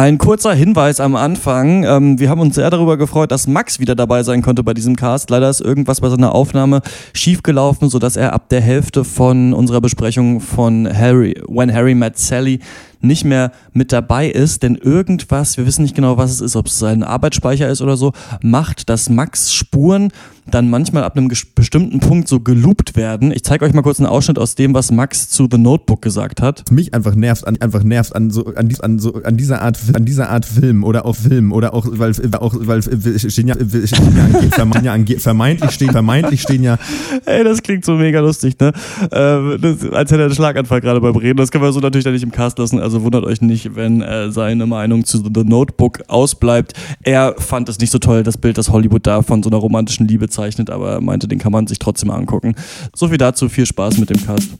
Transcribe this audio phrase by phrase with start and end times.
[0.00, 1.84] Ein kurzer Hinweis am Anfang.
[1.84, 4.96] Ähm, wir haben uns sehr darüber gefreut, dass Max wieder dabei sein konnte bei diesem
[4.96, 5.28] Cast.
[5.28, 6.80] Leider ist irgendwas bei seiner Aufnahme
[7.12, 12.60] schiefgelaufen, sodass er ab der Hälfte von unserer Besprechung von Harry, When Harry Met Sally
[13.00, 16.66] nicht mehr mit dabei ist, denn irgendwas, wir wissen nicht genau, was es ist, ob
[16.66, 18.12] es sein Arbeitsspeicher ist oder so,
[18.42, 20.10] macht, dass Max Spuren
[20.50, 23.32] dann manchmal ab einem bestimmten Punkt so geloopt werden.
[23.32, 26.42] Ich zeige euch mal kurz einen Ausschnitt aus dem, was Max zu The Notebook gesagt
[26.42, 26.70] hat.
[26.70, 30.04] Mich einfach nervt, an, einfach nervt an so an, an so an dieser Art an
[30.04, 35.18] dieser Art Film oder auch Film oder auch weil auch weil stehen ja, stehen ja
[35.18, 36.78] vermeintlich stehen vermeintlich stehen ja.
[37.26, 38.72] Ey, das klingt so mega lustig, ne?
[39.10, 41.36] Äh, das, als hätte er einen Schlaganfall gerade beim Reden.
[41.36, 42.80] Das können wir so natürlich dann nicht im Cast lassen.
[42.80, 46.74] Also wundert euch nicht, wenn äh, seine Meinung zu The Notebook ausbleibt.
[47.02, 50.06] Er fand es nicht so toll, das Bild, das Hollywood da von so einer romantischen
[50.06, 52.54] Liebe zeigt gezeichnet, aber er meinte, den kann man sich trotzdem angucken.
[52.94, 54.56] So viel dazu, viel Spaß mit dem Cast.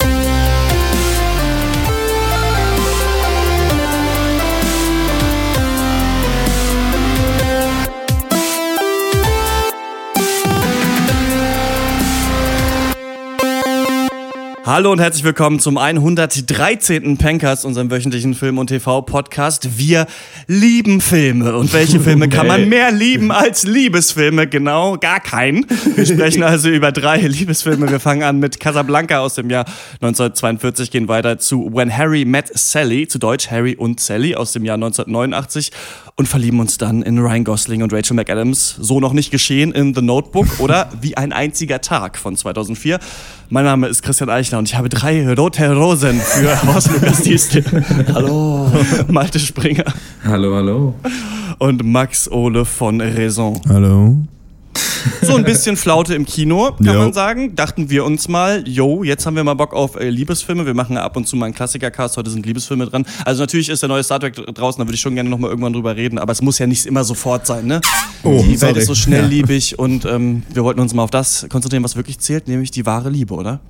[14.66, 17.16] Hallo und herzlich willkommen zum 113.
[17.16, 19.79] Pencast, unserem wöchentlichen Film- und TV-Podcast.
[19.79, 20.07] Wir
[20.47, 21.57] lieben Filme.
[21.57, 24.47] Und welche Filme kann man mehr lieben als Liebesfilme?
[24.47, 25.65] Genau, gar keinen.
[25.97, 27.91] Wir sprechen also über drei Liebesfilme.
[27.91, 29.65] Wir fangen an mit Casablanca aus dem Jahr
[30.03, 34.66] 1942, gehen weiter zu When Harry Met Sally, zu Deutsch Harry und Sally aus dem
[34.66, 35.73] Jahr 1989
[36.16, 38.77] und verlieben uns dann in Ryan Gosling und Rachel McAdams.
[38.79, 42.99] So noch nicht geschehen in The Notebook oder Wie ein einziger Tag von 2004.
[43.49, 47.65] Mein Name ist Christian Eichner und ich habe drei rote Rosen für Horst Lukas Diestel.
[48.12, 48.68] hallo.
[49.09, 49.84] Malte Springer.
[50.24, 50.95] Hallo, hallo.
[51.59, 53.60] Und Max Ole von Raison.
[53.68, 54.16] Hallo.
[55.23, 56.98] So ein bisschen Flaute im Kino, kann jo.
[56.98, 57.54] man sagen.
[57.54, 60.66] Dachten wir uns mal, yo, jetzt haben wir mal Bock auf äh, Liebesfilme.
[60.66, 63.07] Wir machen ab und zu mal einen Klassiker-Cast, heute sind Liebesfilme dran.
[63.24, 65.72] Also natürlich ist der neue Star Trek draußen, da würde ich schon gerne nochmal irgendwann
[65.72, 67.81] drüber reden, aber es muss ja nicht immer sofort sein, ne?
[68.25, 69.78] Oh, die Welt ist so schnellliebig ja.
[69.78, 73.10] und ähm, wir wollten uns mal auf das konzentrieren, was wirklich zählt, nämlich die wahre
[73.10, 73.60] Liebe, oder?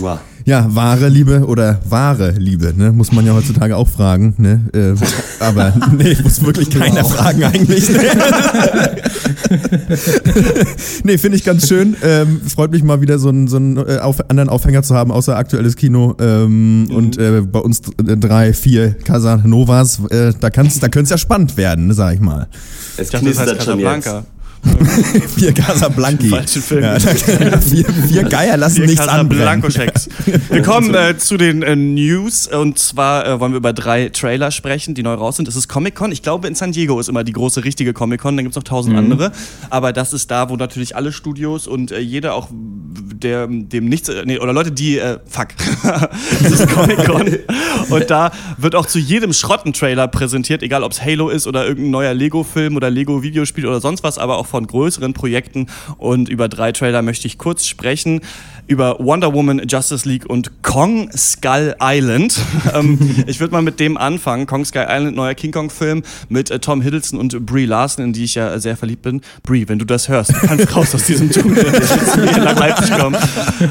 [0.00, 0.18] Wow.
[0.44, 2.90] Ja, wahre Liebe oder wahre Liebe, ne?
[2.90, 4.34] muss man ja heutzutage auch fragen.
[4.38, 4.60] Ne?
[4.74, 7.14] Äh, aber nee, muss wirklich keiner wow.
[7.14, 7.88] fragen eigentlich.
[11.04, 11.96] nee, finde ich ganz schön.
[12.02, 15.12] Ähm, freut mich mal wieder so einen, so einen äh, auf, anderen Aufhänger zu haben,
[15.12, 16.16] außer aktuelles Kino.
[16.18, 16.90] Ähm, mhm.
[16.90, 21.86] Und äh, bei uns drei, vier Casanovas, äh, da, da könnte es ja spannend werden,
[21.86, 22.48] ne, sag ich mal.
[22.96, 24.10] Es knistert schon jetzt.
[25.36, 26.28] vier Casablanki.
[26.28, 26.82] Falschen Film.
[26.82, 26.98] Ja,
[27.60, 29.62] vier, vier Geier lassen vier nichts anbrennen.
[30.50, 34.50] Wir kommen äh, zu den äh, News und zwar äh, wollen wir über drei Trailer
[34.50, 35.48] sprechen, die neu raus sind.
[35.48, 36.12] Es ist Comic-Con.
[36.12, 38.36] Ich glaube, in San Diego ist immer die große, richtige Comic-Con.
[38.36, 38.98] Dann gibt es noch tausend mhm.
[38.98, 39.32] andere.
[39.70, 44.08] Aber das ist da, wo natürlich alle Studios und äh, jeder auch, der dem nichts,
[44.08, 45.48] äh, nee, oder Leute, die, äh, fuck,
[46.42, 47.38] das ist Comic-Con.
[47.90, 51.90] und da wird auch zu jedem Schrotten-Trailer präsentiert, egal ob es Halo ist oder irgendein
[51.90, 56.72] neuer Lego-Film oder Lego-Videospiel oder sonst was, aber auch von größeren Projekten und über drei
[56.72, 58.20] Trailer möchte ich kurz sprechen.
[58.66, 62.38] Über Wonder Woman, Justice League und Kong Skull Island.
[62.74, 64.46] ähm, ich würde mal mit dem anfangen.
[64.46, 68.24] Kong Skull Island, neuer King Kong-Film mit äh, Tom Hiddleston und Brie Larson, in die
[68.24, 69.22] ich ja sehr verliebt bin.
[69.42, 71.64] Brie, wenn du das hörst, du kannst raus aus diesem Tunnel.
[72.36, 73.16] nach Leipzig kommen.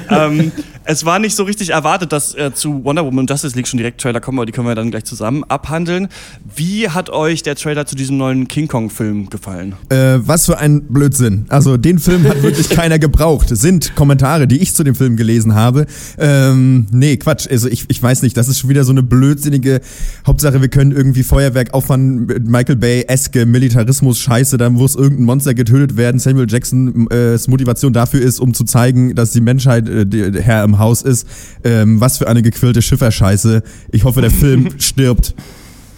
[0.10, 0.52] Ähm,
[0.86, 3.78] es war nicht so richtig erwartet, dass äh, zu Wonder Woman und Justice League schon
[3.78, 6.08] direkt Trailer kommen, aber die können wir dann gleich zusammen abhandeln.
[6.56, 9.76] Wie hat euch der Trailer zu diesem neuen King Kong-Film gefallen?
[9.90, 11.46] Äh, was für ein Blödsinn.
[11.50, 13.50] Also den Film hat wirklich keiner gebraucht.
[13.50, 15.86] Sind Kommentare, die ich zu dem Film gelesen habe.
[16.18, 17.48] Ähm, nee, Quatsch.
[17.50, 19.82] Also ich, ich weiß nicht, das ist schon wieder so eine blödsinnige
[20.26, 26.20] Hauptsache, wir können irgendwie Feuerwerk auffahren, Michael Bay-eske Militarismus-Scheiße, dann muss irgendein Monster getötet werden.
[26.20, 30.80] Samuel Jacksons äh, Motivation dafür ist, um zu zeigen, dass die Menschheit äh, Herr im
[30.80, 31.28] Haus ist.
[31.64, 33.64] Ähm, was für eine gequillte Schifferscheiße.
[33.92, 35.36] Ich hoffe, der Film stirbt.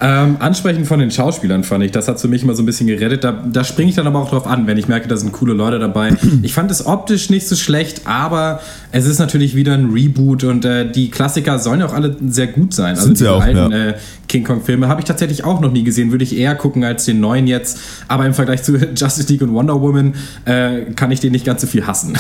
[0.01, 2.87] ähm, ansprechend von den Schauspielern fand ich, das hat für mich immer so ein bisschen
[2.87, 3.23] gerettet.
[3.23, 5.53] Da, da springe ich dann aber auch drauf an, wenn ich merke, da sind coole
[5.53, 6.15] Leute dabei.
[6.43, 10.63] Ich fand es optisch nicht so schlecht, aber es ist natürlich wieder ein Reboot und
[10.65, 12.91] äh, die Klassiker sollen ja auch alle sehr gut sein.
[12.91, 13.87] Also sind die auch, alten ja.
[13.89, 13.93] äh,
[14.27, 17.19] King Kong-Filme habe ich tatsächlich auch noch nie gesehen, würde ich eher gucken als den
[17.19, 17.79] neuen jetzt.
[18.07, 20.13] Aber im Vergleich zu Justice League und Wonder Woman
[20.45, 22.17] äh, kann ich den nicht ganz so viel hassen.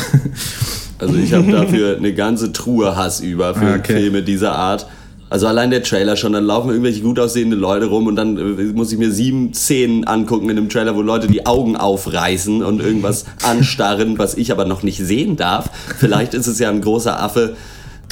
[0.99, 4.01] Also ich habe dafür eine ganze Truhe Hass über für okay.
[4.01, 4.87] Filme dieser Art.
[5.29, 8.63] Also allein der Trailer schon, dann laufen irgendwelche gut aussehende Leute rum und dann äh,
[8.73, 12.81] muss ich mir sieben Szenen angucken in dem Trailer, wo Leute die Augen aufreißen und
[12.81, 15.69] irgendwas anstarren, was ich aber noch nicht sehen darf.
[15.97, 17.57] Vielleicht ist es ja ein großer Affe.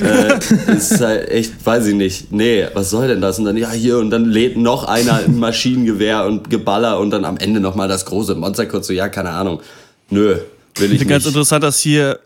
[0.02, 0.38] äh,
[0.76, 2.34] ist halt echt, weiß ich nicht.
[2.34, 3.40] Nee, was soll denn das?
[3.40, 7.24] Und dann, ja, hier, und dann lädt noch einer ein Maschinengewehr und Geballer und dann
[7.24, 9.62] am Ende nochmal das große Monster kurz so, ja, keine Ahnung.
[10.10, 10.42] Nö, will
[10.76, 11.08] ich, ich nicht.
[11.08, 12.20] ganz interessant, dass hier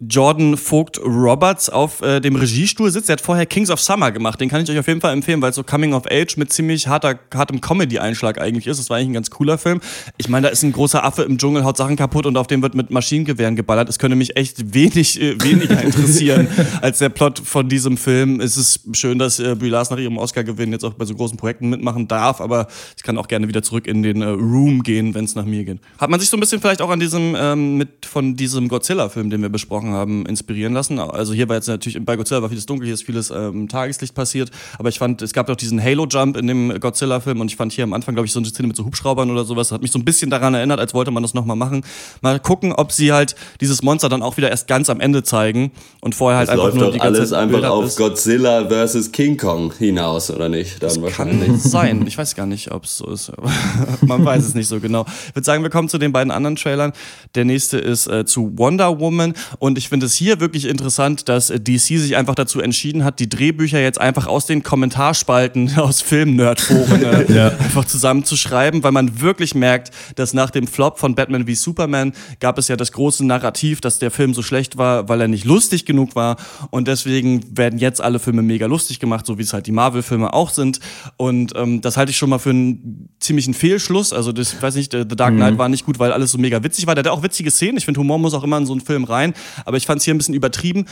[0.00, 3.08] Jordan Vogt Roberts auf äh, dem Regiestuhl sitzt.
[3.08, 4.40] Er hat vorher Kings of Summer gemacht.
[4.40, 6.52] Den kann ich euch auf jeden Fall empfehlen, weil es so Coming of Age mit
[6.52, 8.78] ziemlich harter, hartem Comedy-Einschlag eigentlich ist.
[8.78, 9.80] Das war eigentlich ein ganz cooler Film.
[10.16, 12.62] Ich meine, da ist ein großer Affe im Dschungel, haut Sachen kaputt und auf dem
[12.62, 13.88] wird mit Maschinengewehren geballert.
[13.88, 16.46] Es könnte mich echt wenig äh, weniger interessieren
[16.80, 18.40] als der Plot von diesem Film.
[18.40, 21.70] Es ist schön, dass äh, Brie nach ihrem Oscar-Gewinn jetzt auch bei so großen Projekten
[21.70, 25.24] mitmachen darf, aber ich kann auch gerne wieder zurück in den äh, Room gehen, wenn
[25.24, 25.80] es nach mir geht.
[25.98, 29.30] Hat man sich so ein bisschen vielleicht auch an diesem ähm, mit von diesem Godzilla-Film,
[29.30, 30.98] den wir besprochen besprochen haben, inspirieren lassen.
[30.98, 34.14] Also hier war jetzt natürlich, bei Godzilla war vieles dunkel, hier ist vieles ähm, Tageslicht
[34.14, 34.50] passiert.
[34.78, 37.84] Aber ich fand, es gab doch diesen Halo-Jump in dem Godzilla-Film und ich fand hier
[37.84, 39.68] am Anfang, glaube ich, so eine Szene mit so Hubschraubern oder sowas.
[39.68, 41.84] Das hat mich so ein bisschen daran erinnert, als wollte man das nochmal machen.
[42.20, 45.72] Mal gucken, ob sie halt dieses Monster dann auch wieder erst ganz am Ende zeigen
[46.00, 47.96] und vorher halt das einfach nur die ganze alles Zeit einfach Bilder auf ist.
[47.96, 50.82] Godzilla versus King Kong hinaus, oder nicht?
[50.82, 51.62] Dann Kann wahrscheinlich.
[51.62, 52.06] sein.
[52.06, 53.32] Ich weiß gar nicht, ob es so ist.
[54.02, 55.04] Man weiß es nicht so genau.
[55.28, 56.92] Ich würde sagen, wir kommen zu den beiden anderen Trailern.
[57.34, 59.34] Der nächste ist äh, zu Wonder Woman.
[59.58, 63.20] Und ich finde es hier wirklich interessant, dass äh, DC sich einfach dazu entschieden hat,
[63.20, 67.48] die Drehbücher jetzt einfach aus den Kommentarspalten aus Film-Nerd-Foren äh, Ja.
[67.48, 72.58] einfach zusammenzuschreiben, weil man wirklich merkt, dass nach dem Flop von Batman wie Superman gab
[72.58, 75.86] es ja das große Narrativ, dass der Film so schlecht war, weil er nicht lustig
[75.86, 76.36] genug war.
[76.70, 80.32] Und deswegen werden jetzt alle Filme mega lustig gemacht, so wie es halt die Marvel-Filme
[80.32, 80.80] auch sind.
[81.16, 84.12] Und ähm, das halte ich schon mal für einen ziemlichen Fehlschluss.
[84.12, 86.62] Also das, ich weiß nicht, The Dark Knight war nicht gut, weil alles so mega
[86.64, 86.94] witzig war.
[86.94, 87.76] Der hatte auch witzige Szenen.
[87.78, 89.34] Ich finde, Humor muss auch immer in so einen Film rein.
[89.64, 90.86] Aber ich fand es hier ein bisschen übertrieben.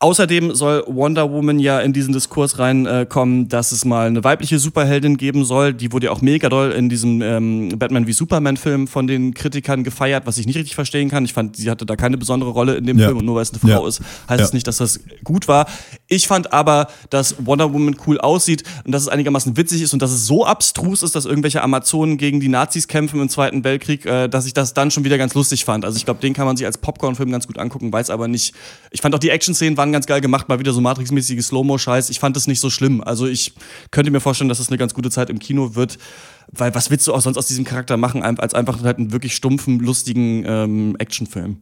[0.00, 5.16] Außerdem soll Wonder Woman ja in diesen Diskurs reinkommen, dass es mal eine weibliche Superheldin
[5.16, 5.74] geben soll.
[5.74, 9.82] Die wurde ja auch mega doll in diesem ähm, Batman wie Superman-Film von den Kritikern
[9.82, 11.24] gefeiert, was ich nicht richtig verstehen kann.
[11.24, 13.06] Ich fand, sie hatte da keine besondere Rolle in dem Ja.
[13.06, 13.88] Film und nur weil es eine Frau Ja.
[13.88, 14.46] ist, heißt Ja.
[14.46, 15.66] es nicht, dass das gut war.
[16.10, 20.00] Ich fand aber, dass Wonder Woman cool aussieht und dass es einigermaßen witzig ist und
[20.00, 24.06] dass es so abstrus ist, dass irgendwelche Amazonen gegen die Nazis kämpfen im Zweiten Weltkrieg,
[24.06, 25.84] äh, dass ich das dann schon wieder ganz lustig fand.
[25.84, 28.54] Also ich glaube, den kann man sich als Popcorn-Film ganz gut angucken, weiß aber nicht.
[28.90, 32.08] Ich fand auch die Action-Szenen waren ganz geil gemacht, mal wieder so Matrix-mäßige Slow-Mo-Scheiß.
[32.08, 33.02] Ich fand es nicht so schlimm.
[33.02, 33.52] Also ich
[33.90, 35.98] könnte mir vorstellen, dass es eine ganz gute Zeit im Kino wird.
[36.50, 39.34] Weil was willst du auch sonst aus diesem Charakter machen, als einfach halt einen wirklich
[39.34, 41.58] stumpfen, lustigen ähm, Actionfilm?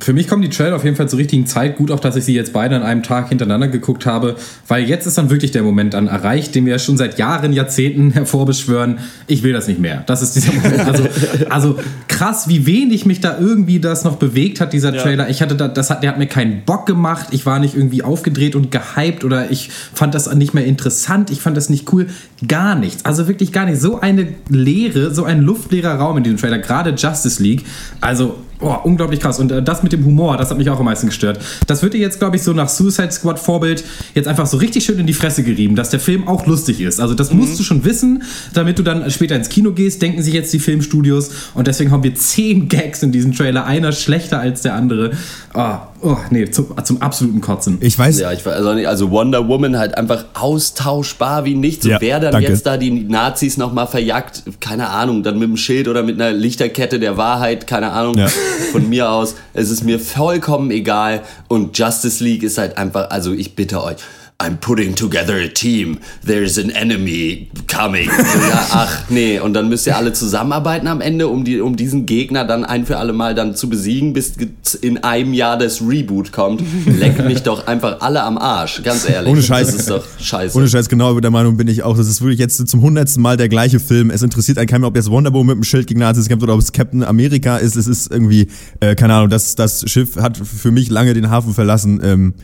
[0.00, 1.76] Für mich kommen die Trailer auf jeden Fall zur richtigen Zeit.
[1.76, 5.06] Gut auch, dass ich sie jetzt beide an einem Tag hintereinander geguckt habe, weil jetzt
[5.06, 8.98] ist dann wirklich der Moment dann erreicht, den wir ja schon seit Jahren, Jahrzehnten hervorbeschwören.
[9.26, 10.04] Ich will das nicht mehr.
[10.06, 10.80] Das ist dieser Moment.
[10.80, 11.08] Also,
[11.50, 11.78] also
[12.08, 15.02] krass, wie wenig mich da irgendwie das noch bewegt hat, dieser Ja.
[15.02, 15.28] Trailer.
[15.28, 17.28] Ich hatte da, das hat, der hat mir keinen Bock gemacht.
[17.30, 21.30] Ich war nicht irgendwie aufgedreht und gehypt oder ich fand das nicht mehr interessant.
[21.30, 22.06] Ich fand das nicht cool.
[22.46, 23.04] Gar nichts.
[23.04, 23.80] Also wirklich gar nichts.
[23.82, 26.58] So eine Leere, so ein luftleerer Raum in diesem Trailer.
[26.58, 27.64] Gerade Justice League.
[28.00, 29.38] Also Oh, unglaublich krass.
[29.38, 31.38] Und äh, das mit dem Humor, das hat mich auch am meisten gestört.
[31.68, 33.84] Das wird dir jetzt, glaube ich, so nach Suicide Squad Vorbild
[34.14, 37.00] jetzt einfach so richtig schön in die Fresse gerieben, dass der Film auch lustig ist.
[37.00, 38.24] Also das musst du schon wissen,
[38.54, 41.30] damit du dann später ins Kino gehst, denken sich jetzt die Filmstudios.
[41.54, 45.12] Und deswegen haben wir zehn Gags in diesem Trailer, einer schlechter als der andere.
[45.54, 47.78] Oh, oh nee, zum, zum absoluten Kotzen.
[47.80, 48.86] Ich weiß, Ja, ich weiß auch nicht.
[48.88, 51.84] Also Wonder Woman halt einfach austauschbar wie nichts.
[51.84, 52.48] Und Ja, wer dann danke.
[52.48, 56.32] jetzt da die Nazis nochmal verjagt, keine Ahnung, dann mit dem Schild oder mit einer
[56.32, 58.28] Lichterkette der Wahrheit, keine Ahnung, Ja.
[58.72, 59.34] von mir aus.
[59.54, 61.22] Es ist mir vollkommen egal.
[61.48, 63.96] Und Justice League ist halt einfach, also ich bitte euch.
[64.40, 65.98] I'm putting together a team.
[66.24, 68.06] There's an enemy coming.
[68.06, 72.06] ja, ach nee, und dann müsst ihr alle zusammenarbeiten am Ende, um, die, um diesen
[72.06, 74.34] Gegner dann ein für alle Mal dann zu besiegen, bis
[74.80, 76.62] in einem Jahr das Reboot kommt.
[76.86, 79.32] Leckt mich doch einfach alle am Arsch, ganz ehrlich.
[79.32, 79.72] Ohne Scheiß.
[79.72, 80.56] Das ist doch scheiße.
[80.56, 81.96] Ohne Scheiß, genau der Meinung bin ich auch.
[81.96, 84.10] Das ist wirklich jetzt zum hundertsten Mal der gleiche Film.
[84.12, 86.44] Es interessiert einen keinen mehr, ob jetzt Wonder Woman mit dem Schild gegen Nazis kämpft
[86.44, 87.74] oder ob es Captain America ist.
[87.74, 88.46] Es ist irgendwie,
[88.78, 92.00] äh, keine Ahnung, das, das Schiff hat für mich lange den Hafen verlassen.
[92.04, 92.34] Ähm,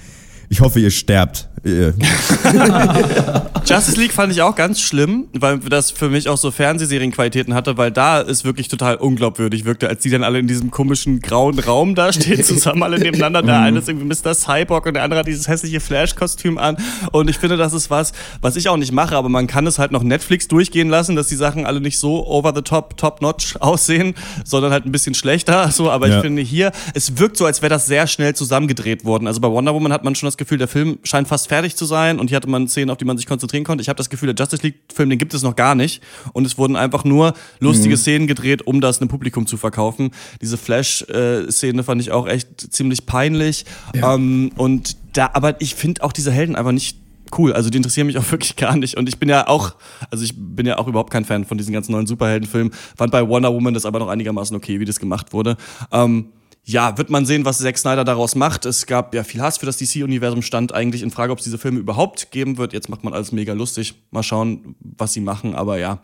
[0.48, 1.48] ich hoffe, ihr sterbt.
[1.64, 1.92] Äh,
[3.66, 7.78] Justice League fand ich auch ganz schlimm, weil das für mich auch so Fernsehserienqualitäten hatte,
[7.78, 11.58] weil da es wirklich total unglaubwürdig wirkte, als die dann alle in diesem komischen grauen
[11.58, 13.42] Raum da stehen, zusammen alle nebeneinander.
[13.42, 14.34] Der eine ist irgendwie Mr.
[14.34, 16.76] Cyborg und der andere hat dieses hässliche Flash-Kostüm an.
[17.12, 19.78] Und ich finde, das ist was, was ich auch nicht mache, aber man kann es
[19.78, 23.22] halt noch Netflix durchgehen lassen, dass die Sachen alle nicht so over the top, top
[23.22, 25.70] notch aussehen, sondern halt ein bisschen schlechter.
[25.70, 26.16] So, aber Ja.
[26.16, 29.26] ich finde hier, es wirkt so, als wäre das sehr schnell zusammengedreht worden.
[29.26, 31.84] Also bei Wonder Woman hat man schon das Gefühl, der Film scheint fast fertig zu
[31.84, 33.82] sein und hier hatte man Szenen, auf die man sich konzentrieren konnte.
[33.82, 36.02] Ich habe das Gefühl, der Justice League-Film, den gibt es noch gar nicht.
[36.32, 40.10] Und es wurden einfach nur lustige Szenen gedreht, um das einem Publikum zu verkaufen.
[40.40, 43.64] Diese Flash-Szene fand ich auch echt ziemlich peinlich.
[43.94, 46.98] Ähm, und da, aber ich finde auch diese Helden einfach nicht
[47.38, 47.52] cool.
[47.52, 48.96] Also die interessieren mich auch wirklich gar nicht.
[48.96, 49.74] Und ich bin ja auch,
[50.10, 52.72] also ich bin ja auch überhaupt kein Fan von diesen ganzen neuen Superheldenfilmen.
[52.96, 55.56] Fand bei Wonder Woman das aber noch einigermaßen okay, wie das gemacht wurde.
[55.92, 56.26] Ähm,
[56.66, 58.64] ja, wird man sehen, was Zack Snyder daraus macht.
[58.64, 61.58] Es gab ja viel Hass für das DC-Universum, stand eigentlich in Frage, ob es diese
[61.58, 62.72] Filme überhaupt geben wird.
[62.72, 63.94] Jetzt macht man alles mega lustig.
[64.10, 65.54] Mal schauen, was sie machen.
[65.54, 66.00] Aber ja,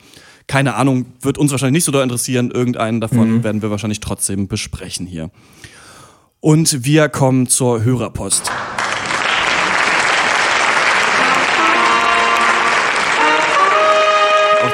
[0.47, 2.51] keine Ahnung, wird uns wahrscheinlich nicht so doll interessieren.
[2.51, 5.31] Irgendeinen davon werden wir wahrscheinlich trotzdem besprechen hier.
[6.41, 8.51] Und wir kommen zur Hörerpost.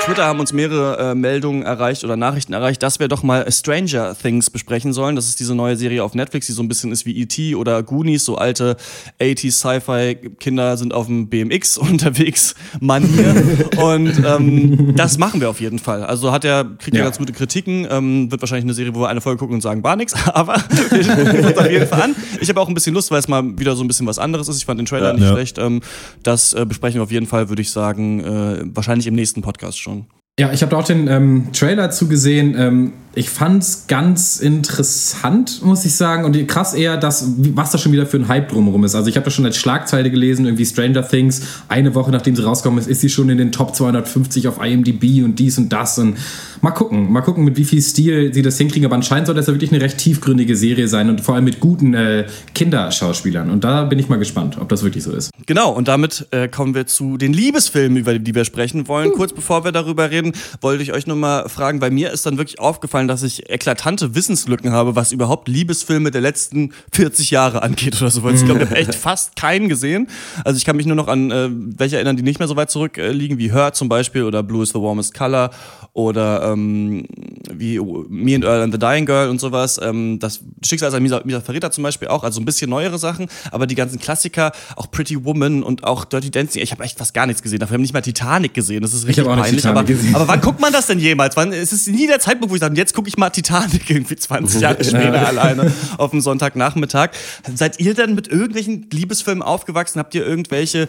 [0.06, 4.14] Twitter haben uns mehrere äh, Meldungen erreicht oder Nachrichten erreicht, dass wir doch mal Stranger
[4.16, 5.16] Things besprechen sollen.
[5.16, 7.56] Das ist diese neue Serie auf Netflix, die so ein bisschen ist wie E.T.
[7.56, 8.76] oder Goonies, so alte
[9.20, 13.34] 80s Sci-Fi-Kinder sind auf dem BMX unterwegs, Manier.
[13.78, 16.04] Und ähm, das machen wir auf jeden Fall.
[16.04, 17.02] Also hat er, kriegt ja.
[17.02, 19.82] ganz gute Kritiken, ähm, wird wahrscheinlich eine Serie, wo wir eine Folge gucken und sagen,
[19.82, 22.16] war nix, aber wir uns auf jeden Fall an.
[22.40, 24.46] Ich habe auch ein bisschen Lust, weil es mal wieder so ein bisschen was anderes
[24.46, 24.58] ist.
[24.58, 25.32] Ich fand den Trailer ja, nicht ja.
[25.32, 25.58] schlecht.
[25.58, 25.80] Ähm,
[26.22, 29.80] das äh, besprechen wir auf jeden Fall, würde ich sagen, äh, wahrscheinlich im nächsten Podcast
[29.80, 29.95] schon.
[30.38, 32.54] Ja, ich habe auch den ähm, Trailer zugesehen.
[32.58, 36.26] Ähm, ich fand's ganz interessant, muss ich sagen.
[36.26, 38.94] Und krass eher, dass, was da schon wieder für ein Hype drumherum ist.
[38.94, 42.44] Also ich habe da schon als Schlagzeile gelesen, irgendwie Stranger Things, eine Woche nachdem sie
[42.44, 45.98] rauskommen ist, ist sie schon in den Top 250 auf IMDb und dies und das.
[45.98, 46.18] Und
[46.60, 48.84] mal gucken, mal gucken, mit wie viel Stil sie das hinkriegen.
[48.84, 51.58] Aber anscheinend soll das ja wirklich eine recht tiefgründige Serie sein und vor allem mit
[51.58, 53.48] guten äh, Kinderschauspielern.
[53.48, 55.30] Und da bin ich mal gespannt, ob das wirklich so ist.
[55.46, 59.12] Genau, und damit äh, kommen wir zu den Liebesfilmen, über die wir sprechen wollen.
[59.12, 62.36] Kurz bevor wir darüber reden, wollte ich euch nur mal fragen, bei mir ist dann
[62.36, 67.62] wirklich aufgefallen, aufgefallen, dass ich eklatante Wissenslücken habe, was überhaupt Liebesfilme der letzten 40 Jahre
[67.62, 68.22] angeht oder so.
[68.22, 70.08] Weil ich glaube, ich habe echt fast keinen gesehen.
[70.44, 72.70] Also ich kann mich nur noch an äh, welche erinnern, die nicht mehr so weit
[72.70, 75.50] zurückliegen, äh, wie Her zum Beispiel oder Blue is the Warmest Color
[75.92, 77.06] oder ähm,
[77.50, 79.80] wie Me and Earl and the Dying Girl und sowas.
[79.82, 83.28] Ähm, das Schicksal als Misa, Misa Verräter zum Beispiel auch, also ein bisschen neuere Sachen,
[83.50, 87.14] aber die ganzen Klassiker, auch Pretty Woman und auch Dirty Dancing, ich habe echt fast
[87.14, 87.60] gar nichts gesehen.
[87.60, 88.82] Dafür habe ich nicht mal Titanic gesehen.
[88.82, 89.66] Das ist richtig peinlich.
[89.66, 91.36] Aber, aber, wann guckt man das denn jemals?
[91.36, 94.16] Wann, es ist nie der Zeitpunkt, wo ich sage, jetzt gucke ich mal Titanic irgendwie
[94.16, 97.10] 20 Jahre später alleine auf dem Sonntagnachmittag.
[97.54, 100.00] Seid ihr denn mit irgendwelchen Liebesfilmen aufgewachsen?
[100.00, 100.88] Habt ihr irgendwelche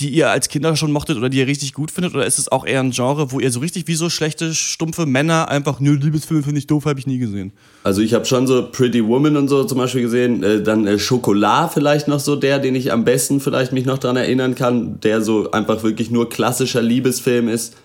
[0.00, 2.14] die ihr als Kinder schon mochtet oder die ihr richtig gut findet?
[2.14, 5.06] Oder ist es auch eher ein Genre, wo ihr so richtig wie so schlechte, stumpfe
[5.06, 7.52] Männer einfach, nö, Liebesfilme finde ich doof, habe ich nie gesehen?
[7.84, 10.42] Also ich habe schon so Pretty Woman und so zum Beispiel gesehen.
[10.42, 13.98] Äh, dann äh, Schokolade vielleicht noch so der, den ich am besten vielleicht mich noch
[13.98, 17.76] dran erinnern kann, der so einfach wirklich nur klassischer Liebesfilm ist.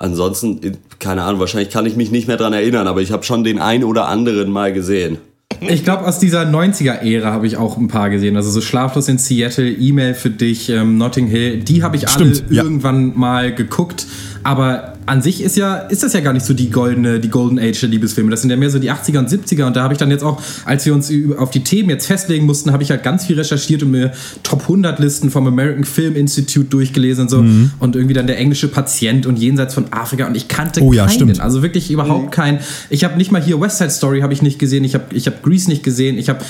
[0.00, 3.44] Ansonsten, keine Ahnung, wahrscheinlich kann ich mich nicht mehr dran erinnern, aber ich habe schon
[3.44, 5.18] den ein oder anderen mal gesehen.
[5.60, 8.34] Ich glaube, aus dieser 90er-Ära habe ich auch ein paar gesehen.
[8.34, 12.44] Also so Schlaflos in Seattle, E-Mail für dich, ähm, Notting Hill, die habe ich Stimmt,
[12.46, 12.62] alle ja.
[12.62, 14.06] irgendwann mal geguckt.
[14.42, 17.58] Aber an sich ist ja, ist das ja gar nicht so die goldene, die Golden
[17.58, 18.30] Age der Liebesfilme.
[18.30, 19.66] Das sind ja mehr so die 80er und 70er.
[19.66, 22.46] Und da habe ich dann jetzt auch, als wir uns auf die Themen jetzt festlegen
[22.46, 26.16] mussten, habe ich halt ganz viel recherchiert und mir Top 100 Listen vom American Film
[26.16, 27.42] Institute durchgelesen und so.
[27.42, 27.72] Mhm.
[27.80, 30.26] Und irgendwie dann der englische Patient und jenseits von Afrika.
[30.26, 31.14] Und ich kannte oh, ja, keinen.
[31.14, 31.40] Stimmt.
[31.40, 32.30] Also wirklich überhaupt mhm.
[32.30, 32.58] keinen.
[32.88, 34.84] Ich habe nicht mal hier West Side Story habe ich nicht gesehen.
[34.84, 36.18] Ich habe ich hab Grease nicht gesehen.
[36.18, 36.40] Ich habe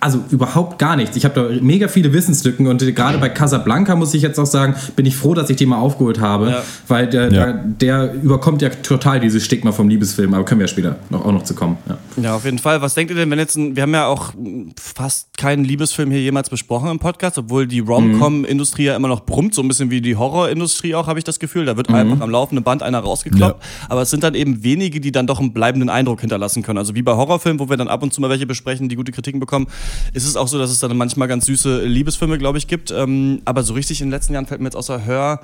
[0.00, 1.16] also überhaupt gar nichts.
[1.16, 2.66] Ich habe da mega viele Wissenslücken.
[2.66, 5.66] Und gerade bei Casablanca muss ich jetzt auch sagen, bin ich froh, dass ich die
[5.66, 6.50] mal aufgeholt habe.
[6.50, 6.62] Ja.
[6.86, 7.52] Weil der, ja.
[7.52, 11.32] der überkommt ja total dieses Stigma vom Liebesfilm, aber können wir ja später noch, auch
[11.32, 11.78] noch zu kommen.
[11.88, 11.98] Ja.
[12.22, 12.82] ja, auf jeden Fall.
[12.82, 14.32] Was denkt ihr denn, wenn jetzt ein, wir haben ja auch
[14.78, 19.54] fast keinen Liebesfilm hier jemals besprochen im Podcast, obwohl die Rom-Com-Industrie ja immer noch brummt,
[19.54, 21.64] so ein bisschen wie die Horror-Industrie auch, habe ich das Gefühl.
[21.64, 21.94] Da wird mhm.
[21.94, 23.62] einfach am laufenden Band einer rausgekloppt.
[23.62, 23.88] Ja.
[23.88, 26.78] Aber es sind dann eben wenige, die dann doch einen bleibenden Eindruck hinterlassen können.
[26.78, 29.12] Also wie bei Horrorfilmen, wo wir dann ab und zu mal welche besprechen, die gute
[29.12, 29.68] Kritiken bekommen,
[30.12, 32.90] ist es auch so, dass es dann manchmal ganz süße Liebesfilme, glaube ich, gibt.
[32.90, 35.40] Ähm, aber so richtig in den letzten Jahren fällt mir jetzt außer Hör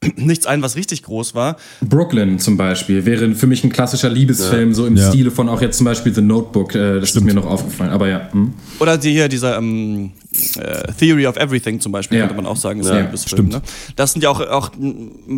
[0.16, 1.56] nichts ein, was richtig groß war.
[1.80, 4.74] Brooklyn zum Beispiel wäre für mich ein klassischer Liebesfilm, ja.
[4.74, 5.08] so im ja.
[5.08, 6.74] Stile von auch jetzt zum Beispiel The Notebook.
[6.74, 7.28] Äh, das Stimmt.
[7.28, 7.90] ist mir noch aufgefallen.
[7.90, 8.28] Aber ja.
[8.32, 8.54] Hm.
[8.78, 10.12] Oder die hier, dieser ähm,
[10.56, 12.26] äh, Theory of Everything zum Beispiel, ja.
[12.26, 13.48] könnte man auch sagen, ist ein Liebesfilm.
[13.48, 13.62] Ne?
[13.96, 14.70] Das sind ja auch, auch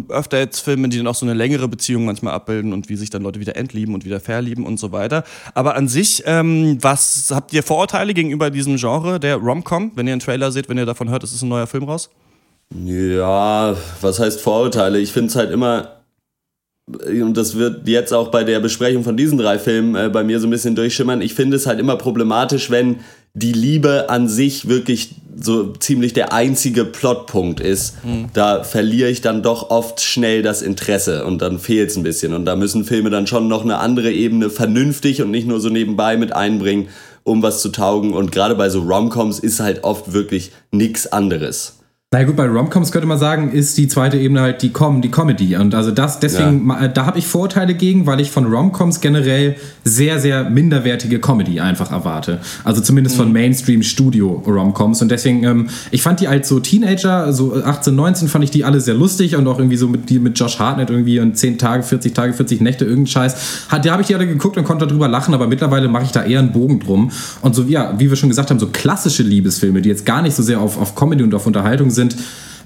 [0.09, 3.09] öfter jetzt Filme, die dann auch so eine längere Beziehung manchmal abbilden und wie sich
[3.09, 5.25] dann Leute wieder entlieben und wieder verlieben und so weiter.
[5.55, 10.12] Aber an sich, ähm, was habt ihr Vorurteile gegenüber diesem Genre der Rom-Com, wenn ihr
[10.12, 12.11] einen Trailer seht, wenn ihr davon hört, es ist ein neuer Film raus?
[12.74, 14.98] Ja, was heißt Vorurteile?
[14.98, 16.00] Ich finde es halt immer,
[16.86, 20.40] und das wird jetzt auch bei der Besprechung von diesen drei Filmen äh, bei mir
[20.40, 23.00] so ein bisschen durchschimmern, ich finde es halt immer problematisch, wenn
[23.34, 28.04] die Liebe an sich wirklich so ziemlich der einzige Plotpunkt ist.
[28.04, 28.26] Mhm.
[28.34, 32.34] Da verliere ich dann doch oft schnell das Interesse und dann fehlt es ein bisschen.
[32.34, 35.68] Und da müssen Filme dann schon noch eine andere Ebene vernünftig und nicht nur so
[35.68, 36.88] nebenbei mit einbringen,
[37.22, 38.12] um was zu taugen.
[38.12, 41.79] Und gerade bei so Romcoms ist halt oft wirklich nichts anderes.
[42.12, 45.12] Na gut, bei Romcoms könnte man sagen, ist die zweite Ebene halt die Com, die
[45.12, 45.55] Comedy.
[45.55, 46.88] Und also das, deswegen, ja.
[46.88, 51.93] da habe ich Vorurteile gegen, weil ich von Romcoms generell sehr, sehr minderwertige Comedy einfach
[51.93, 52.40] erwarte.
[52.64, 53.23] Also zumindest mhm.
[53.23, 55.02] von Mainstream-Studio-Romcoms.
[55.02, 58.64] Und deswegen, ähm, ich fand die als so Teenager, so 18, 19, fand ich die
[58.64, 61.59] alle sehr lustig und auch irgendwie so mit, die mit Josh Hartnett irgendwie und 10
[61.59, 63.69] Tage, 40 Tage, 40 Nächte, irgendein Scheiß.
[63.69, 66.11] Hat, da habe ich die alle geguckt und konnte darüber lachen, aber mittlerweile mache ich
[66.11, 67.12] da eher einen Bogen drum.
[67.40, 70.35] Und so, ja, wie wir schon gesagt haben, so klassische Liebesfilme, die jetzt gar nicht
[70.35, 72.16] so sehr auf, auf Comedy und auf Unterhaltung sind, sind,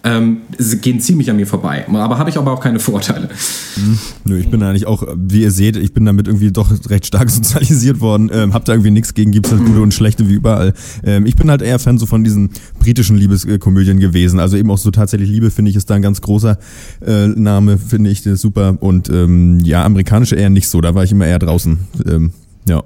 [0.05, 0.43] ähm,
[0.83, 1.87] gehen ziemlich an mir vorbei.
[1.89, 3.31] Aber habe ich aber auch keine Vorurteile.
[3.75, 7.07] Hm, nö, ich bin eigentlich auch, wie ihr seht, ich bin damit irgendwie doch recht
[7.07, 8.31] stark sozialisiert worden.
[8.33, 10.75] Ähm, hab da irgendwie nichts gegen, gibt's halt gute und schlechte wie überall.
[11.05, 14.41] Ähm, ich bin halt eher Fan so von diesen britischen Liebeskomödien gewesen.
[14.41, 16.59] Also eben auch so tatsächlich Liebe, finde ich, ist da ein ganz großer
[17.05, 18.77] äh, Name, finde ich, super.
[18.81, 21.79] Und ähm, ja, amerikanische eher nicht so, da war ich immer eher draußen.
[22.07, 22.33] Ähm,
[22.69, 22.83] ja.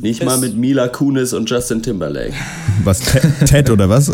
[0.00, 2.32] Nicht mal mit Mila Kunis und Justin Timberlake.
[2.84, 3.00] Was,
[3.46, 4.08] Ted oder was?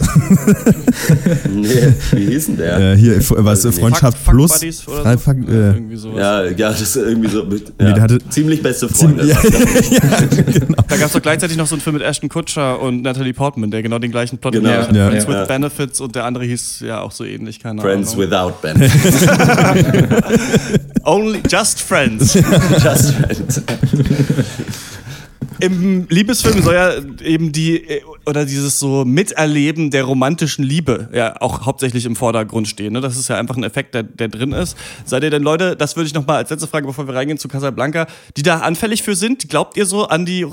[1.54, 2.92] nee, wie hieß denn der?
[2.92, 4.52] Äh, hier, was, Freundschaft Fuck, Plus?
[4.52, 5.18] Fuck oder so?
[5.18, 7.42] Fuck, äh, ja, ja, das ist irgendwie so.
[7.42, 7.48] Ja,
[7.78, 9.26] nee, der hatte, ziemlich beste Freunde.
[9.26, 9.36] ja,
[9.90, 10.82] ja, genau.
[10.88, 13.70] Da gab es doch gleichzeitig noch so einen Film mit Ashton Kutcher und Natalie Portman,
[13.70, 14.70] der genau den gleichen Plot genau.
[14.70, 14.94] hat.
[14.94, 15.08] Ja.
[15.08, 18.24] Friends with Benefits und der andere hieß ja auch so ähnlich, keine Friends Ahnung.
[18.24, 19.26] without Benefits.
[21.04, 22.34] Only, just friends.
[22.34, 23.62] just friends.
[25.62, 26.90] Im Liebesfilm soll ja
[27.24, 32.94] eben die oder dieses so Miterleben der romantischen Liebe ja auch hauptsächlich im Vordergrund stehen.
[32.94, 33.00] Ne?
[33.00, 34.76] Das ist ja einfach ein Effekt, der, der drin ist.
[35.04, 37.38] Seid ihr denn Leute, das würde ich noch mal als letzte Frage, bevor wir reingehen
[37.38, 39.48] zu Casablanca, die da anfällig für sind?
[39.48, 40.44] Glaubt ihr so an die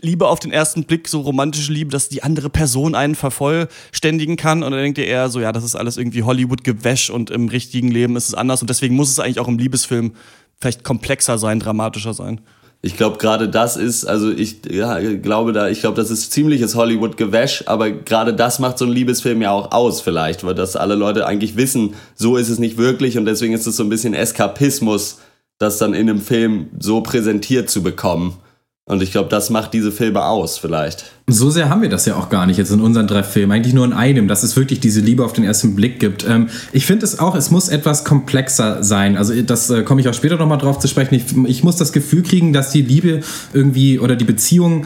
[0.00, 4.62] Liebe auf den ersten Blick, so romantische Liebe, dass die andere Person einen vervollständigen kann?
[4.62, 8.14] Oder denkt ihr eher so, ja, das ist alles irgendwie Hollywood-Gewäsch und im richtigen Leben
[8.14, 10.12] ist es anders und deswegen muss es eigentlich auch im Liebesfilm
[10.60, 12.40] vielleicht komplexer sein, dramatischer sein?
[12.82, 16.74] Ich glaube, gerade das ist, also ich ja, glaube da, ich glaube, das ist ziemliches
[16.74, 20.94] Hollywood-Gewäsch, aber gerade das macht so ein Liebesfilm ja auch aus, vielleicht, weil das alle
[20.94, 24.12] Leute eigentlich wissen, so ist es nicht wirklich und deswegen ist es so ein bisschen
[24.12, 25.18] Eskapismus,
[25.58, 28.38] das dann in einem Film so präsentiert zu bekommen.
[28.86, 31.06] Und ich glaube, das macht diese Filme aus, vielleicht.
[31.26, 33.50] So sehr haben wir das ja auch gar nicht jetzt in unseren drei Filmen.
[33.50, 36.26] Eigentlich nur in einem, dass es wirklich diese Liebe auf den ersten Blick gibt.
[36.28, 39.16] Ähm, ich finde es auch, es muss etwas komplexer sein.
[39.16, 41.14] Also, das äh, komme ich auch später nochmal drauf zu sprechen.
[41.14, 43.20] Ich, ich muss das Gefühl kriegen, dass die Liebe
[43.54, 44.84] irgendwie oder die Beziehung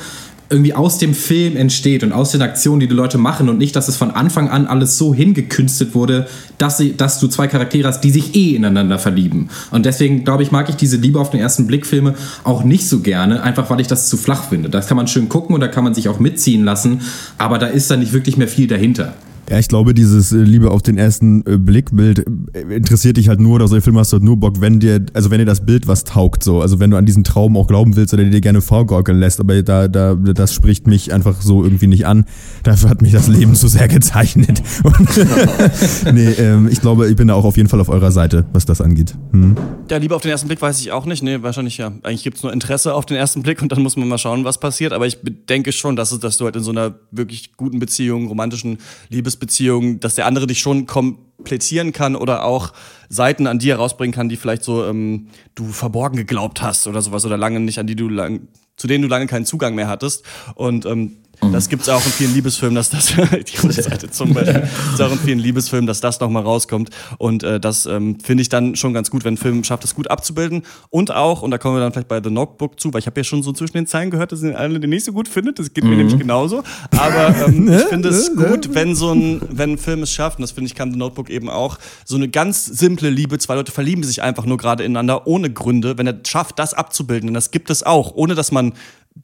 [0.50, 3.76] irgendwie aus dem Film entsteht und aus den Aktionen, die die Leute machen und nicht,
[3.76, 6.26] dass es von Anfang an alles so hingekünstelt wurde,
[6.56, 9.50] dass, sie, dass du zwei Charaktere hast, die sich eh ineinander verlieben.
[9.70, 12.14] Und deswegen, glaube ich, mag ich diese Liebe auf den ersten Blick Filme
[12.44, 14.70] auch nicht so gerne, einfach weil ich das zu flach finde.
[14.70, 17.02] Das kann man schön gucken und da kann man sich auch mitziehen lassen,
[17.36, 19.14] aber da ist dann nicht wirklich mehr viel dahinter.
[19.50, 23.40] Ja, ich glaube, dieses äh, Liebe auf den ersten äh, Blickbild äh, interessiert dich halt
[23.40, 25.64] nur, oder solche Filme hast du halt nur Bock, wenn dir, also wenn dir das
[25.64, 26.60] Bild was taugt, so.
[26.60, 29.62] Also wenn du an diesen Traum auch glauben willst oder dir gerne vorgorkeln lässt, aber
[29.62, 32.26] da, da, das spricht mich einfach so irgendwie nicht an.
[32.62, 34.62] Dafür hat mich das Leben zu sehr gezeichnet.
[36.12, 38.66] nee, ähm, ich glaube, ich bin da auch auf jeden Fall auf eurer Seite, was
[38.66, 39.14] das angeht.
[39.32, 39.56] Hm.
[39.90, 41.22] Ja, Liebe auf den ersten Blick weiß ich auch nicht.
[41.22, 41.92] Nee, wahrscheinlich ja.
[42.02, 44.60] Eigentlich gibt's nur Interesse auf den ersten Blick und dann muss man mal schauen, was
[44.60, 44.92] passiert.
[44.92, 48.26] Aber ich denke schon, dass, es, dass du halt in so einer wirklich guten Beziehung,
[48.26, 48.76] romantischen
[49.08, 52.72] Liebes Liebesbeziehung, dass der andere dich schon komplettieren kann oder auch
[53.08, 57.24] Seiten an dir herausbringen kann, die vielleicht so ähm, du verborgen geglaubt hast oder sowas
[57.24, 60.24] oder lange nicht, an die du lang, zu denen du lange keinen Zugang mehr hattest.
[60.54, 61.52] Und ähm, Mhm.
[61.52, 65.12] Das gibt es auch in vielen Liebesfilmen, dass das, die Rückseite zum Beispiel, ist auch
[65.12, 66.90] in vielen Liebesfilmen, dass das nochmal rauskommt.
[67.18, 69.94] Und äh, das ähm, finde ich dann schon ganz gut, wenn ein Film schafft, es
[69.94, 70.62] gut abzubilden.
[70.90, 73.20] Und auch, und da kommen wir dann vielleicht bei The Notebook zu, weil ich habe
[73.20, 75.58] ja schon so zwischen den Zeilen gehört, dass ihr alle den nicht so gut findet.
[75.58, 75.90] Das geht mhm.
[75.90, 76.62] mir nämlich genauso.
[76.96, 80.42] Aber ähm, ich finde es gut, wenn so ein, wenn ein Film es schafft, und
[80.42, 83.72] das finde ich kann The Notebook eben auch, so eine ganz simple Liebe, zwei Leute
[83.72, 87.28] verlieben sich einfach nur gerade ineinander ohne Gründe, wenn er schafft, das abzubilden.
[87.28, 88.72] Und das gibt es auch, ohne dass man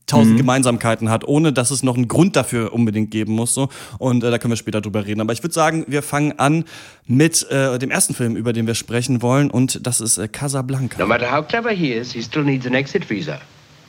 [0.06, 0.38] tausend mhm.
[0.38, 3.54] Gemeinsamkeiten hat, ohne dass es noch einen Grund dafür unbedingt geben muss.
[3.54, 3.68] So.
[3.98, 5.20] Und äh, da können wir später drüber reden.
[5.20, 6.64] Aber ich würde sagen, wir fangen an
[7.06, 10.98] mit äh, dem ersten Film, über den wir sprechen wollen, und das ist äh, Casablanca.
[10.98, 13.40] No matter how clever he is, he still needs an exit visa.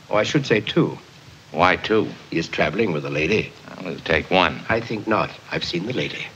[0.10, 0.98] Or I should say two.
[1.52, 2.08] Why two?
[2.30, 3.52] He is traveling with a lady.
[3.78, 4.60] I'll take one.
[4.70, 5.30] I think not.
[5.52, 6.28] I've seen the lady.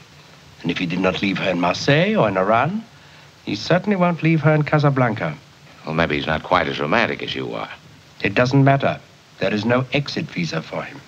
[0.61, 2.83] And if he did not leave her in Marseille or in Iran,
[3.45, 5.35] he certainly won't leave her in Casablanca.
[5.85, 7.69] Well, maybe he's not quite as romantic as you are.
[8.21, 8.99] It doesn't matter.
[9.39, 10.99] There is no exit visa for him.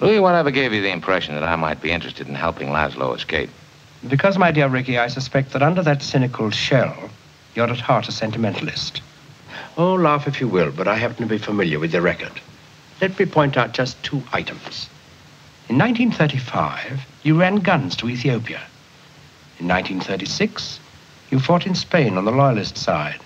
[0.00, 3.50] Louis, whatever gave you the impression that I might be interested in helping Laszlo escape?
[4.08, 7.10] Because, my dear Ricky, I suspect that under that cynical shell,
[7.54, 9.02] you're at heart a sentimentalist.
[9.76, 12.32] Oh, laugh if you will, but I happen to be familiar with your record.
[13.00, 14.88] Let me point out just two items.
[15.68, 18.62] In 1935, you ran guns to Ethiopia.
[19.58, 20.80] In 1936,
[21.30, 23.20] you fought in Spain on the Loyalist side.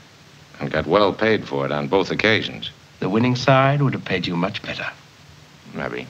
[0.61, 2.71] And got well paid for it on both occasions.
[3.05, 4.87] The winning side would have paid you much better.
[5.75, 6.07] Maybe.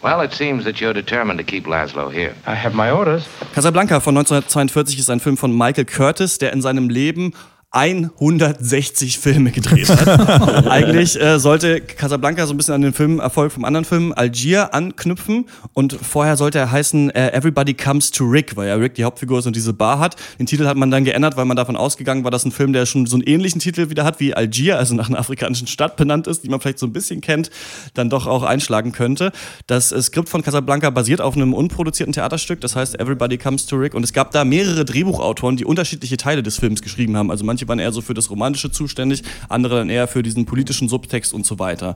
[0.00, 2.36] well, it seems that you're determined to keep Laszlo here.
[2.46, 3.26] I have my orders.
[3.52, 7.32] Casablanca von 1942 ist ein Film von Michael Curtis, der in seinem Leben
[7.74, 10.66] 160 Filme gedreht hat.
[10.70, 15.46] Eigentlich äh, sollte Casablanca so ein bisschen an den Filmerfolg vom anderen Film Algier anknüpfen
[15.72, 19.38] und vorher sollte er heißen äh, Everybody Comes to Rick, weil ja Rick die Hauptfigur
[19.38, 20.16] ist und diese Bar hat.
[20.38, 22.84] Den Titel hat man dann geändert, weil man davon ausgegangen war, dass ein Film, der
[22.84, 26.26] schon so einen ähnlichen Titel wieder hat wie Algier, also nach einer afrikanischen Stadt benannt
[26.26, 27.50] ist, die man vielleicht so ein bisschen kennt,
[27.94, 29.32] dann doch auch einschlagen könnte.
[29.66, 33.76] Das äh, Skript von Casablanca basiert auf einem unproduzierten Theaterstück, das heißt Everybody Comes to
[33.76, 37.30] Rick und es gab da mehrere Drehbuchautoren, die unterschiedliche Teile des Films geschrieben haben.
[37.30, 40.46] Also manche Manche waren eher so für das Romantische zuständig, andere dann eher für diesen
[40.46, 41.94] politischen Subtext und so weiter.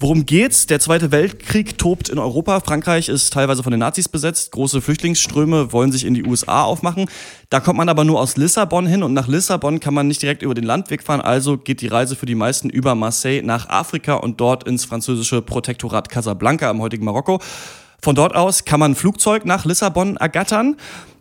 [0.00, 0.66] Worum geht's?
[0.66, 2.60] Der Zweite Weltkrieg tobt in Europa.
[2.60, 4.52] Frankreich ist teilweise von den Nazis besetzt.
[4.52, 7.06] Große Flüchtlingsströme wollen sich in die USA aufmachen.
[7.48, 10.42] Da kommt man aber nur aus Lissabon hin und nach Lissabon kann man nicht direkt
[10.42, 11.20] über den Landweg fahren.
[11.20, 15.42] Also geht die Reise für die meisten über Marseille nach Afrika und dort ins französische
[15.42, 17.40] Protektorat Casablanca im heutigen Marokko.
[18.00, 20.76] Von dort aus kann man ein Flugzeug nach Lissabon ergattern.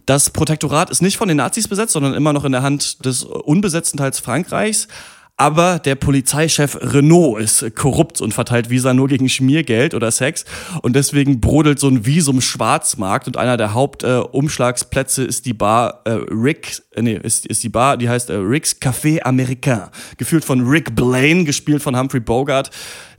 [0.08, 3.24] Das Protektorat ist nicht von den Nazis besetzt, sondern immer noch in der Hand des
[3.24, 4.88] unbesetzten Teils Frankreichs.
[5.36, 10.46] Aber der Polizeichef Renault ist korrupt und verteilt Visa nur gegen Schmiergeld oder Sex.
[10.82, 13.28] Und deswegen brodelt so ein Visum-Schwarzmarkt.
[13.28, 17.70] Und einer der Hauptumschlagsplätze äh, ist die Bar äh, Rick, äh, nee, ist, ist die
[17.70, 19.90] Bar, die heißt äh, Rick's Café Américain.
[20.18, 22.72] Geführt von Rick Blaine, gespielt von Humphrey Bogart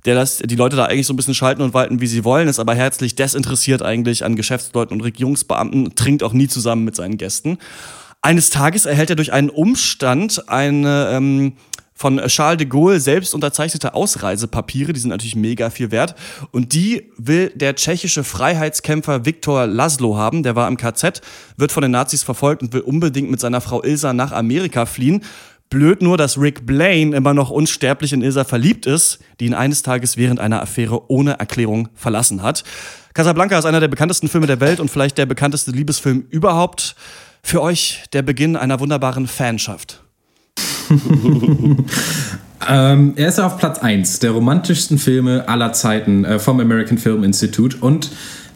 [0.04, 2.48] der das, die Leute da eigentlich so ein bisschen schalten und walten, wie sie wollen,
[2.48, 7.18] ist aber herzlich desinteressiert eigentlich an Geschäftsleuten und Regierungsbeamten, trinkt auch nie zusammen mit seinen
[7.18, 7.58] Gästen.
[8.22, 11.52] Eines Tages erhält er durch einen Umstand eine ähm,
[11.98, 16.14] von Charles de Gaulle selbst unterzeichnete Ausreisepapiere, die sind natürlich mega viel wert.
[16.52, 20.44] Und die will der tschechische Freiheitskämpfer Viktor Laszlo haben.
[20.44, 21.20] Der war im KZ,
[21.56, 25.24] wird von den Nazis verfolgt und will unbedingt mit seiner Frau Ilsa nach Amerika fliehen.
[25.70, 29.82] Blöd nur, dass Rick Blaine immer noch unsterblich in Ilsa verliebt ist, die ihn eines
[29.82, 32.64] Tages während einer Affäre ohne Erklärung verlassen hat.
[33.12, 36.94] Casablanca ist einer der bekanntesten Filme der Welt und vielleicht der bekannteste Liebesfilm überhaupt.
[37.42, 40.02] Für euch der Beginn einer wunderbaren Fanschaft.
[42.68, 47.24] ähm, er ist auf Platz 1 der romantischsten Filme aller Zeiten äh, vom American Film
[47.24, 48.10] Institute und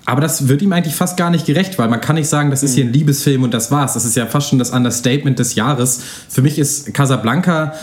[0.04, 2.62] aber das wird ihm eigentlich fast gar nicht gerecht, weil man kann nicht sagen, das
[2.62, 3.94] ist hier ein Liebesfilm und das war's.
[3.94, 6.00] Das ist ja fast schon das Understatement des Jahres.
[6.28, 7.74] Für mich ist Casablanca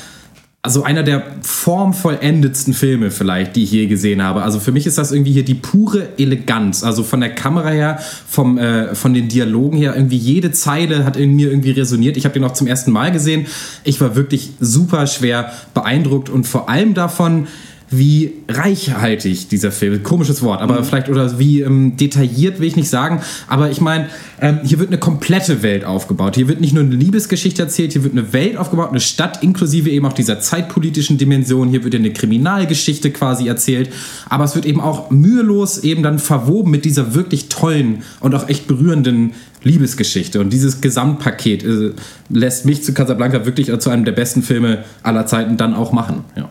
[0.61, 4.41] also einer der formvollendetsten Filme vielleicht, die ich je gesehen habe.
[4.41, 6.83] Also für mich ist das irgendwie hier die pure Eleganz.
[6.83, 11.15] Also von der Kamera her, vom, äh, von den Dialogen her, irgendwie jede Zeile hat
[11.15, 12.17] in mir irgendwie resoniert.
[12.17, 13.47] Ich habe den auch zum ersten Mal gesehen.
[13.85, 17.47] Ich war wirklich super schwer beeindruckt und vor allem davon,
[17.91, 20.83] wie reichhaltig dieser Film, komisches Wort, aber mhm.
[20.83, 24.09] vielleicht oder wie ähm, detailliert will ich nicht sagen, aber ich meine,
[24.41, 26.35] ähm, hier wird eine komplette Welt aufgebaut.
[26.35, 29.89] Hier wird nicht nur eine Liebesgeschichte erzählt, hier wird eine Welt aufgebaut, eine Stadt inklusive
[29.89, 31.69] eben auch dieser zeitpolitischen Dimension.
[31.69, 33.89] Hier wird eine Kriminalgeschichte quasi erzählt,
[34.29, 38.49] aber es wird eben auch mühelos eben dann verwoben mit dieser wirklich tollen und auch
[38.49, 39.31] echt berührenden
[39.63, 40.39] Liebesgeschichte.
[40.39, 41.91] Und dieses Gesamtpaket äh,
[42.29, 46.23] lässt mich zu Casablanca wirklich zu einem der besten Filme aller Zeiten dann auch machen.
[46.35, 46.49] Ja.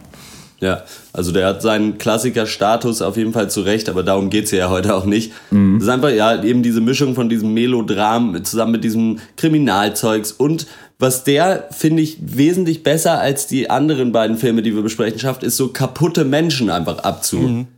[0.61, 4.95] Ja, also der hat seinen Klassiker-Status auf jeden Fall zurecht, aber darum geht's ja heute
[4.95, 5.33] auch nicht.
[5.51, 5.75] Mhm.
[5.75, 10.67] Das ist einfach, ja, eben diese Mischung von diesem Melodram zusammen mit diesem Kriminalzeugs und
[10.99, 15.45] was der, finde ich, wesentlich besser als die anderen beiden Filme, die wir besprechen, schafft,
[15.45, 17.69] ist so kaputte Menschen einfach abzubilden.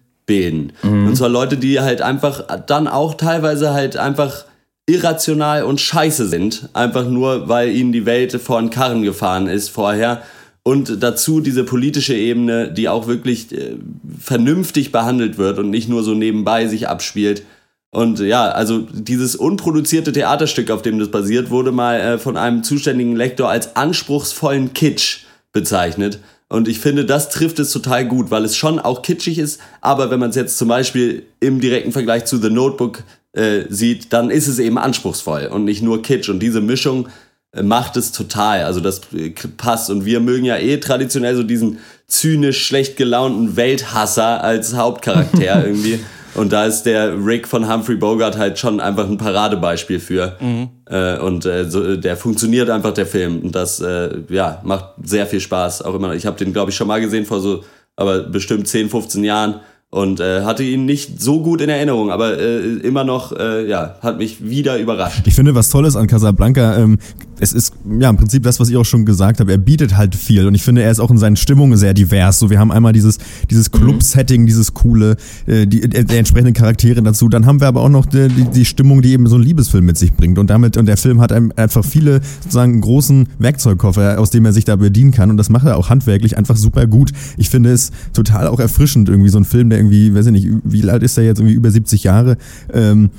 [0.83, 1.07] Mhm.
[1.07, 4.47] Und zwar Leute, die halt einfach dann auch teilweise halt einfach
[4.87, 6.71] irrational und scheiße sind.
[6.73, 10.23] Einfach nur, weil ihnen die Welt vor den Karren gefahren ist vorher
[10.63, 13.77] und dazu diese politische Ebene, die auch wirklich äh,
[14.19, 17.43] vernünftig behandelt wird und nicht nur so nebenbei sich abspielt.
[17.91, 22.63] Und ja, also dieses unproduzierte Theaterstück, auf dem das basiert, wurde mal äh, von einem
[22.63, 26.21] zuständigen Lektor als anspruchsvollen Kitsch bezeichnet.
[26.49, 30.11] Und ich finde, das trifft es total gut, weil es schon auch kitschig ist, aber
[30.11, 34.31] wenn man es jetzt zum Beispiel im direkten Vergleich zu The Notebook äh, sieht, dann
[34.31, 36.29] ist es eben anspruchsvoll und nicht nur Kitsch.
[36.29, 37.09] Und diese Mischung
[37.55, 38.65] macht es total.
[38.65, 39.91] Also das äh, passt.
[39.91, 46.01] Und wir mögen ja eh traditionell so diesen zynisch schlecht gelaunten Welthasser als Hauptcharakter irgendwie.
[46.35, 50.37] Und da ist der Rick von Humphrey Bogart halt schon einfach ein Paradebeispiel für.
[50.41, 50.69] Mhm.
[50.87, 53.41] Äh, und äh, so, der funktioniert einfach, der Film.
[53.41, 55.83] Und das äh, ja, macht sehr viel Spaß.
[55.83, 56.15] Auch immer.
[56.15, 57.65] Ich habe den, glaube ich, schon mal gesehen vor so,
[57.97, 59.61] aber bestimmt 10, 15 Jahren
[59.91, 63.97] und äh, hatte ihn nicht so gut in Erinnerung, aber äh, immer noch, äh, ja,
[64.01, 65.27] hat mich wieder überrascht.
[65.27, 66.99] Ich finde, was Tolles an Casablanca, ähm,
[67.41, 69.51] es ist ja im Prinzip das, was ich auch schon gesagt habe.
[69.51, 72.39] Er bietet halt viel und ich finde, er ist auch in seinen Stimmungen sehr divers.
[72.39, 73.19] So, wir haben einmal dieses
[73.51, 73.79] dieses mhm.
[73.79, 77.29] Club-Setting, dieses coole, äh, die, äh, die entsprechenden Charaktere dazu.
[77.29, 79.85] Dann haben wir aber auch noch die, die, die Stimmung, die eben so ein Liebesfilm
[79.85, 80.39] mit sich bringt.
[80.39, 84.65] Und damit und der Film hat einfach viele sozusagen großen Werkzeugkoffer, aus dem er sich
[84.65, 85.31] da bedienen kann.
[85.31, 87.13] Und das macht er auch handwerklich einfach super gut.
[87.37, 90.49] Ich finde es total auch erfrischend irgendwie so ein Film, der irgendwie, weiß ich nicht,
[90.65, 92.37] wie alt ist er jetzt irgendwie über 70 Jahre.
[92.73, 93.11] Ähm,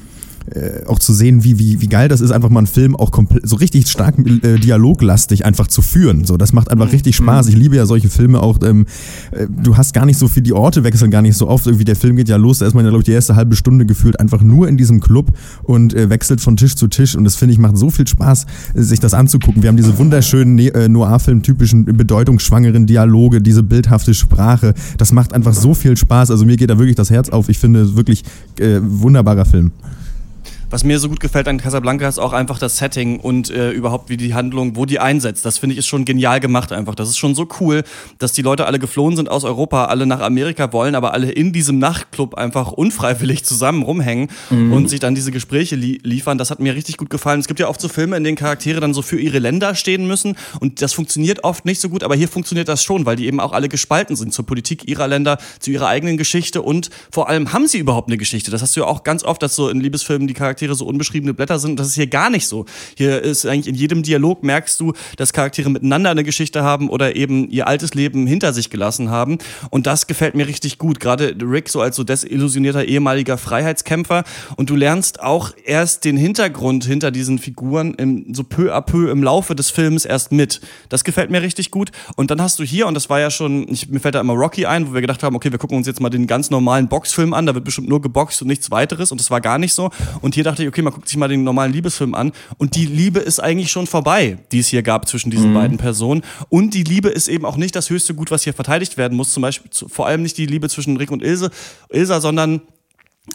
[0.54, 3.12] äh, auch zu sehen, wie, wie, wie geil das ist, einfach mal einen Film auch
[3.12, 6.26] komplett so richtig stark äh, dialoglastig einfach zu führen.
[6.26, 6.92] So, das macht einfach mhm.
[6.92, 7.48] richtig Spaß.
[7.48, 8.60] Ich liebe ja solche Filme auch.
[8.64, 8.86] Ähm,
[9.32, 11.68] äh, du hast gar nicht so viel, die Orte wechseln gar nicht so oft.
[11.68, 13.56] Irgendwie der Film geht ja los, da ist man ja, glaube ich, die erste halbe
[13.56, 15.32] Stunde gefühlt einfach nur in diesem Club
[15.64, 17.16] und äh, wechselt von Tisch zu Tisch.
[17.16, 19.62] Und das finde ich macht so viel Spaß, sich das anzugucken.
[19.62, 24.74] Wir haben diese wunderschönen ne äh, Noir-Film-typischen bedeutungsschwangeren Dialoge, diese bildhafte Sprache.
[24.98, 26.32] Das macht einfach so viel Spaß.
[26.32, 27.50] Also mir geht da wirklich das Herz auf.
[27.50, 28.24] Ich finde wirklich
[28.60, 29.72] äh, wunderbarer Film.
[30.72, 34.10] Was mir so gut gefällt an Casablanca ist auch einfach das Setting und äh, überhaupt
[34.10, 35.44] wie die Handlung, wo die einsetzt.
[35.44, 36.96] Das finde ich ist schon genial gemacht einfach.
[36.96, 37.84] Das ist schon so cool,
[38.20, 41.52] dass die Leute alle geflohen sind aus Europa, alle nach Amerika wollen, aber alle in
[41.52, 44.72] diesem Nachtclub einfach unfreiwillig zusammen rumhängen mhm.
[44.72, 46.38] und sich dann diese Gespräche li liefern.
[46.38, 47.42] Das hat mir richtig gut gefallen.
[47.42, 50.08] Es gibt ja oft so Filme, in denen Charaktere dann so für ihre Länder stehen
[50.08, 53.28] müssen und das funktioniert oft nicht so gut, aber hier funktioniert das schon, weil die
[53.28, 57.28] eben auch alle gespalten sind zur Politik ihrer Länder, zu ihrer eigenen Geschichte und vor
[57.28, 58.52] allem haben sie überhaupt eine Geschichte.
[58.52, 60.86] Das hast du ja auch ganz oft, dass so in Liebesfilmen die Charaktere Charaktere so
[60.86, 61.72] unbeschriebene Blätter sind.
[61.72, 62.66] Und das ist hier gar nicht so.
[62.96, 67.16] Hier ist eigentlich in jedem Dialog merkst du, dass Charaktere miteinander eine Geschichte haben oder
[67.16, 69.40] eben ihr altes Leben hinter sich gelassen haben.
[69.70, 71.00] Und das gefällt mir richtig gut.
[71.00, 74.24] Gerade Rick so als so desillusionierter ehemaliger Freiheitskämpfer.
[74.56, 79.10] Und du lernst auch erst den Hintergrund hinter diesen Figuren im, so peu à peu
[79.12, 80.62] im Laufe des Films erst mit.
[80.90, 81.92] Das gefällt mir richtig gut.
[82.16, 84.34] Und dann hast du hier, und das war ja schon, ich, mir fällt da immer
[84.34, 86.88] Rocky ein, wo wir gedacht haben, okay, wir gucken uns jetzt mal den ganz normalen
[86.88, 89.12] Boxfilm an, da wird bestimmt nur geboxt und nichts weiteres.
[89.12, 89.90] Und das war gar nicht so.
[90.22, 92.86] Und hier dachte ich, okay, man guckt sich mal den normalen Liebesfilm an und die
[92.86, 95.56] Liebe ist eigentlich schon vorbei, die es hier gab zwischen diesen mhm.
[95.56, 96.22] beiden Personen.
[96.50, 99.34] Und die Liebe ist eben auch nicht das höchste Gut, was hier verteidigt werden muss.
[99.34, 101.50] Zum Beispiel vor allem nicht die Liebe zwischen Rick und Ilse,
[101.90, 102.62] Ilsa, sondern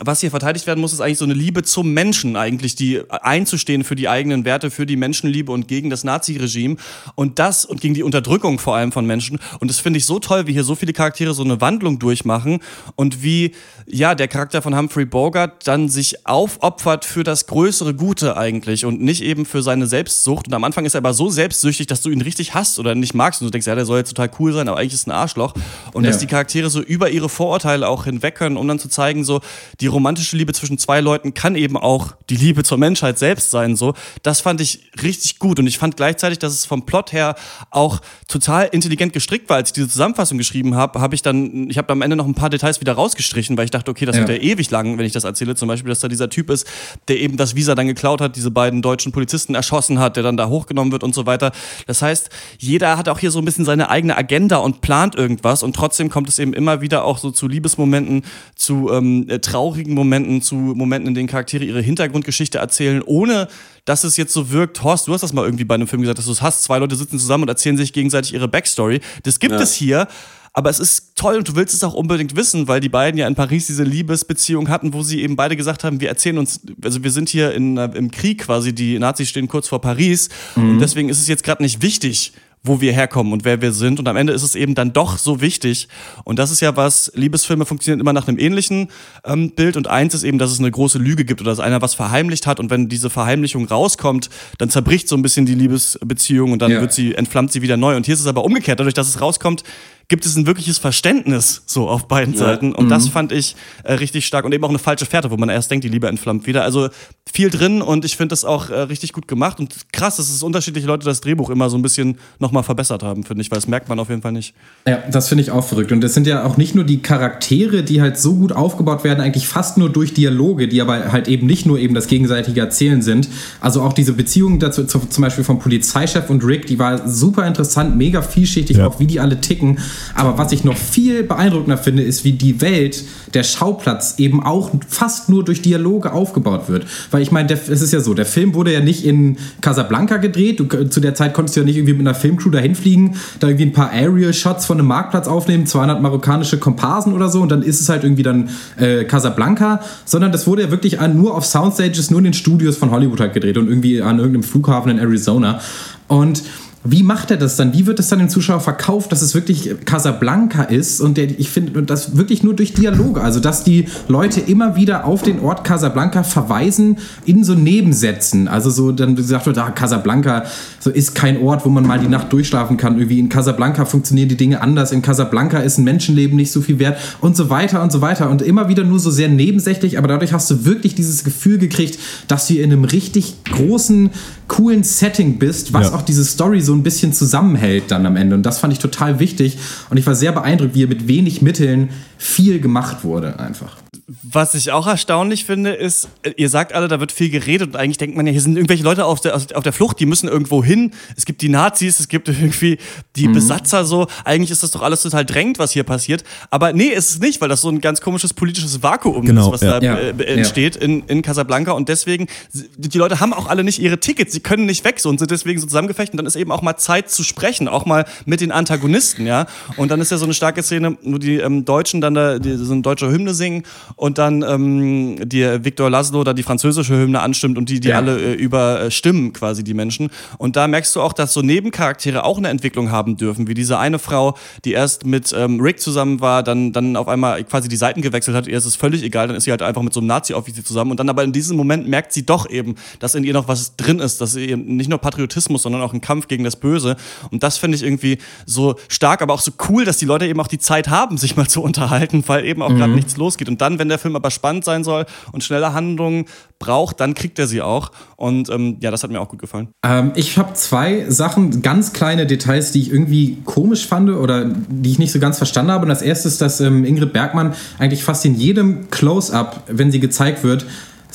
[0.01, 3.85] was hier verteidigt werden muss, ist eigentlich so eine Liebe zum Menschen eigentlich, die einzustehen
[3.85, 6.77] für die eigenen Werte, für die Menschenliebe und gegen das Nazi-Regime
[7.15, 9.39] und das und gegen die Unterdrückung vor allem von Menschen.
[9.61, 12.59] Und das finde ich so toll, wie hier so viele Charaktere so eine Wandlung durchmachen
[12.97, 13.53] und wie,
[13.87, 19.01] ja, der Charakter von Humphrey Bogart dann sich aufopfert für das größere Gute eigentlich und
[19.01, 20.49] nicht eben für seine Selbstsucht.
[20.49, 23.15] Und am Anfang ist er aber so selbstsüchtig, dass du ihn richtig hasst oder nicht
[23.15, 25.13] magst und du denkst, ja, der soll jetzt total cool sein, aber eigentlich ist ein
[25.13, 25.55] Arschloch.
[25.93, 26.11] Und ja.
[26.11, 29.41] dass die Charaktere so über ihre Vorurteile auch hinweg können, um dann zu zeigen, so,
[29.81, 33.77] die romantische Liebe zwischen zwei Leuten kann eben auch die Liebe zur Menschheit selbst sein.
[33.77, 37.35] So, das fand ich richtig gut und ich fand gleichzeitig, dass es vom Plot her
[37.71, 39.57] auch total intelligent gestrickt war.
[39.57, 42.35] Als ich diese Zusammenfassung geschrieben habe, habe ich dann, ich habe am Ende noch ein
[42.35, 44.27] paar Details wieder rausgestrichen, weil ich dachte, okay, das ja.
[44.27, 45.55] wird ja ewig lang, wenn ich das erzähle.
[45.55, 46.67] Zum Beispiel, dass da dieser Typ ist,
[47.09, 50.37] der eben das Visa dann geklaut hat, diese beiden deutschen Polizisten erschossen hat, der dann
[50.37, 51.53] da hochgenommen wird und so weiter.
[51.87, 55.63] Das heißt, jeder hat auch hier so ein bisschen seine eigene Agenda und plant irgendwas
[55.63, 59.95] und trotzdem kommt es eben immer wieder auch so zu Liebesmomenten, zu ähm, Trauer traurigen
[59.95, 63.49] Momenten zu Momenten, in denen Charaktere ihre Hintergrundgeschichte erzählen, ohne
[63.85, 64.83] dass es jetzt so wirkt.
[64.83, 66.63] Horst, du hast das mal irgendwie bei einem Film gesagt, dass du es hast.
[66.63, 69.01] Zwei Leute sitzen zusammen und erzählen sich gegenseitig ihre Backstory.
[69.25, 69.61] Das gibt ja.
[69.61, 70.09] es hier.
[70.53, 73.27] Aber es ist toll und du willst es auch unbedingt wissen, weil die beiden ja
[73.27, 77.05] in Paris diese Liebesbeziehung hatten, wo sie eben beide gesagt haben, wir erzählen uns, also
[77.05, 80.71] wir sind hier in, im Krieg quasi, die Nazis stehen kurz vor Paris mhm.
[80.71, 82.33] und deswegen ist es jetzt gerade nicht wichtig,
[82.67, 83.99] wo wir herkommen und wer wir sind.
[83.99, 85.89] Und am Ende ist es eben dann doch so wichtig.
[86.25, 88.89] Und das ist ja was, Liebesfilme funktionieren immer nach einem ähnlichen
[89.25, 89.77] ähm, Bild.
[89.77, 92.47] Und eins ist eben, dass es eine große Lüge gibt oder dass einer was verheimlicht
[92.47, 92.61] hat.
[92.61, 96.81] Und wenn diese Verheimlichung rauskommt, dann zerbricht so ein bisschen die Liebesbeziehung und dann ja.
[96.81, 97.97] wird sie, entflammt sie wieder neu.
[97.97, 98.81] Und hier ist es aber umgekehrt.
[98.81, 99.63] Dadurch, dass es rauskommt,
[100.09, 102.41] gibt es ein wirkliches Verständnis so auf beiden ja.
[102.41, 102.75] Seiten.
[102.75, 102.91] Und mhm.
[102.91, 104.45] das fand ich äh, richtig stark.
[104.45, 106.63] Und eben auch eine falsche Fährte, wo man erst denkt, die Liebe entflammt wieder.
[106.63, 106.89] Also
[107.31, 109.59] viel drin und ich finde das auch äh, richtig gut gemacht.
[109.59, 113.25] Und krass, dass es unterschiedliche Leute das Drehbuch immer so ein bisschen nochmal verbessert haben,
[113.25, 114.55] finde ich, weil das merkt man auf jeden Fall nicht.
[114.87, 115.91] Ja, das finde ich auch verrückt.
[115.91, 119.21] Und das sind ja auch nicht nur die Charaktere, die halt so gut aufgebaut werden,
[119.21, 123.03] eigentlich fast nur durch Dialoge, die aber halt eben nicht nur eben das gegenseitige Erzählen
[123.03, 123.29] sind.
[123.61, 127.97] Also auch diese Beziehung dazu, zum Beispiel vom Polizeichef und Rick, die war super interessant,
[127.97, 128.87] mega vielschichtig, ja.
[128.87, 129.79] auch wie die alle ticken.
[130.15, 133.05] Aber was ich noch viel beeindruckender finde, ist, wie die Welt,
[133.35, 136.87] der Schauplatz eben auch fast nur durch Dialoge aufgebaut wird.
[137.11, 140.61] Weil ich meine, es ist ja so, der Film wurde ja nicht in Casablanca gedreht.
[140.61, 143.49] Du, zu der Zeit konntest du ja nicht irgendwie mit einer Filmcrew dahin fliegen, da
[143.49, 147.63] irgendwie ein paar Aerial-Shots von einem Marktplatz aufnehmen, 200 marokkanische Komparsen oder so und dann
[147.63, 152.11] ist es halt irgendwie dann äh, Casablanca, sondern das wurde ja wirklich nur auf Soundstages,
[152.11, 155.61] nur in den Studios von Hollywood halt gedreht und irgendwie an irgendeinem Flughafen in Arizona.
[156.09, 156.43] Und
[156.91, 157.73] wie macht er das dann?
[157.73, 161.51] Wie wird es dann dem Zuschauer verkauft, dass es wirklich Casablanca ist und der, ich
[161.51, 165.65] finde das wirklich nur durch Dialoge, also dass die Leute immer wieder auf den Ort
[165.65, 170.45] Casablanca verweisen in so Nebensätzen, also so dann gesagt wird, ah, Casablanca
[170.81, 172.99] so ist kein Ort, wo man mal die Nacht durchschlafen kann.
[172.99, 176.79] Irgendwie in Casablanca funktionieren die Dinge anders, in Casablanca ist ein Menschenleben nicht so viel
[176.79, 180.09] wert und so weiter und so weiter und immer wieder nur so sehr nebensächlich, aber
[180.09, 184.11] dadurch hast du wirklich dieses Gefühl gekriegt, dass du in einem richtig großen,
[184.49, 185.95] coolen Setting bist, was ja.
[185.95, 188.37] auch diese Story so ein bisschen zusammenhält dann am Ende.
[188.37, 189.59] Und das fand ich total wichtig.
[189.91, 193.77] Und ich war sehr beeindruckt, wie mit wenig Mitteln viel gemacht wurde einfach
[194.23, 197.99] Was ich auch erstaunlich finde, ist, ihr sagt alle, da wird viel geredet und eigentlich
[197.99, 200.63] denkt man ja, hier sind irgendwelche Leute auf der, auf der Flucht, die müssen irgendwo
[200.63, 200.93] hin.
[201.17, 202.79] Es gibt die Nazis, es gibt irgendwie
[203.17, 203.33] die mhm.
[203.33, 204.07] Besatzer so.
[204.25, 206.23] Eigentlich ist das doch alles total drängend, was hier passiert.
[206.51, 209.55] Aber nee, ist es nicht, weil das so ein ganz komisches politisches Vakuum genau, ist,
[209.55, 209.81] was ja.
[209.81, 210.83] da äh, entsteht ja.
[210.83, 211.73] in, in Casablanca.
[211.73, 215.09] Und deswegen, die Leute haben auch alle nicht ihre Tickets, sie können nicht weg so
[215.09, 216.13] und sind deswegen so zusammengefecht.
[216.13, 219.47] Und dann ist eben auch mal Zeit zu sprechen, auch mal mit den Antagonisten, ja.
[219.77, 222.55] Und dann ist ja so eine starke Szene, wo die ähm, Deutschen dann da die,
[222.57, 223.65] so eine deutsche Hymne singen
[223.97, 227.97] und dann ähm, die Victor Laszlo da die französische Hymne anstimmt und die, die ja.
[227.97, 230.11] alle äh, überstimmen quasi die Menschen.
[230.37, 233.79] Und da merkst du auch, dass so Nebencharaktere auch eine Entwicklung haben dürfen, wie diese
[233.79, 237.77] eine Frau, die erst mit ähm, Rick zusammen war, dann, dann auf einmal quasi die
[237.77, 238.47] Seiten gewechselt hat.
[238.47, 240.91] Ihr ist es völlig egal, dann ist sie halt einfach mit so einem Nazi-Offizier zusammen.
[240.91, 243.77] Und dann aber in diesem Moment merkt sie doch eben, dass in ihr noch was
[243.77, 246.97] drin ist, dass sie eben nicht nur Patriotismus, sondern auch ein Kampf gegen das Böse.
[247.31, 250.41] Und das finde ich irgendwie so stark, aber auch so cool, dass die Leute eben
[250.41, 252.77] auch die Zeit haben, sich mal zu unterhalten, weil eben auch mhm.
[252.77, 253.49] gerade nichts losgeht.
[253.49, 256.27] Und dann, wenn der Film aber spannend sein soll und schnelle Handlungen
[256.59, 257.93] braucht, dann kriegt er sie auch.
[258.17, 259.69] Und ähm, ja, das hat mir auch gut gefallen.
[259.85, 264.91] Ähm, ich habe zwei Sachen, ganz kleine Details, die ich irgendwie komisch fand oder die
[264.91, 265.83] ich nicht so ganz verstanden habe.
[265.83, 270.01] Und das erste ist, dass ähm, Ingrid Bergmann eigentlich fast in jedem Close-up, wenn sie
[270.01, 270.67] gezeigt wird,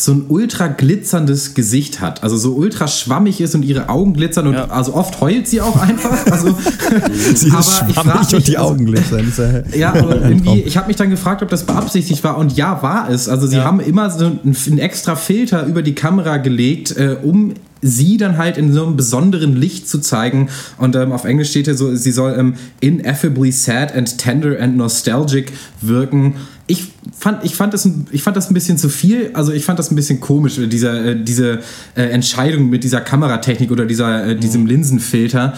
[0.03, 2.23] so ein ultra glitzerndes Gesicht hat.
[2.23, 4.65] Also so ultra schwammig ist und ihre Augen glitzern und ja.
[4.65, 6.25] also oft heult sie auch einfach.
[6.31, 6.57] Also,
[7.11, 9.31] sie ist aber schwammig ich und die Augen glitzern.
[9.77, 13.09] ja, aber irgendwie, ich habe mich dann gefragt, ob das beabsichtigt war und ja, war
[13.09, 13.29] es.
[13.29, 13.63] Also sie ja.
[13.63, 18.37] haben immer so einen, einen, extra Filter über die Kamera gelegt, äh, um sie dann
[18.37, 20.49] halt in so einem besonderen Licht zu zeigen.
[20.77, 24.77] Und ähm, auf Englisch steht hier so, sie soll ähm, ineffably sad and tender and
[24.77, 26.35] nostalgic wirken
[26.71, 29.31] ich fand, ich, fand das, ich fand das ein bisschen zu viel.
[29.33, 31.59] Also ich fand das ein bisschen komisch, diese, äh, diese
[31.95, 35.53] äh, Entscheidung mit dieser Kameratechnik oder dieser, äh, diesem Linsenfilter.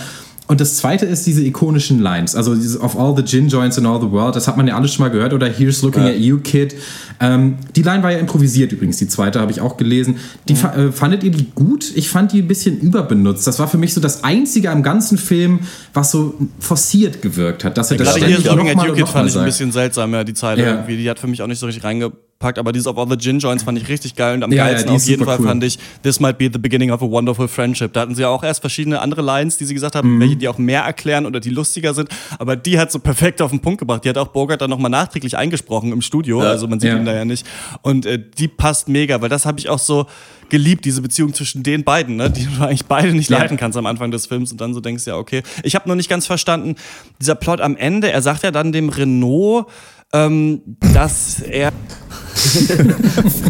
[0.46, 3.86] Und das zweite ist diese ikonischen Lines, also dieses Of all the gin joints in
[3.86, 6.10] all the world, das hat man ja alles schon mal gehört, oder Here's looking ja.
[6.10, 6.76] at you, kid.
[7.22, 10.18] Ähm, die Line war ja improvisiert übrigens, die zweite habe ich auch gelesen.
[10.50, 10.90] Die mhm.
[10.90, 11.92] äh, fandet ihr die gut?
[11.96, 13.48] Ich fand die ein bisschen überbenutzt.
[13.48, 15.62] Das war für mich so das einzige am ganzen Film,
[15.94, 17.78] was so forciert gewirkt hat.
[17.78, 20.14] Dass er ja, das Gerade Here's looking at you, kid fand ich ein bisschen seltsam,
[20.14, 20.70] ja, die Zeile ja.
[20.72, 20.98] irgendwie.
[20.98, 23.18] Die hat für mich auch nicht so richtig reingepasst gepackt, aber dieses of all the
[23.18, 25.48] Gin Joints fand ich richtig geil und am ja, geilsten ja, auf jeden Fall cool.
[25.48, 27.94] fand ich This might be the beginning of a wonderful friendship.
[27.94, 30.20] Da hatten sie ja auch erst verschiedene andere Lines, die sie gesagt haben, mhm.
[30.20, 33.52] welche die auch mehr erklären oder die lustiger sind, aber die hat so perfekt auf
[33.52, 34.04] den Punkt gebracht.
[34.04, 36.50] Die hat auch Bogart dann nochmal nachträglich eingesprochen im Studio, ja.
[36.50, 37.46] also man sieht ihn da ja nicht
[37.82, 40.08] und äh, die passt mega, weil das habe ich auch so
[40.50, 42.30] geliebt, diese Beziehung zwischen den beiden, ne?
[42.30, 45.08] die du eigentlich beide nicht leiten kannst am Anfang des Films und dann so denkst,
[45.08, 45.42] ja, okay.
[45.64, 46.76] Ich habe noch nicht ganz verstanden,
[47.20, 49.66] dieser Plot am Ende, er sagt ja dann dem Renault,
[50.14, 50.62] ähm,
[50.94, 51.72] dass er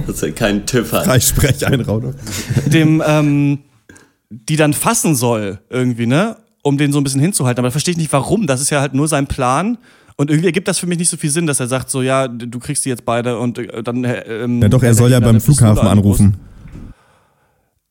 [0.08, 1.06] dass er keinen TÜV hat.
[1.06, 2.14] Freisprecheinraum.
[2.66, 3.60] Dem, ähm,
[4.30, 6.38] die dann fassen soll, irgendwie, ne?
[6.64, 7.60] Um den so ein bisschen hinzuhalten.
[7.60, 8.48] Aber da verstehe ich nicht, warum.
[8.48, 9.78] Das ist ja halt nur sein Plan.
[10.16, 12.28] Und irgendwie ergibt das für mich nicht so viel Sinn, dass er sagt, so, ja,
[12.28, 14.04] du kriegst die jetzt beide und äh, dann.
[14.04, 16.38] Äh, ähm, ja, doch, er soll ja beim Flughafen anrufen.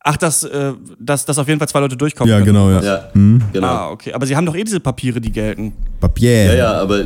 [0.04, 2.30] Ach, dass, äh, dass, dass auf jeden Fall zwei Leute durchkommen.
[2.30, 2.46] Ja, können.
[2.46, 2.82] genau, ja.
[2.82, 3.42] ja mhm.
[3.52, 3.66] genau.
[3.66, 4.12] Ah, okay.
[4.12, 5.72] Aber sie haben doch eh diese Papiere, die gelten.
[6.00, 6.44] Papier.
[6.46, 7.04] Ja, ja, aber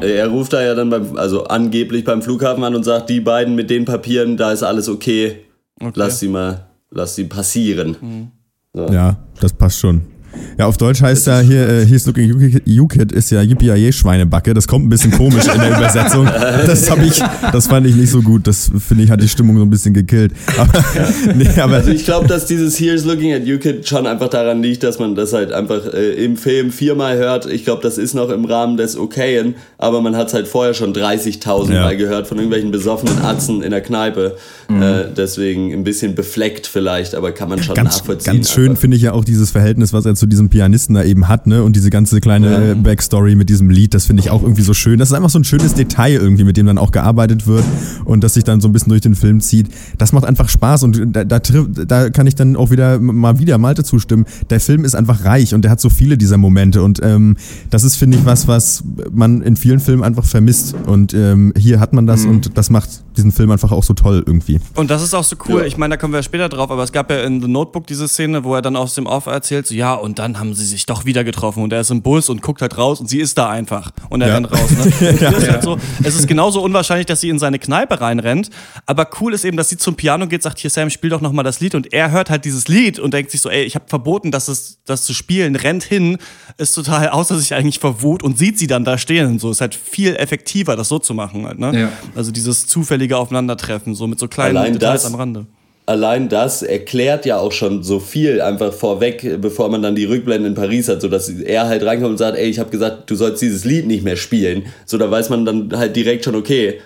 [0.00, 3.54] er ruft da ja dann beim, also angeblich beim Flughafen an und sagt, die beiden
[3.54, 5.44] mit den Papieren, da ist alles okay.
[5.80, 5.92] okay.
[5.94, 7.96] Lass sie mal, lass sie passieren.
[8.00, 8.28] Mhm.
[8.74, 8.86] So.
[8.92, 10.11] Ja, das passt schon.
[10.58, 14.54] Ja, auf Deutsch heißt ja hier, äh, He's Looking You Kid ist ja Yippie Schweinebacke.
[14.54, 16.26] Das kommt ein bisschen komisch in der Übersetzung.
[16.26, 18.46] Das habe ich, das fand ich nicht so gut.
[18.46, 20.32] Das finde ich hat die Stimmung so ein bisschen gekillt.
[20.58, 20.72] Aber,
[21.34, 24.62] nee, aber also ich glaube, dass dieses Here's Looking at You Kid schon einfach daran
[24.62, 27.46] liegt, dass man das halt einfach äh, im Film viermal hört.
[27.46, 30.74] Ich glaube, das ist noch im Rahmen des Okayen, aber man hat es halt vorher
[30.74, 31.82] schon 30.000 ja.
[31.82, 34.36] Mal gehört von irgendwelchen besoffenen Atzen in der Kneipe.
[34.68, 34.82] Mhm.
[34.82, 38.34] Äh, deswegen ein bisschen befleckt vielleicht, aber kann man schon ganz, nachvollziehen.
[38.34, 41.26] Ganz schön finde ich ja auch dieses Verhältnis, was er zu diesem Pianisten da eben
[41.26, 41.64] hat, ne?
[41.64, 42.74] Und diese ganze kleine ja.
[42.74, 45.00] Backstory mit diesem Lied, das finde ich auch irgendwie so schön.
[45.00, 47.64] Das ist einfach so ein schönes Detail irgendwie, mit dem dann auch gearbeitet wird
[48.04, 49.66] und das sich dann so ein bisschen durch den Film zieht.
[49.98, 53.58] Das macht einfach Spaß und da, da, da kann ich dann auch wieder mal wieder
[53.58, 54.26] Malte zustimmen.
[54.48, 57.36] Der Film ist einfach reich und der hat so viele dieser Momente und ähm,
[57.70, 60.76] das ist, finde ich, was, was man in vielen Filmen einfach vermisst.
[60.86, 62.30] Und ähm, hier hat man das mhm.
[62.30, 64.60] und das macht diesen Film einfach auch so toll irgendwie.
[64.74, 65.60] Und das ist auch so cool.
[65.60, 65.66] Ja.
[65.66, 68.08] Ich meine, da kommen wir später drauf, aber es gab ja in The Notebook diese
[68.08, 70.86] Szene, wo er dann aus dem Off erzählt, so, ja, und dann haben sie sich
[70.86, 73.38] doch wieder getroffen und er ist im Bus und guckt halt raus und sie ist
[73.38, 74.34] da einfach und er ja.
[74.34, 74.70] rennt raus.
[74.70, 75.16] Ne?
[75.20, 75.30] ja.
[75.30, 78.50] ist halt so, es ist genauso unwahrscheinlich, dass sie in seine Kneipe reinrennt,
[78.86, 81.44] aber cool ist eben, dass sie zum Piano geht, sagt, hier Sam, spiel doch nochmal
[81.44, 83.84] das Lied und er hört halt dieses Lied und denkt sich so, ey, ich habe
[83.88, 86.18] verboten, dass es, das zu spielen, rennt hin,
[86.58, 89.50] ist total außer sich eigentlich vor Wut und sieht sie dann da stehen und so.
[89.50, 91.72] Ist halt viel effektiver, das so zu machen halt, ne?
[92.14, 95.46] Also dieses zufällige Aufeinandertreffen, so mit so kleinen Allein Details das, am Rande
[95.86, 100.48] allein das erklärt ja auch schon so viel einfach vorweg, bevor man dann die Rückblende
[100.48, 103.14] in Paris hat, so dass er halt reinkommt und sagt, ey, ich habe gesagt, du
[103.14, 104.64] sollst dieses Lied nicht mehr spielen.
[104.86, 106.80] So, da weiß man dann halt direkt schon, okay,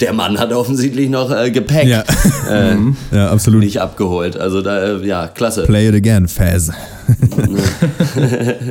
[0.00, 2.04] der Mann hat offensichtlich noch äh, Gepäck Ja.
[2.50, 2.76] äh,
[3.12, 3.60] Ja, absolut.
[3.60, 4.36] nicht abgeholt.
[4.36, 5.64] Also da, äh, ja, klasse.
[5.64, 6.70] Play it again, Faz.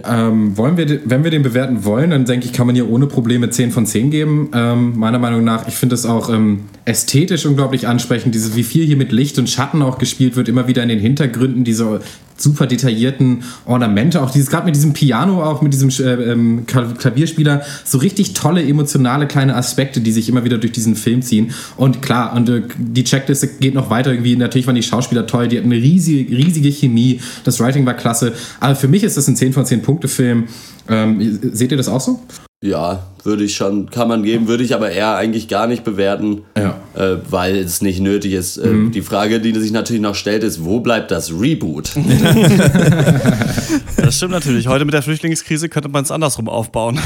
[0.03, 3.07] Ähm, wollen wir, wenn wir den bewerten wollen, dann denke ich, kann man hier ohne
[3.07, 4.49] Probleme 10 von 10 geben.
[4.53, 8.85] Ähm, meiner Meinung nach, ich finde es auch ähm, ästhetisch unglaublich ansprechend, dieses, wie viel
[8.85, 12.01] hier mit Licht und Schatten auch gespielt wird, immer wieder in den Hintergründen, diese
[12.41, 16.93] super detaillierten Ornamente, auch dieses, gerade mit diesem Piano, auch mit diesem äh, ähm, Kla-
[16.95, 21.51] Klavierspieler, so richtig tolle, emotionale kleine Aspekte, die sich immer wieder durch diesen Film ziehen.
[21.77, 24.35] Und klar, und äh, die Checkliste geht noch weiter irgendwie.
[24.35, 28.33] Natürlich waren die Schauspieler toll, die hatten eine riesige, riesige Chemie, das Writing war klasse.
[28.59, 30.45] Aber für mich ist das ein 10 von 10 Punkte Film.
[30.89, 32.19] Ähm, seht ihr das auch so?
[32.63, 36.41] Ja, würde ich schon, kann man geben, würde ich aber eher eigentlich gar nicht bewerten,
[36.57, 36.76] Ja.
[36.95, 38.57] äh, weil es nicht nötig ist.
[38.57, 41.91] Äh, Die Frage, die sich natürlich noch stellt, ist, wo bleibt das Reboot?
[43.97, 44.67] Das stimmt natürlich.
[44.67, 46.99] Heute mit der Flüchtlingskrise könnte man es andersrum aufbauen.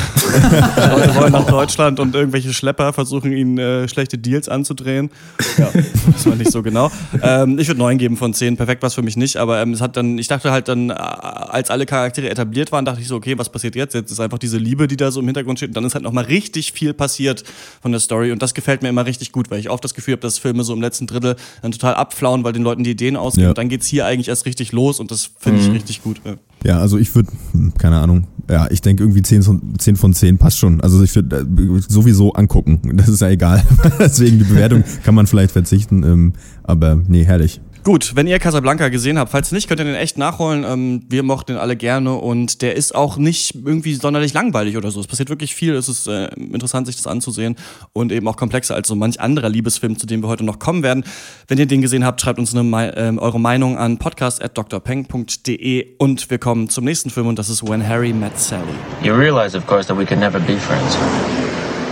[0.92, 5.12] Leute wollen nach Deutschland und irgendwelche Schlepper versuchen ihnen äh, schlechte Deals anzudrehen.
[5.58, 5.70] Ja,
[6.14, 6.92] das war nicht so genau.
[7.22, 8.58] Ähm, ich würde neun geben von zehn.
[8.58, 10.90] Perfekt war es für mich nicht, aber ähm, es hat dann, ich dachte halt dann,
[10.90, 13.94] äh, als alle Charaktere etabliert waren, dachte ich so, okay, was passiert jetzt?
[13.94, 15.70] Jetzt ist einfach diese Liebe, die da so im Hintergrund steht.
[15.70, 17.44] Und dann ist halt nochmal richtig viel passiert
[17.82, 18.32] von der Story.
[18.32, 20.64] Und das gefällt mir immer richtig gut, weil ich oft das Gefühl habe, dass Filme
[20.64, 23.44] so im letzten Drittel dann total abflauen, weil den Leuten die Ideen ausgehen.
[23.44, 23.50] Ja.
[23.50, 26.22] Und dann geht's hier eigentlich erst richtig los und das finde ich richtig gut.
[26.24, 26.36] Ja.
[26.66, 27.30] Ja, also ich würde,
[27.78, 30.82] keine Ahnung, ja, ich denke irgendwie 10 von, 10 von 10 passt schon.
[30.82, 32.82] Also ich würde äh, sowieso angucken.
[32.96, 33.64] Das ist ja egal.
[34.00, 36.02] Deswegen die Bewertung kann man vielleicht verzichten.
[36.04, 36.34] Ähm,
[36.64, 37.62] aber nee, herrlich.
[37.86, 40.66] Gut, wenn ihr Casablanca gesehen habt, falls nicht, könnt ihr den echt nachholen.
[40.68, 44.90] Ähm, wir mochten den alle gerne und der ist auch nicht irgendwie sonderlich langweilig oder
[44.90, 45.00] so.
[45.00, 45.76] Es passiert wirklich viel.
[45.76, 47.56] Es ist äh, interessant, sich das anzusehen
[47.94, 50.82] und eben auch komplexer als so manch anderer Liebesfilm, zu dem wir heute noch kommen
[50.82, 51.04] werden.
[51.48, 56.40] Wenn ihr den gesehen habt, schreibt uns eine, ähm, eure Meinung an podcast.drpeng.de und wir
[56.40, 58.64] kommen zum nächsten Film und das ist When Harry Met Sally.
[59.04, 60.98] You realize, of course, that we can never be friends.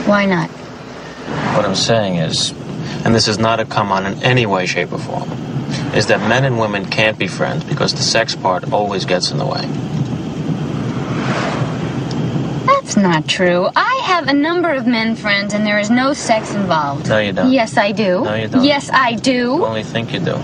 [0.07, 0.49] Why not?
[1.55, 2.55] What I'm saying is,
[3.05, 5.29] and this is not a come on in any way, shape, or form,
[5.93, 9.37] is that men and women can't be friends because the sex part always gets in
[9.37, 9.61] the way.
[12.65, 13.67] That's not true.
[13.75, 17.07] I have a number of men friends and there is no sex involved.
[17.09, 17.51] No, you don't.
[17.51, 18.23] Yes, I do.
[18.23, 18.63] No, you don't.
[18.63, 19.65] Yes, I You do.
[19.65, 20.37] only think you do.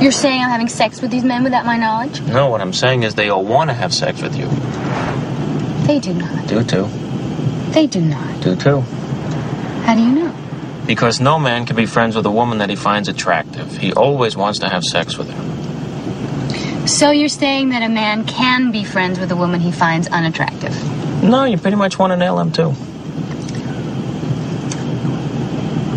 [0.00, 2.20] You're saying I'm having sex with these men without my knowledge?
[2.22, 4.48] No, what I'm saying is they all want to have sex with you.
[5.86, 6.46] They do not.
[6.48, 6.88] Do too.
[7.72, 8.40] They do not.
[8.42, 8.80] Do too.
[9.84, 10.34] How do you know?
[10.86, 13.76] Because no man can be friends with a woman that he finds attractive.
[13.78, 16.86] He always wants to have sex with her.
[16.86, 20.74] So you're saying that a man can be friends with a woman he finds unattractive?
[21.22, 22.72] No, you pretty much want to nail him too.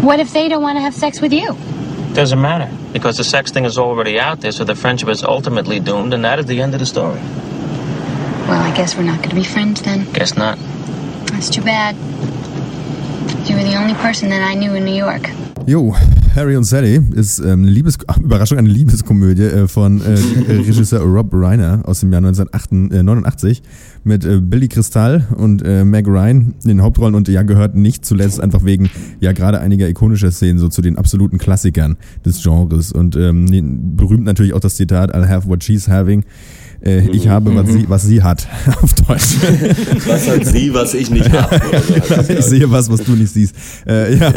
[0.05, 1.57] What if they don't want to have sex with you?
[2.13, 2.73] Doesn't matter.
[2.93, 6.23] Because the sex thing is already out there, so the friendship is ultimately doomed, and
[6.23, 7.19] that is the end of the story.
[8.47, 10.09] Well, I guess we're not going to be friends then.
[10.13, 10.57] Guess not.
[11.31, 11.97] That's too bad.
[13.57, 15.31] Were the only person that I knew in New York.
[15.65, 15.95] Jo,
[16.35, 20.13] Harry und Sally ist ähm, eine Liebes Überraschung, eine Liebeskomödie äh, von äh,
[20.47, 23.63] Regisseur Rob Reiner aus dem Jahr 1989
[24.03, 28.05] mit äh, Billy Crystal und äh, Meg Ryan in den Hauptrollen und ja gehört nicht
[28.05, 28.91] zuletzt einfach wegen
[29.21, 34.25] ja gerade einiger ikonischer Szenen so zu den absoluten Klassikern des Genres und ähm, berühmt
[34.25, 36.23] natürlich auch das Zitat I'll have what she's having.
[36.83, 38.47] Äh, ich habe, was sie, was sie hat,
[38.81, 39.37] auf Deutsch.
[40.07, 41.59] Was hat sie, was ich nicht habe?
[42.33, 43.55] ich sehe was, was du nicht siehst.
[43.85, 44.33] Äh, ja,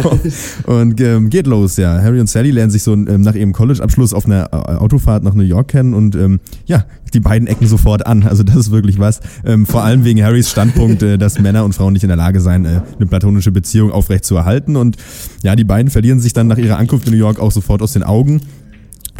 [0.66, 2.00] und ähm, geht los, ja.
[2.00, 5.34] Harry und Sally lernen sich so ähm, nach ihrem College-Abschluss auf einer äh, Autofahrt nach
[5.34, 6.84] New York kennen und ähm, ja,
[7.14, 8.22] die beiden ecken sofort an.
[8.22, 9.20] Also das ist wirklich was.
[9.44, 12.40] Ähm, vor allem wegen Harrys Standpunkt, äh, dass Männer und Frauen nicht in der Lage
[12.40, 14.76] seien, äh, eine platonische Beziehung aufrecht zu erhalten.
[14.76, 14.96] Und
[15.42, 17.92] ja, die beiden verlieren sich dann nach ihrer Ankunft in New York auch sofort aus
[17.92, 18.40] den Augen.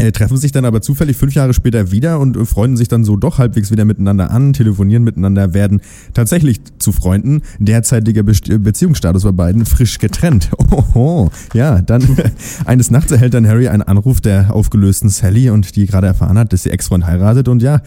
[0.01, 3.05] Äh, treffen sich dann aber zufällig fünf Jahre später wieder und äh, freunden sich dann
[3.05, 5.82] so doch halbwegs wieder miteinander an, telefonieren miteinander, werden
[6.14, 7.42] tatsächlich zu Freunden.
[7.59, 10.48] Derzeitiger Be Beziehungsstatus bei beiden frisch getrennt.
[10.70, 12.16] Oho, ja, dann
[12.64, 16.53] eines Nachts erhält dann Harry einen Anruf der aufgelösten Sally und die gerade erfahren hat,
[16.53, 17.82] dass sie Ex-Freund heiratet und ja,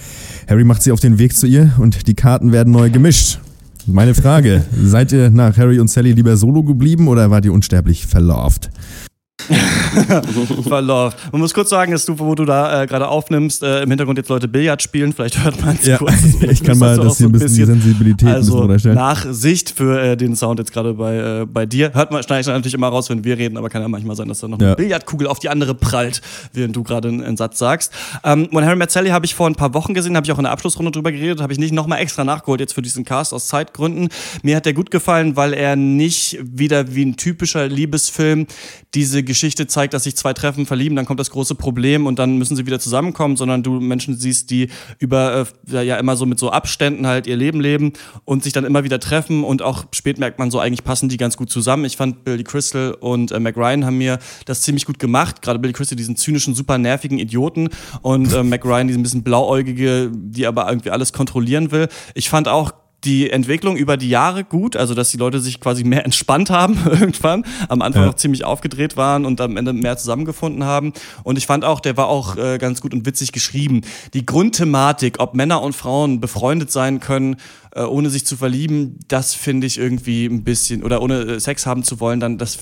[0.48, 3.40] Harry macht sie auf den Weg zu ihr und die Karten werden neu gemischt.
[3.86, 8.06] Meine Frage, seid ihr nach Harry und Sally lieber solo geblieben oder wart ihr unsterblich
[8.06, 8.70] verloved?
[10.68, 11.16] Verlauf.
[11.32, 14.18] Man muss kurz sagen, dass du, wo du da äh, gerade aufnimmst, äh, im Hintergrund
[14.18, 15.14] jetzt Leute Billard spielen.
[15.14, 16.14] Vielleicht hört man es Ja, kurz.
[16.42, 18.96] ich kann mal Das ist das hier ein bisschen die Sensibilität ein bisschen Also runterstellen.
[18.98, 21.94] Nachsicht für äh, den Sound jetzt gerade bei, äh, bei dir.
[21.94, 24.28] Hört man, schneide ich natürlich immer raus, wenn wir reden, aber kann ja manchmal sein,
[24.28, 24.68] dass da noch Ja.
[24.68, 26.22] eine Billardkugel auf die andere prallt,
[26.54, 27.92] während du gerade einen, einen Satz sagst.
[28.24, 30.44] Ähm, When Harry Sally habe ich vor ein paar Wochen gesehen, habe ich auch in
[30.44, 33.48] der Abschlussrunde drüber geredet, habe ich nicht nochmal extra nachgeholt jetzt für diesen Cast aus
[33.48, 34.10] Zeitgründen.
[34.42, 38.48] Mir hat der gut gefallen, weil er nicht wieder wie ein typischer Liebesfilm
[38.94, 42.20] diese Geschichte zeigt, zeigt, dass sich zwei treffen, verlieben, dann kommt das große Problem und
[42.20, 44.70] dann müssen sie wieder zusammenkommen, sondern du Menschen siehst, die
[45.00, 47.94] über äh, ja immer so mit so Abständen halt ihr Leben leben
[48.26, 51.18] und sich dann immer wieder treffen und auch spät merkt man so, eigentlich passen die
[51.18, 51.86] ganz gut zusammen.
[51.86, 55.42] Ich fand Billy Crystal und äh, Mac Ryan haben mir das ziemlich gut gemacht.
[55.42, 57.70] Gerade Billy Crystal, diesen zynischen, super nervigen Idioten
[58.02, 61.90] und äh, Mac Ryan, diesen bisschen blauäugige, die aber irgendwie alles kontrollieren will.
[62.16, 62.72] Ich fand auch
[63.04, 66.78] die Entwicklung über die Jahre gut, also dass die Leute sich quasi mehr entspannt haben
[66.86, 68.08] irgendwann, am Anfang ja.
[68.08, 70.94] noch ziemlich aufgedreht waren und am Ende mehr zusammengefunden haben.
[71.24, 73.82] Und ich fand auch, der war auch äh, ganz gut und witzig geschrieben.
[74.14, 77.38] Die Grundthematik, ob Männer und Frauen befreundet sein können,
[77.76, 81.66] äh, ohne sich zu verlieben, das finde ich irgendwie ein bisschen, oder ohne äh, Sex
[81.66, 82.60] haben zu wollen, dann das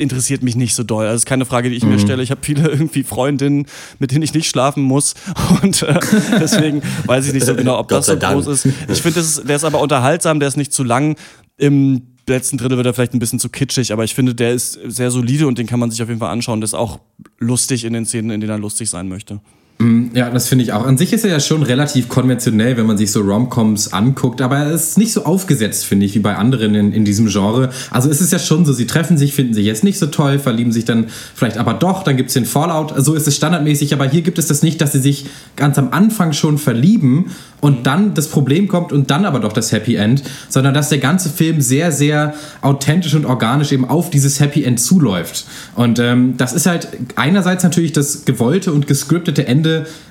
[0.00, 1.06] interessiert mich nicht so doll.
[1.06, 1.90] Also ist keine Frage, die ich mhm.
[1.90, 2.22] mir stelle.
[2.22, 3.66] Ich habe viele irgendwie Freundinnen,
[3.98, 5.14] mit denen ich nicht schlafen muss.
[5.62, 5.98] Und äh,
[6.40, 8.34] deswegen weiß ich nicht so genau, ob das so Dank.
[8.34, 8.66] groß ist.
[8.88, 11.16] Ich finde, der ist aber unterhaltsam, der ist nicht zu lang.
[11.56, 14.78] Im letzten Drittel wird er vielleicht ein bisschen zu kitschig, aber ich finde, der ist
[14.84, 16.60] sehr solide und den kann man sich auf jeden Fall anschauen.
[16.60, 16.98] Der ist auch
[17.38, 19.40] lustig in den Szenen, in denen er lustig sein möchte.
[19.78, 20.86] Mm, ja, das finde ich auch.
[20.86, 24.56] An sich ist er ja schon relativ konventionell, wenn man sich so Romcoms anguckt, aber
[24.56, 27.68] er ist nicht so aufgesetzt, finde ich, wie bei anderen in, in diesem Genre.
[27.90, 30.38] Also es ist ja schon so, sie treffen sich, finden sich jetzt nicht so toll,
[30.38, 32.94] verlieben sich dann vielleicht aber doch, dann gibt es den Fallout.
[32.96, 35.90] So ist es standardmäßig, aber hier gibt es das nicht, dass sie sich ganz am
[35.90, 37.26] Anfang schon verlieben
[37.60, 40.98] und dann das Problem kommt und dann aber doch das Happy End, sondern dass der
[40.98, 45.46] ganze Film sehr, sehr authentisch und organisch eben auf dieses Happy End zuläuft.
[45.74, 49.65] Und ähm, das ist halt einerseits natürlich das gewollte und gescriptete Ende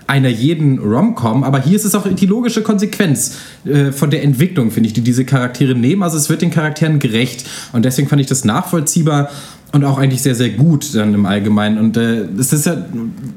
[0.08, 4.72] einer jeden Rom-Com, aber hier ist es auch die logische Konsequenz äh, von der Entwicklung,
[4.72, 6.04] finde ich, die diese Charaktere nehmen.
[6.04, 9.30] Also es wird den Charakteren gerecht und deswegen fand ich das nachvollziehbar
[9.72, 11.78] und auch eigentlich sehr, sehr gut dann im Allgemeinen.
[11.78, 12.86] Und äh, es ist ja,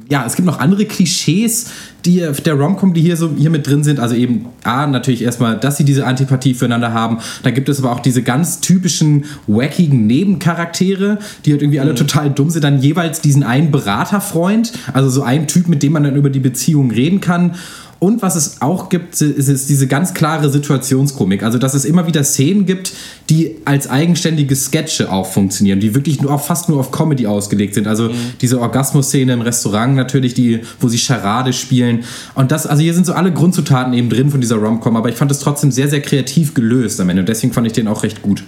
[0.08, 1.70] ja, es gibt noch andere Klischees,
[2.08, 4.00] die der Romcom, die hier so hier mit drin sind.
[4.00, 7.18] Also eben A, natürlich erstmal, dass sie diese Antipathie füreinander haben.
[7.42, 11.96] Da gibt es aber auch diese ganz typischen wackigen Nebencharaktere, die halt irgendwie alle mhm.
[11.96, 12.64] total dumm sind.
[12.64, 16.40] Dann jeweils diesen einen Beraterfreund, also so ein Typ, mit dem man dann über die
[16.40, 17.54] Beziehung reden kann.
[18.00, 21.42] Und was es auch gibt, ist, ist diese ganz klare Situationskomik.
[21.42, 22.92] Also, dass es immer wieder Szenen gibt,
[23.28, 27.88] die als eigenständige Sketche auch funktionieren, die wirklich nur, fast nur auf Comedy ausgelegt sind.
[27.88, 28.14] Also, mhm.
[28.40, 31.97] diese Orgasmus-Szene im Restaurant natürlich, die, wo sie Charade spielen.
[32.34, 35.16] Und das, also hier sind so alle Grundzutaten eben drin von dieser Rom-Com, aber ich
[35.16, 37.22] fand es trotzdem sehr, sehr kreativ gelöst am Ende.
[37.22, 38.44] Und deswegen fand ich den auch recht gut.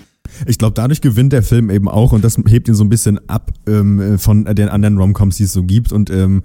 [0.46, 3.20] Ich glaube, dadurch gewinnt der Film eben auch und das hebt ihn so ein bisschen
[3.28, 5.92] ab ähm, von den anderen Romcoms, die es so gibt.
[5.92, 6.42] Und ähm,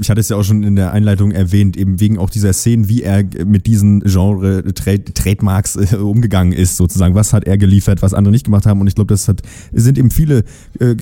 [0.00, 2.88] ich hatte es ja auch schon in der Einleitung erwähnt, eben wegen auch dieser Szenen,
[2.88, 7.14] wie er mit diesen Genre Trade, äh, umgegangen ist, sozusagen.
[7.14, 8.80] Was hat er geliefert, was andere nicht gemacht haben.
[8.80, 10.44] Und ich glaube, das hat, sind eben viele,
[10.80, 10.96] äh,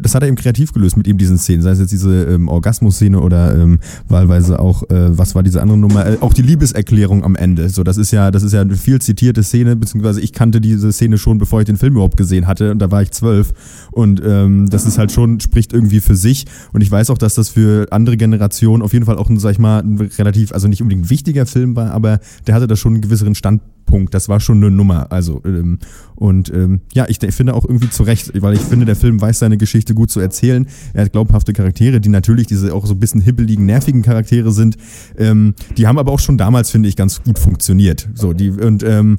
[0.00, 1.62] das hat er eben kreativ gelöst mit eben diesen Szenen.
[1.62, 5.78] Sei es jetzt diese ähm, Orgasmus-Szene oder ähm, wahlweise auch, äh, was war diese andere
[5.78, 6.06] Nummer?
[6.06, 7.68] Äh, auch die Liebeserklärung am Ende.
[7.68, 10.92] So, das ist ja, das ist ja eine viel zitierte Szene, beziehungsweise ich kannte diese
[10.92, 12.72] Szene schon, bevor ich den Film überhaupt gesehen hatte.
[12.72, 13.52] Und da war ich zwölf.
[13.92, 16.46] Und ähm, das ist halt schon, spricht irgendwie für sich.
[16.72, 19.38] Und ich weiß auch, dass das für andere andere Generation auf jeden Fall auch ein,
[19.38, 22.76] sag ich mal, ein relativ, also nicht unbedingt wichtiger Film war, aber der hatte da
[22.76, 24.12] schon einen gewisseren Standpunkt.
[24.14, 25.10] Das war schon eine Nummer.
[25.10, 25.78] Also, ähm,
[26.14, 29.20] und ähm, ja, ich, ich finde auch irgendwie zu Recht, weil ich finde, der Film
[29.20, 30.66] weiß seine Geschichte gut zu erzählen.
[30.92, 34.76] Er hat glaubhafte Charaktere, die natürlich diese auch so ein bisschen hibbeligen, nervigen Charaktere sind.
[35.16, 38.08] Ähm, die haben aber auch schon damals, finde ich, ganz gut funktioniert.
[38.14, 39.18] So, die, und ähm,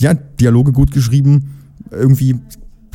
[0.00, 1.50] ja, Dialoge gut geschrieben.
[1.90, 2.36] Irgendwie,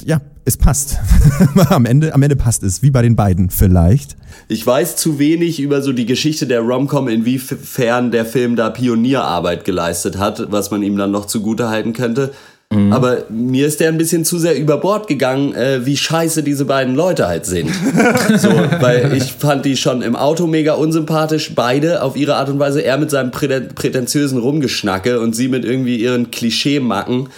[0.04, 0.98] ja, es passt.
[1.70, 4.18] am, Ende, am Ende passt es, wie bei den beiden vielleicht.
[4.48, 9.64] Ich weiß zu wenig über so die Geschichte der Romcom, inwiefern der Film da Pionierarbeit
[9.64, 12.32] geleistet hat, was man ihm dann noch zugute halten könnte.
[12.72, 12.94] Mhm.
[12.94, 16.66] Aber mir ist der ein bisschen zu sehr über Bord gegangen, äh, wie scheiße diese
[16.66, 17.72] beiden Leute halt sind.
[18.38, 22.60] so, weil ich fand die schon im Auto mega unsympathisch, beide auf ihre Art und
[22.60, 22.82] Weise.
[22.82, 27.30] Er mit seinem prätentiösen Rumgeschnacke und sie mit irgendwie ihren Klischee-Macken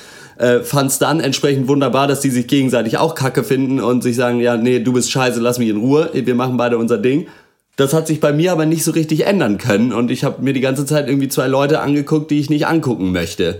[0.42, 4.16] äh, fand es dann entsprechend wunderbar, dass die sich gegenseitig auch Kacke finden und sich
[4.16, 7.28] sagen, ja, nee, du bist scheiße, lass mich in Ruhe, wir machen beide unser Ding.
[7.76, 10.54] Das hat sich bei mir aber nicht so richtig ändern können und ich habe mir
[10.54, 13.60] die ganze Zeit irgendwie zwei Leute angeguckt, die ich nicht angucken möchte.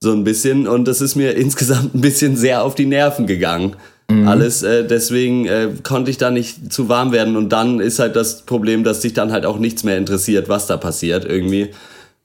[0.00, 3.76] So ein bisschen und das ist mir insgesamt ein bisschen sehr auf die Nerven gegangen.
[4.10, 4.28] Mhm.
[4.28, 8.16] Alles, äh, deswegen äh, konnte ich da nicht zu warm werden und dann ist halt
[8.16, 11.70] das Problem, dass sich dann halt auch nichts mehr interessiert, was da passiert irgendwie.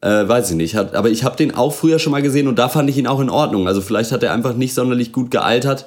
[0.02, 0.76] Äh, weiß ich nicht.
[0.76, 3.08] Hat, aber ich habe den auch früher schon mal gesehen und da fand ich ihn
[3.08, 3.68] auch in Ordnung.
[3.68, 5.86] Also vielleicht hat er einfach nicht sonderlich gut gealtert,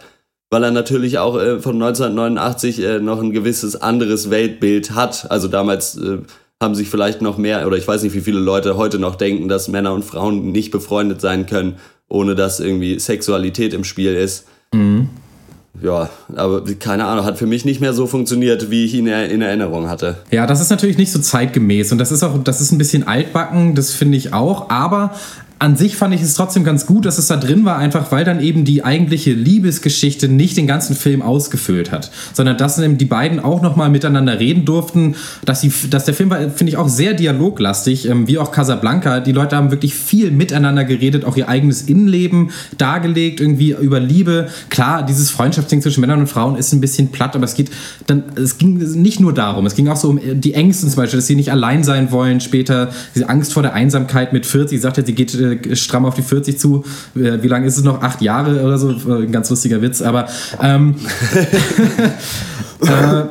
[0.51, 5.31] weil er natürlich auch äh, von 1989 äh, noch ein gewisses anderes Weltbild hat.
[5.31, 6.19] Also damals äh,
[6.63, 9.49] haben sich vielleicht noch mehr, oder ich weiß nicht, wie viele Leute heute noch denken,
[9.49, 11.77] dass Männer und Frauen nicht befreundet sein können,
[12.09, 14.47] ohne dass irgendwie Sexualität im Spiel ist.
[14.73, 15.09] Mhm
[15.83, 19.43] ja, aber keine Ahnung, hat für mich nicht mehr so funktioniert, wie ich ihn in
[19.43, 20.17] Erinnerung hatte.
[20.31, 23.07] Ja, das ist natürlich nicht so zeitgemäß und das ist auch, das ist ein bisschen
[23.07, 25.15] altbacken, das finde ich auch, aber
[25.65, 28.23] an sich fand ich es trotzdem ganz gut, dass es da drin war, einfach weil
[28.23, 33.41] dann eben die eigentliche Liebesgeschichte nicht den ganzen Film ausgefüllt hat, sondern dass die beiden
[33.41, 35.15] auch nochmal miteinander reden durften,
[35.47, 39.21] dass, sie, dass der Film war, finde ich, auch sehr dialoglastig, ähm, wie auch Casablanca.
[39.21, 44.49] Die Leute haben wirklich viel miteinander geredet, auch ihr eigenes Innenleben dargelegt, irgendwie über Liebe.
[44.69, 47.71] Klar, dieses Freundschaftsding zwischen Männern und Frauen ist ein bisschen platt, aber es geht
[48.07, 51.21] dann, es ging nicht nur darum, es ging auch so um die Ängste zum Beispiel,
[51.21, 54.83] dass sie nicht allein sein wollen später, diese Angst vor der Einsamkeit mit 40, sie
[54.83, 56.85] sagt ja, sie geht äh, stramm auf die 40 zu,
[57.15, 58.03] äh, wie lange ist es noch?
[58.03, 60.29] Acht Jahre oder so, ein ganz lustiger Witz, aber
[60.61, 60.97] ähm,
[62.81, 63.25] äh,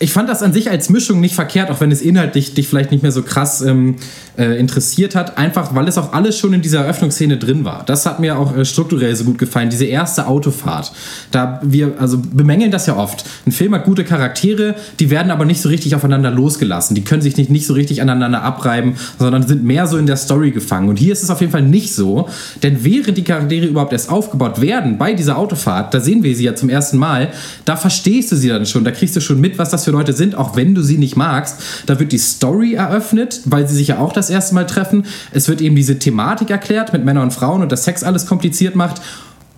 [0.00, 2.92] ich fand das an sich als Mischung nicht verkehrt, auch wenn es inhaltlich dich vielleicht
[2.92, 3.96] nicht mehr so krass ähm,
[4.38, 7.84] äh, interessiert hat, einfach weil es auch alles schon in dieser Eröffnungsszene drin war.
[7.84, 10.92] Das hat mir auch äh, strukturell so gut gefallen, diese erste Autofahrt.
[11.30, 13.24] Da wir also bemängeln das ja oft.
[13.46, 16.94] Ein Film hat gute Charaktere, die werden aber nicht so richtig aufeinander losgelassen.
[16.94, 20.16] Die können sich nicht, nicht so richtig aneinander abreiben, sondern sind mehr so in der
[20.16, 20.88] Story gefangen.
[20.88, 22.28] Und hier ist es auf jeden Fall nicht so,
[22.62, 26.44] denn während die Charaktere überhaupt erst aufgebaut werden bei dieser Autofahrt, da sehen wir sie
[26.44, 27.28] ja zum ersten Mal,
[27.64, 30.12] da verstehst du sie dann schon, da kriegst du schon mit, was das für Leute
[30.12, 31.60] sind, auch wenn du sie nicht magst.
[31.86, 35.06] Da wird die Story eröffnet, weil sie sich ja auch das erste Mal treffen.
[35.32, 38.74] Es wird eben diese Thematik erklärt mit Männern und Frauen und dass Sex alles kompliziert
[38.74, 39.00] macht.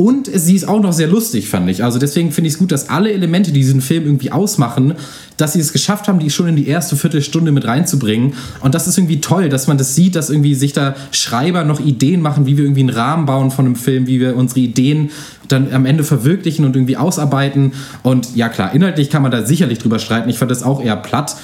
[0.00, 1.84] Und sie ist auch noch sehr lustig, fand ich.
[1.84, 4.94] Also deswegen finde ich es gut, dass alle Elemente, die diesen Film irgendwie ausmachen,
[5.36, 8.32] dass sie es geschafft haben, die schon in die erste Viertelstunde mit reinzubringen.
[8.62, 11.80] Und das ist irgendwie toll, dass man das sieht, dass irgendwie sich da Schreiber noch
[11.80, 15.10] Ideen machen, wie wir irgendwie einen Rahmen bauen von einem Film, wie wir unsere Ideen
[15.48, 17.72] dann am Ende verwirklichen und irgendwie ausarbeiten.
[18.02, 20.30] Und ja klar, inhaltlich kann man da sicherlich drüber streiten.
[20.30, 21.36] Ich fand das auch eher platt.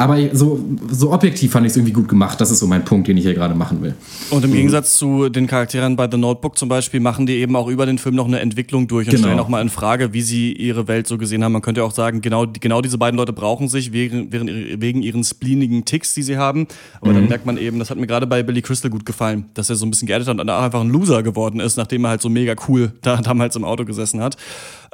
[0.00, 2.40] Aber so, so objektiv fand ich es irgendwie gut gemacht.
[2.40, 3.96] Das ist so mein Punkt, den ich hier gerade machen will.
[4.30, 7.66] Und im Gegensatz zu den Charakteren bei The Notebook zum Beispiel machen die eben auch
[7.66, 9.26] über den Film noch eine Entwicklung durch und Genau.
[9.26, 11.50] stellen auch mal in Frage, wie sie ihre Welt so gesehen haben.
[11.50, 15.02] Man könnte ja auch sagen, genau, genau diese beiden Leute brauchen sich wegen, wegen, wegen
[15.02, 16.68] ihren spleenigen Ticks, die sie haben.
[17.00, 17.28] Aber dann Mhm.
[17.30, 19.84] merkt man eben, das hat mir gerade bei Billy Crystal gut gefallen, dass er so
[19.84, 22.54] ein bisschen geerdet hat und einfach ein Loser geworden ist, nachdem er halt so mega
[22.68, 24.36] cool da damals im Auto gesessen hat.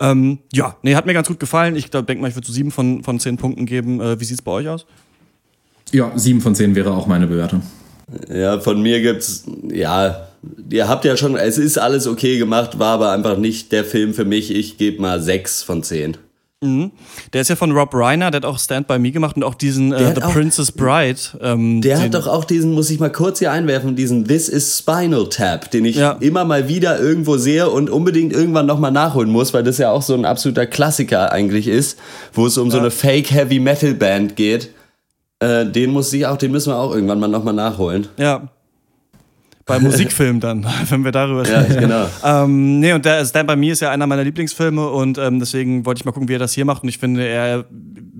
[0.01, 1.77] Ähm, ja, nee, hat mir ganz gut gefallen.
[1.77, 4.01] Ich denke mal, ich würde so sieben von, von zehn Punkten geben.
[4.01, 4.87] Äh, wie sieht's bei euch aus?
[5.93, 7.63] Ja, sieben von zehn wäre auch meine Bewertung.
[8.29, 10.29] Ja, von mir gibt's, ja,
[10.71, 14.13] ihr habt ja schon, es ist alles okay gemacht, war aber einfach nicht der Film
[14.13, 14.55] für mich.
[14.55, 16.17] Ich gebe mal sechs von zehn.
[16.65, 16.91] Mhm.
[17.33, 19.55] Der ist ja von Rob Reiner, der hat auch Stand By Me gemacht und auch
[19.55, 21.19] diesen äh, The auch- Princess Bride.
[21.41, 24.79] Ähm, Der hat doch auch diesen, muss ich mal kurz hier einwerfen, diesen This is
[24.79, 26.13] Spinal Tap, den ich Ja.
[26.21, 30.03] immer mal wieder irgendwo sehe und unbedingt irgendwann nochmal nachholen muss, weil das ja auch
[30.03, 31.99] so ein absoluter Klassiker eigentlich ist,
[32.33, 34.71] wo es um so eine Fake Heavy Metal Band geht.
[35.41, 38.07] Äh, den muss ich auch, den müssen wir auch irgendwann mal nochmal nachholen.
[38.19, 38.49] Ja.
[39.67, 41.81] Bei Musikfilmen dann, wenn wir darüber Ja, reden.
[41.81, 42.07] genau.
[42.23, 45.87] Ähm, nee, und der Stand By Me ist ja einer meiner Lieblingsfilme und ähm, deswegen
[45.87, 46.83] wollte ich mal gucken, wie er das hier macht.
[46.83, 47.65] Und ich finde, er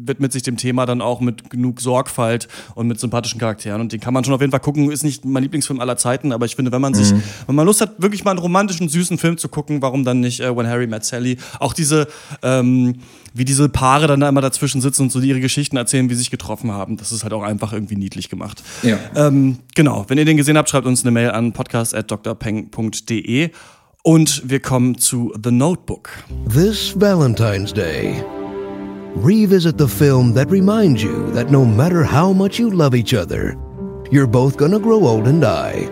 [0.07, 3.81] widmet sich dem Thema dann auch mit genug Sorgfalt und mit sympathischen Charakteren.
[3.81, 4.91] Und den kann man schon auf jeden Fall gucken.
[4.91, 7.23] Ist nicht mein Lieblingsfilm aller Zeiten, aber ich finde, wenn man sich, Mhm.
[7.47, 10.41] wenn man Lust hat, wirklich mal einen romantischen, süßen Film zu gucken, warum dann nicht
[10.41, 11.39] äh, When Harry Met Sally?
[11.61, 12.07] Auch diese,
[12.43, 12.97] ähm,
[13.33, 16.21] wie diese Paare dann da immer dazwischen sitzen und so ihre Geschichten erzählen, wie sie
[16.21, 16.97] sich getroffen haben.
[16.97, 18.63] Das ist halt auch einfach irgendwie niedlich gemacht.
[18.83, 18.99] Ja.
[19.17, 23.51] Ähm, genau, wenn ihr den gesehen habt, schreibt uns eine Mail an podcast.drpeng.de
[24.03, 26.11] und wir kommen zu The Notebook.
[26.53, 28.23] This Valentine's Day,
[29.17, 33.57] revisit the film that reminds you that no matter how much you love each other,
[34.11, 35.89] you're both gonna grow old and die.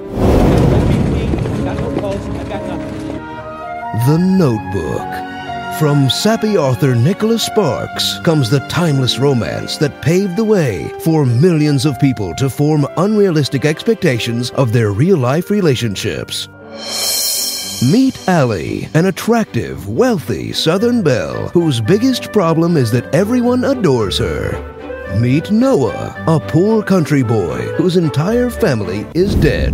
[4.07, 5.79] The Notebook.
[5.79, 11.87] From sappy author Nicholas Sparks comes the timeless romance that paved the way for millions
[11.87, 16.49] of people to form unrealistic expectations of their real life relationships.
[17.91, 24.53] Meet Allie, an attractive, wealthy Southern belle whose biggest problem is that everyone adores her.
[25.18, 29.72] Meet Noah, a poor country boy whose entire family is dead.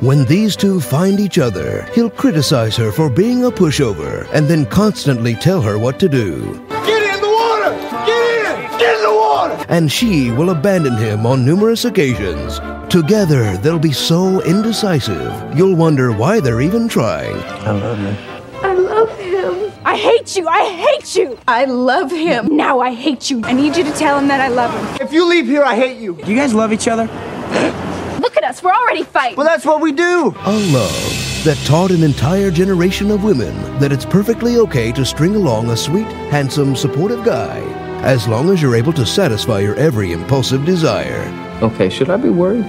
[0.00, 4.66] When these two find each other, he'll criticize her for being a pushover and then
[4.66, 6.62] constantly tell her what to do.
[6.68, 7.74] Get in the water!
[8.04, 8.78] Get in!
[8.78, 9.64] Get in the water!
[9.70, 12.60] And she will abandon him on numerous occasions.
[12.90, 17.36] Together, they'll be so indecisive, you'll wonder why they're even trying.
[17.36, 18.16] I love you.
[18.62, 19.72] I love him.
[19.84, 20.48] I hate you.
[20.48, 21.38] I hate you.
[21.46, 22.56] I love him.
[22.56, 23.42] Now I hate you.
[23.44, 25.06] I need you to tell him that I love him.
[25.06, 26.14] If you leave here, I hate you.
[26.14, 27.04] Do you guys love each other?
[28.20, 28.62] Look at us.
[28.62, 29.36] We're already fighting.
[29.36, 30.34] Well, that's what we do.
[30.46, 35.36] A love that taught an entire generation of women that it's perfectly okay to string
[35.36, 37.60] along a sweet, handsome, supportive guy
[38.02, 41.47] as long as you're able to satisfy your every impulsive desire.
[41.60, 42.64] Okay, should I be worried?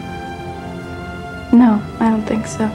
[1.53, 2.65] No, I don't think so.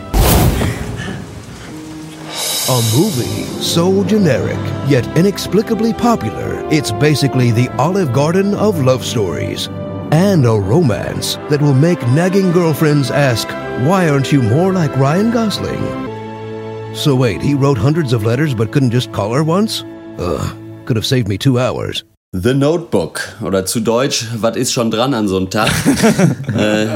[2.66, 4.58] A movie so generic,
[4.88, 9.68] yet inexplicably popular, it's basically the Olive Garden of love stories.
[10.12, 13.48] And a romance that will make nagging girlfriends ask,
[13.86, 16.94] Why aren't you more like Ryan Gosling?
[16.94, 19.84] So wait, he wrote hundreds of letters but couldn't just call her once?
[20.18, 22.04] Ugh, could have saved me two hours.
[22.36, 25.70] The Notebook oder zu Deutsch, was ist schon dran an so einem Tag?
[26.58, 26.86] äh,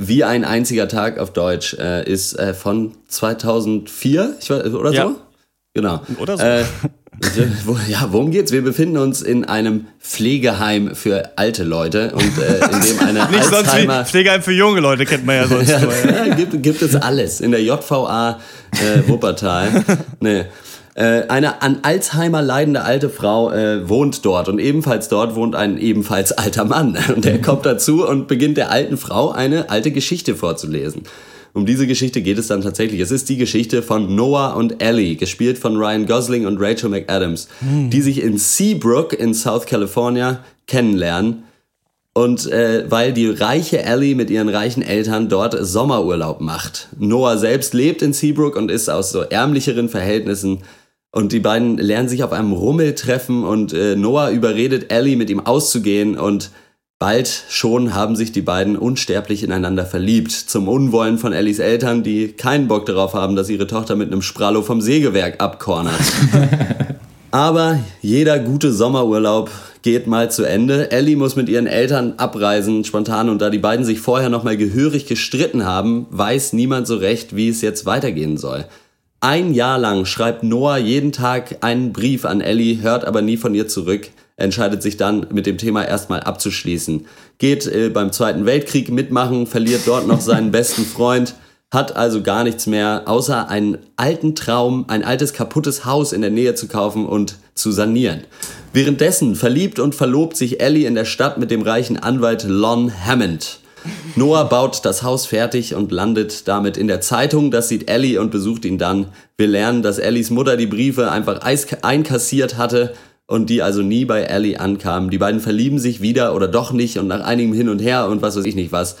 [0.00, 5.02] wie ein einziger Tag auf Deutsch äh, ist äh, von 2004 ich weiß, oder Ja.
[5.04, 5.16] so?
[5.74, 6.00] Genau.
[6.18, 6.42] Oder so.
[6.42, 6.64] Äh,
[7.64, 8.50] wo, ja, worum geht's?
[8.50, 13.44] Wir befinden uns in einem Pflegeheim für alte Leute und äh, in dem eine Nicht
[13.44, 15.68] sonst Alzheimer wie Pflegeheim für junge Leute kennt man ja sonst.
[15.70, 18.40] ja, gibt, gibt es alles in der JVA
[18.72, 19.84] äh, Wuppertal.
[20.18, 20.46] Nee.
[20.94, 25.78] Äh, eine an Alzheimer leidende alte Frau äh, wohnt dort und ebenfalls dort wohnt ein
[25.78, 26.98] ebenfalls alter Mann.
[27.14, 31.02] Und der kommt dazu und beginnt der alten Frau eine alte Geschichte vorzulesen.
[31.52, 33.00] Um diese Geschichte geht es dann tatsächlich.
[33.00, 37.48] Es ist die Geschichte von Noah und Ellie, gespielt von Ryan Gosling und Rachel McAdams,
[37.60, 41.44] die sich in Seabrook in South California kennenlernen.
[42.12, 46.88] Und äh, weil die reiche Ellie mit ihren reichen Eltern dort Sommerurlaub macht.
[46.98, 50.58] Noah selbst lebt in Seabrook und ist aus so ärmlicheren Verhältnissen.
[51.12, 55.28] Und die beiden lernen sich auf einem Rummel treffen und äh, Noah überredet Ellie mit
[55.28, 56.50] ihm auszugehen und
[57.00, 60.30] bald schon haben sich die beiden unsterblich ineinander verliebt.
[60.30, 64.22] Zum Unwollen von Ellies Eltern, die keinen Bock darauf haben, dass ihre Tochter mit einem
[64.22, 66.00] Sprallo vom Sägewerk abkornert.
[67.32, 69.50] Aber jeder gute Sommerurlaub
[69.82, 70.90] geht mal zu Ende.
[70.90, 73.28] Ellie muss mit ihren Eltern abreisen, spontan.
[73.28, 77.48] Und da die beiden sich vorher nochmal gehörig gestritten haben, weiß niemand so recht, wie
[77.48, 78.64] es jetzt weitergehen soll.
[79.22, 83.54] Ein Jahr lang schreibt Noah jeden Tag einen Brief an Ellie, hört aber nie von
[83.54, 84.08] ihr zurück,
[84.38, 87.06] entscheidet sich dann mit dem Thema erstmal abzuschließen.
[87.36, 91.34] Geht äh, beim Zweiten Weltkrieg mitmachen, verliert dort noch seinen besten Freund,
[91.70, 96.30] hat also gar nichts mehr, außer einen alten Traum, ein altes kaputtes Haus in der
[96.30, 98.22] Nähe zu kaufen und zu sanieren.
[98.72, 103.60] Währenddessen verliebt und verlobt sich Ellie in der Stadt mit dem reichen Anwalt Lon Hammond.
[104.16, 107.50] Noah baut das Haus fertig und landet damit in der Zeitung.
[107.50, 109.06] Das sieht Ellie und besucht ihn dann.
[109.36, 111.40] Wir lernen, dass Ellies Mutter die Briefe einfach
[111.82, 112.94] einkassiert hatte
[113.26, 115.08] und die also nie bei Ellie ankamen.
[115.08, 118.22] Die beiden verlieben sich wieder oder doch nicht und nach einigem Hin und Her und
[118.22, 118.96] was weiß ich nicht was.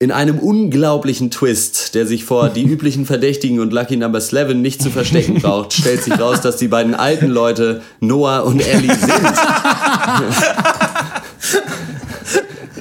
[0.00, 4.82] In einem unglaublichen Twist, der sich vor die üblichen Verdächtigen und Lucky Number 11 nicht
[4.82, 9.10] zu verstecken braucht, stellt sich raus, dass die beiden alten Leute Noah und Ellie sind.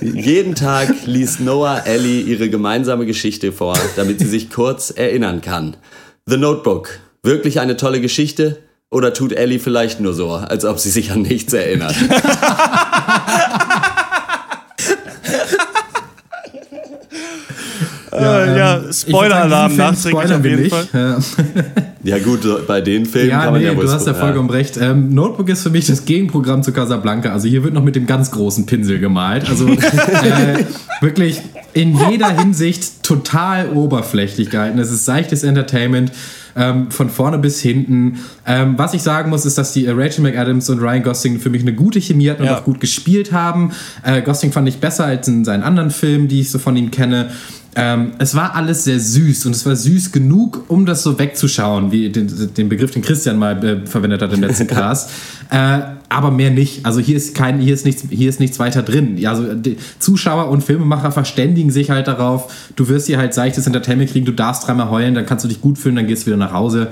[0.01, 5.77] Jeden Tag liest Noah Ellie ihre gemeinsame Geschichte vor, damit sie sich kurz erinnern kann.
[6.25, 6.99] The Notebook.
[7.21, 8.63] Wirklich eine tolle Geschichte?
[8.89, 11.95] Oder tut Ellie vielleicht nur so, als ob sie sich an nichts erinnert?
[18.11, 20.87] Äh, ja, Spoiler-Alarm nachträglich auf jeden Fall.
[20.93, 21.19] Ja.
[22.03, 24.49] Ja gut, bei den Filmen Ja, kann man nee, ja wohl du hast ja vollkommen
[24.49, 24.75] recht.
[24.81, 27.31] Ähm, Notebook ist für mich das Gegenprogramm zu Casablanca.
[27.31, 29.47] Also hier wird noch mit dem ganz großen Pinsel gemalt.
[29.47, 30.65] Also äh,
[30.99, 31.41] wirklich
[31.73, 34.79] in jeder Hinsicht total oberflächlich gehalten.
[34.79, 36.11] Es ist seichtes Entertainment.
[36.53, 38.19] Ähm, von vorne bis hinten.
[38.45, 41.49] Ähm, was ich sagen muss, ist, dass die äh, Rachel McAdams und Ryan Gosling für
[41.49, 42.57] mich eine gute Chemie hatten und Ja.
[42.57, 43.71] auch gut gespielt haben.
[44.03, 46.91] Äh, Gosling fand ich besser als in seinen anderen Filmen, die ich so von ihm
[46.91, 47.29] kenne.
[47.75, 51.91] Ähm, es war alles sehr süß und es war süß genug, um das so wegzuschauen,
[51.91, 55.09] wie den, den Begriff, den Christian mal äh, verwendet hat im letzten Cast.
[55.49, 56.85] äh, aber mehr nicht.
[56.85, 59.17] Also hier ist kein, hier ist nichts, hier ist nichts weiter drin.
[59.17, 59.45] Ja, also
[59.99, 62.53] Zuschauer und Filmemacher verständigen sich halt darauf.
[62.75, 64.25] Du wirst hier halt seichtes Entertainment kriegen.
[64.25, 66.51] Du darfst dreimal heulen, dann kannst du dich gut fühlen, dann gehst du wieder nach
[66.51, 66.89] Hause.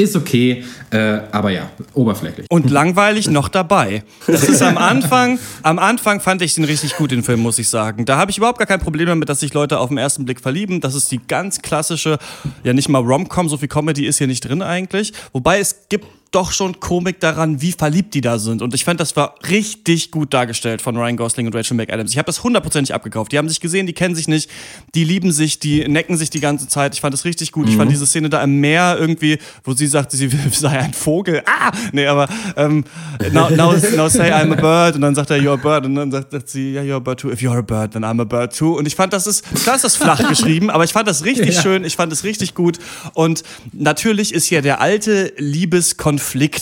[0.00, 2.46] Ist okay, äh, aber ja, oberflächlich.
[2.50, 4.04] Und langweilig noch dabei.
[4.28, 7.68] Das ist am Anfang, am Anfang fand ich den richtig gut, den Film, muss ich
[7.68, 8.04] sagen.
[8.04, 10.40] Da habe ich überhaupt gar kein Problem damit, dass sich Leute auf den ersten Blick
[10.40, 10.80] verlieben.
[10.80, 12.18] Das ist die ganz klassische,
[12.62, 15.12] ja nicht mal Rom-Com, so viel Comedy ist hier nicht drin eigentlich.
[15.32, 18.60] Wobei es gibt doch schon Komik daran, wie verliebt die da sind.
[18.62, 22.10] Und ich fand, das war richtig gut dargestellt von Ryan Gosling und Rachel McAdams.
[22.10, 23.32] Ich habe das hundertprozentig abgekauft.
[23.32, 24.50] Die haben sich gesehen, die kennen sich nicht,
[24.94, 26.94] die lieben sich, die necken sich die ganze Zeit.
[26.94, 27.68] Ich fand das richtig gut.
[27.68, 31.42] Ich fand diese Szene da im Meer irgendwie, wo sie sagt, sie sei ein Vogel.
[31.46, 31.72] Ah!
[31.92, 32.84] Nee, aber ähm,
[33.32, 34.96] now, now, now say I'm a bird.
[34.96, 35.86] Und dann sagt er, you're a bird.
[35.86, 37.30] Und dann sagt, sie, ja, you're a bird too.
[37.30, 38.76] If you're a bird, then I'm a bird too.
[38.76, 41.54] Und ich fand, das ist, klar ist das flach geschrieben, aber ich fand das richtig
[41.56, 41.62] Ja.
[41.62, 41.84] schön.
[41.84, 42.78] Ich fand es richtig gut.
[43.14, 46.17] Und natürlich ist hier der alte Liebeskonflikt,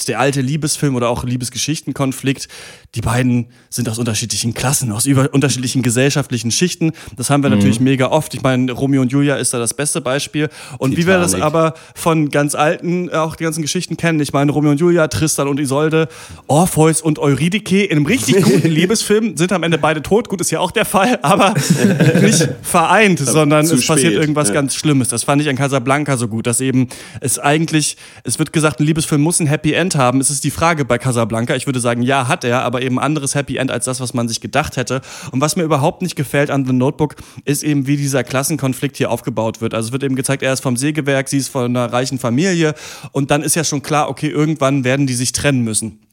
[0.08, 2.48] der alte Liebesfilm oder auch Liebesgeschichtenkonflikt.
[2.94, 6.92] Die beiden sind aus unterschiedlichen Klassen, aus über unterschiedlichen gesellschaftlichen Schichten.
[7.16, 8.32] Das haben wir natürlich mega oft.
[8.34, 10.48] Ich meine, Romeo und Julia ist da das beste Beispiel.
[10.78, 11.44] Und wie wir das Titanic.
[11.44, 14.20] aber von ganz alten, äh, auch die ganzen Geschichten kennen.
[14.20, 16.08] Ich meine, Romeo und Julia, Tristan und Isolde,
[16.46, 20.28] Orpheus und Eurydike in einem richtig guten Liebesfilm sind am Ende beide tot.
[20.28, 21.54] Gut, ist ja auch der Fall, aber
[22.22, 24.54] nicht vereint, sondern es passiert spät, irgendwas ja.
[24.54, 25.08] ganz Schlimmes.
[25.08, 26.88] Das fand ich an Casablanca so gut, dass eben
[27.20, 30.40] es eigentlich, es wird gesagt, ein Liebesfilm muss ein ein Happy End haben, ist es
[30.40, 31.54] die Frage bei Casablanca.
[31.54, 34.28] Ich würde sagen, ja, hat er, aber eben anderes Happy End als das, was man
[34.28, 35.00] sich gedacht hätte.
[35.30, 39.10] Und was mir überhaupt nicht gefällt an The Notebook, ist eben, wie dieser Klassenkonflikt hier
[39.10, 39.74] aufgebaut wird.
[39.74, 42.74] Also es wird eben gezeigt, er ist vom Sägewerk, sie ist von einer reichen Familie
[43.12, 46.05] und dann ist ja schon klar, okay, irgendwann werden die sich trennen müssen.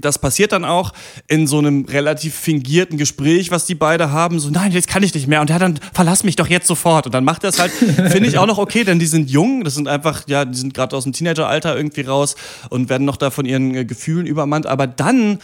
[0.00, 0.92] Das passiert dann auch
[1.26, 4.38] in so einem relativ fingierten Gespräch, was die beide haben.
[4.38, 5.40] So, nein, jetzt kann ich nicht mehr.
[5.40, 7.06] Und ja, dann verlass mich doch jetzt sofort.
[7.06, 9.64] Und dann macht er es halt, finde ich auch noch okay, denn die sind jung.
[9.64, 12.36] Das sind einfach, ja, die sind gerade aus dem Teenageralter irgendwie raus
[12.70, 14.66] und werden noch da von ihren äh, Gefühlen übermannt.
[14.66, 15.38] Aber dann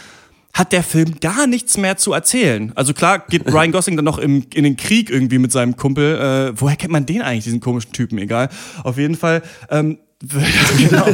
[0.55, 2.71] hat der Film gar nichts mehr zu erzählen.
[2.75, 6.15] Also klar geht Ryan Gosling dann noch im, in den Krieg irgendwie mit seinem Kumpel.
[6.15, 8.17] Äh, woher kennt man den eigentlich, diesen komischen Typen?
[8.17, 8.49] Egal.
[8.83, 9.43] Auf jeden Fall.
[9.69, 9.97] Ähm,
[10.29, 11.05] genau.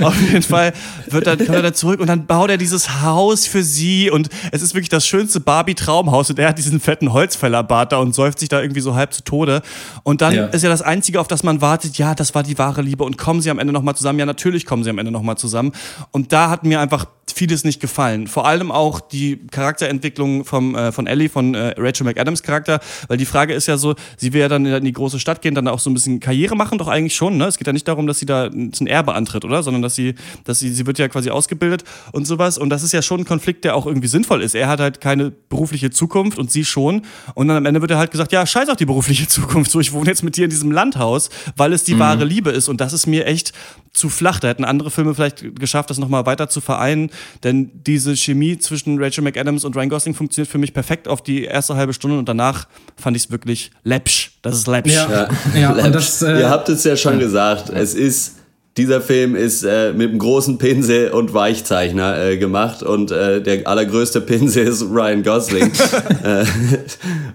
[0.06, 0.72] Auf jeden Fall
[1.08, 4.28] wird dann, kommt er da zurück und dann baut er dieses Haus für sie und
[4.52, 8.38] es ist wirklich das schönste Barbie-Traumhaus und er hat diesen fetten Holzfällerbart da und säuft
[8.38, 9.62] sich da irgendwie so halb zu Tode.
[10.02, 10.46] Und dann ja.
[10.46, 13.18] ist ja das Einzige, auf das man wartet, ja, das war die wahre Liebe und
[13.18, 14.18] kommen sie am Ende nochmal zusammen?
[14.18, 15.72] Ja, natürlich kommen sie am Ende nochmal zusammen.
[16.10, 18.26] Und da hat mir einfach vieles nicht gefallen.
[18.26, 23.16] Vor allem auch die Charakterentwicklung vom, äh, von Ellie, von äh, Rachel McAdams Charakter, weil
[23.16, 25.68] die Frage ist ja so, sie will ja dann in die große Stadt gehen, dann
[25.68, 27.46] auch so ein bisschen Karriere machen, doch eigentlich schon, ne?
[27.46, 29.62] Es geht ja nicht darum, dass sie da ein Erbe antritt, oder?
[29.62, 30.14] Sondern dass sie,
[30.44, 32.58] dass sie, sie wird ja quasi ausgebildet und sowas.
[32.58, 34.54] Und das ist ja schon ein Konflikt, der auch irgendwie sinnvoll ist.
[34.54, 37.02] Er hat halt keine berufliche Zukunft und sie schon.
[37.34, 39.70] Und dann am Ende wird er halt gesagt, ja, scheiß auf die berufliche Zukunft.
[39.70, 42.00] So, ich wohne jetzt mit dir in diesem Landhaus, weil es die mhm.
[42.00, 42.68] wahre Liebe ist.
[42.68, 43.52] Und das ist mir echt
[43.94, 44.40] zu flach.
[44.40, 47.10] Da hätten andere Filme vielleicht geschafft, das nochmal weiter zu vereinen.
[47.42, 51.44] Denn diese Chemie zwischen Rachel McAdams und Ryan Gosling funktioniert für mich perfekt auf die
[51.44, 52.66] erste halbe Stunde und danach
[52.96, 54.32] fand ich es wirklich läppsch.
[54.42, 54.92] Das ist läppsch.
[54.92, 55.10] Ja,
[55.54, 55.92] ja, ja läppsch.
[55.92, 57.70] Das, äh, Ihr habt es ja schon gesagt.
[57.70, 58.34] Es ist
[58.76, 63.68] dieser Film ist äh, mit einem großen Pinsel und Weichzeichner äh, gemacht und äh, der
[63.68, 65.70] allergrößte Pinsel ist Ryan Gosling.
[66.24, 66.44] Äh,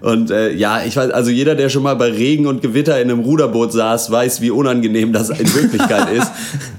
[0.00, 3.10] und äh, ja, ich weiß, also jeder, der schon mal bei Regen und Gewitter in
[3.10, 6.30] einem Ruderboot saß, weiß, wie unangenehm das in Wirklichkeit ist.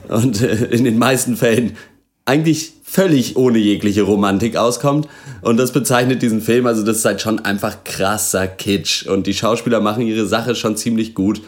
[0.09, 1.77] Und äh, in den meisten Fällen
[2.25, 5.07] eigentlich völlig ohne jegliche Romantik auskommt.
[5.41, 9.07] Und das bezeichnet diesen Film, also das ist halt schon einfach krasser Kitsch.
[9.07, 11.41] Und die Schauspieler machen ihre Sache schon ziemlich gut.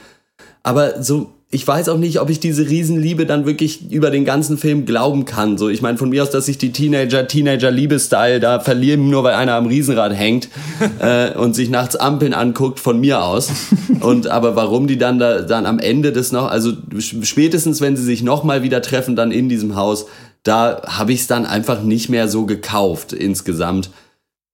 [0.63, 4.57] Aber so ich weiß auch nicht, ob ich diese Riesenliebe dann wirklich über den ganzen
[4.57, 5.57] Film glauben kann.
[5.57, 9.35] So, ich meine von mir aus, dass ich die Teenager, Teenager-Liebe-Style da verlieren, nur weil
[9.35, 10.49] einer am Riesenrad hängt
[10.99, 13.51] äh, und sich nachts Ampeln anguckt, von mir aus.
[13.99, 18.03] Und aber warum die dann da dann am Ende des noch, also spätestens wenn sie
[18.03, 20.07] sich nochmal wieder treffen, dann in diesem Haus,
[20.41, 23.89] da habe ich es dann einfach nicht mehr so gekauft insgesamt.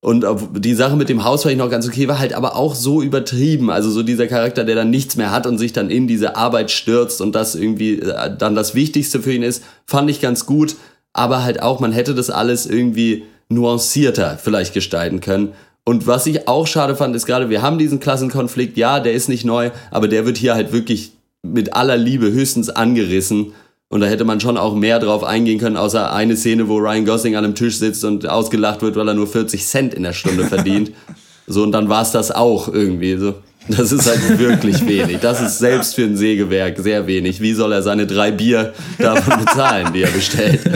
[0.01, 2.73] Und die Sache mit dem Haus war ich noch ganz okay, war halt aber auch
[2.73, 3.69] so übertrieben.
[3.69, 6.71] Also so dieser Charakter, der dann nichts mehr hat und sich dann in diese Arbeit
[6.71, 10.77] stürzt und das irgendwie äh, dann das Wichtigste für ihn ist, fand ich ganz gut.
[11.11, 15.53] Aber halt auch, man hätte das alles irgendwie nuancierter vielleicht gestalten können.
[15.83, 19.27] Und was ich auch schade fand, ist gerade, wir haben diesen Klassenkonflikt, ja, der ist
[19.27, 23.53] nicht neu, aber der wird hier halt wirklich mit aller Liebe höchstens angerissen.
[23.91, 27.05] Und da hätte man schon auch mehr drauf eingehen können, außer eine Szene, wo Ryan
[27.05, 30.13] Gosling an einem Tisch sitzt und ausgelacht wird, weil er nur 40 Cent in der
[30.13, 30.91] Stunde verdient.
[31.51, 33.33] So, und dann war es das auch irgendwie so.
[33.69, 35.19] Das ist halt wirklich wenig.
[35.21, 37.39] Das ist selbst für ein Sägewerk sehr wenig.
[37.39, 40.61] Wie soll er seine drei Bier davon bezahlen, die er bestellt?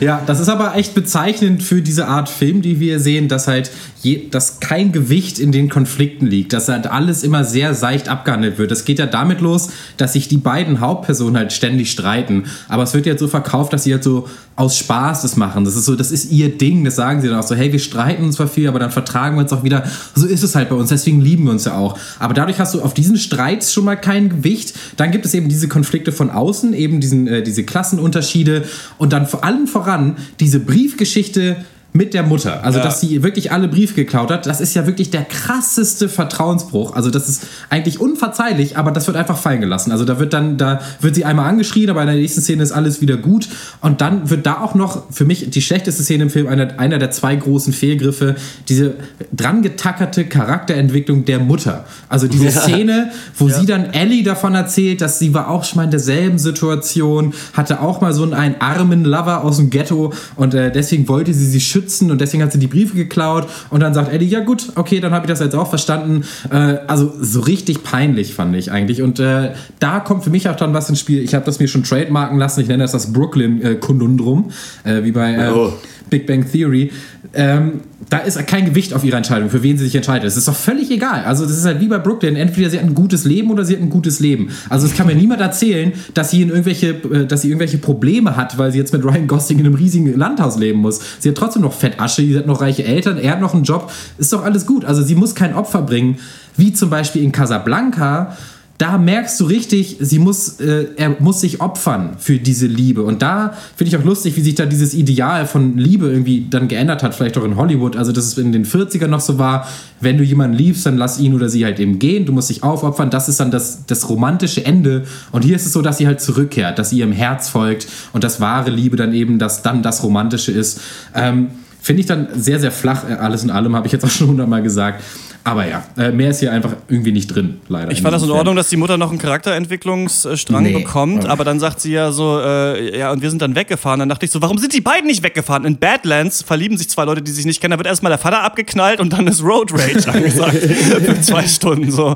[0.00, 3.70] Ja, das ist aber echt bezeichnend für diese Art Film, die wir sehen, dass halt
[4.02, 8.58] je, dass kein Gewicht in den Konflikten liegt, dass halt alles immer sehr seicht abgehandelt
[8.58, 8.70] wird.
[8.70, 12.44] Das geht ja damit los, dass sich die beiden Hauptpersonen halt ständig streiten.
[12.68, 15.64] Aber es wird ja so verkauft, dass sie halt so aus Spaß das machen.
[15.64, 16.84] Das ist so, das ist ihr Ding.
[16.84, 19.36] Das sagen sie dann auch so, hey, wir streiten uns zwar viel, aber dann vertragen
[19.36, 19.84] wir uns auch wieder.
[20.14, 20.90] So ist es halt bei uns.
[20.90, 21.98] Deswegen lieben wir uns ja auch.
[22.18, 24.74] Aber dadurch hast du auf diesen Streits schon mal kein Gewicht.
[24.96, 28.64] Dann gibt es eben diese Konflikte von außen, eben diesen, äh, diese Klassenunterschiede
[28.98, 31.56] und dann vor allem voran diese Briefgeschichte
[31.92, 32.62] mit der Mutter.
[32.64, 32.84] Also, ja.
[32.84, 36.94] dass sie wirklich alle Briefe geklaut hat, das ist ja wirklich der krasseste Vertrauensbruch.
[36.94, 39.90] Also, das ist eigentlich unverzeihlich, aber das wird einfach fallen gelassen.
[39.90, 42.70] Also, da wird dann, da wird sie einmal angeschrien, aber in der nächsten Szene ist
[42.70, 43.48] alles wieder gut.
[43.80, 46.98] Und dann wird da auch noch für mich die schlechteste Szene im Film, einer, einer
[46.98, 48.36] der zwei großen Fehlgriffe,
[48.68, 48.94] diese
[49.32, 51.86] dran getackerte Charakterentwicklung der Mutter.
[52.08, 52.50] Also, diese ja.
[52.52, 53.58] Szene, wo ja.
[53.58, 57.80] sie dann Ellie davon erzählt, dass sie war auch schon mal in derselben Situation, hatte
[57.80, 61.46] auch mal so einen, einen armen Lover aus dem Ghetto und äh, deswegen wollte sie
[61.46, 64.40] sich schützen schützen und deswegen hat sie die Briefe geklaut und dann sagt Eddie, ja
[64.40, 66.24] gut, okay, dann habe ich das jetzt auch verstanden.
[66.50, 70.56] Äh, also so richtig peinlich fand ich eigentlich und äh, da kommt für mich auch
[70.56, 71.22] dann was ins Spiel.
[71.22, 74.50] Ich habe das mir schon trademarken lassen, ich nenne das das Brooklyn-Konundrum,
[74.84, 75.72] äh, wie bei äh, oh.
[76.10, 76.90] Big Bang Theory.
[77.32, 80.26] Ähm, da ist kein Gewicht auf ihre Entscheidung, für wen sie sich entscheidet.
[80.26, 81.24] Es ist doch völlig egal.
[81.24, 82.34] Also, das ist halt wie bei Brooklyn.
[82.34, 84.48] Entweder sie hat ein gutes Leben oder sie hat ein gutes Leben.
[84.68, 88.36] Also, es kann mir niemand erzählen, dass sie, in irgendwelche, äh, dass sie irgendwelche Probleme
[88.36, 91.00] hat, weil sie jetzt mit Ryan Gosling in einem riesigen Landhaus leben muss.
[91.20, 93.92] Sie hat trotzdem noch Fettasche, sie hat noch reiche Eltern, er hat noch einen Job.
[94.18, 94.84] Ist doch alles gut.
[94.84, 96.18] Also, sie muss kein Opfer bringen,
[96.56, 98.36] wie zum Beispiel in Casablanca
[98.80, 103.02] da merkst du richtig, sie muss, äh, er muss sich opfern für diese Liebe.
[103.02, 106.66] Und da finde ich auch lustig, wie sich da dieses Ideal von Liebe irgendwie dann
[106.66, 107.96] geändert hat, vielleicht auch in Hollywood.
[107.96, 109.68] Also, dass es in den 40ern noch so war,
[110.00, 112.62] wenn du jemanden liebst, dann lass ihn oder sie halt eben gehen, du musst dich
[112.62, 113.10] aufopfern.
[113.10, 115.04] Das ist dann das, das romantische Ende.
[115.30, 118.24] Und hier ist es so, dass sie halt zurückkehrt, dass sie ihrem Herz folgt und
[118.24, 120.80] das wahre Liebe dann eben das dann das Romantische ist.
[121.14, 121.48] Ähm,
[121.82, 124.28] Finde ich dann sehr, sehr flach, äh, alles in allem, habe ich jetzt auch schon
[124.28, 125.02] hundertmal gesagt.
[125.42, 127.90] Aber ja, äh, mehr ist hier einfach irgendwie nicht drin, leider.
[127.90, 130.74] Ich fand das in Ordnung, dass die Mutter noch einen Charakterentwicklungsstrang nee.
[130.74, 134.00] bekommt, aber dann sagt sie ja so, äh, ja, und wir sind dann weggefahren.
[134.00, 135.64] Dann dachte ich so, warum sind die beiden nicht weggefahren?
[135.64, 137.70] In Badlands verlieben sich zwei Leute, die sich nicht kennen.
[137.70, 140.58] Da wird erstmal der Vater abgeknallt und dann ist Road Rage angesagt.
[140.58, 142.14] Für zwei Stunden so.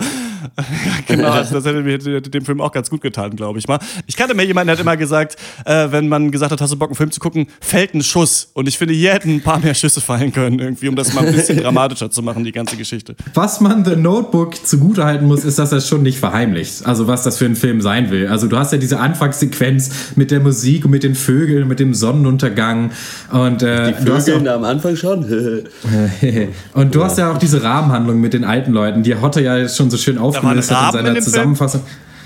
[0.59, 0.65] ja,
[1.07, 3.79] genau, also das hätte mir dem Film auch ganz gut getan, glaube ich mal.
[4.07, 6.77] Ich kannte mir jemanden, der hat immer gesagt, äh, wenn man gesagt hat, hast du
[6.77, 8.51] Bock, einen Film zu gucken, fällt ein Schuss.
[8.55, 11.27] Und ich finde, hier hätten ein paar mehr Schüsse fallen können, irgendwie, um das mal
[11.27, 13.17] ein bisschen dramatischer zu machen, die ganze Geschichte.
[13.35, 16.87] Was man The Notebook zugutehalten muss, ist, dass er es schon nicht verheimlicht.
[16.87, 18.29] Also, was das für ein Film sein will.
[18.29, 21.95] Also, du hast ja diese Anfangssequenz mit der Musik und mit den Vögeln, mit dem
[21.95, 22.91] Sonnenuntergang.
[23.33, 25.25] Und, äh, die Vögel ja am Anfang schon.
[26.75, 27.05] und du ja.
[27.05, 29.97] hast ja auch diese Rahmenhandlung mit den alten Leuten, die Hotte ja jetzt schon so
[29.97, 31.47] schön auf aufgelistet in seiner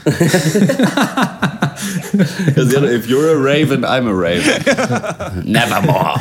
[0.06, 0.12] in
[2.54, 2.92] Zusammenfassung.
[2.92, 4.62] If you're a raven, I'm a raven.
[5.44, 6.16] Nevermore.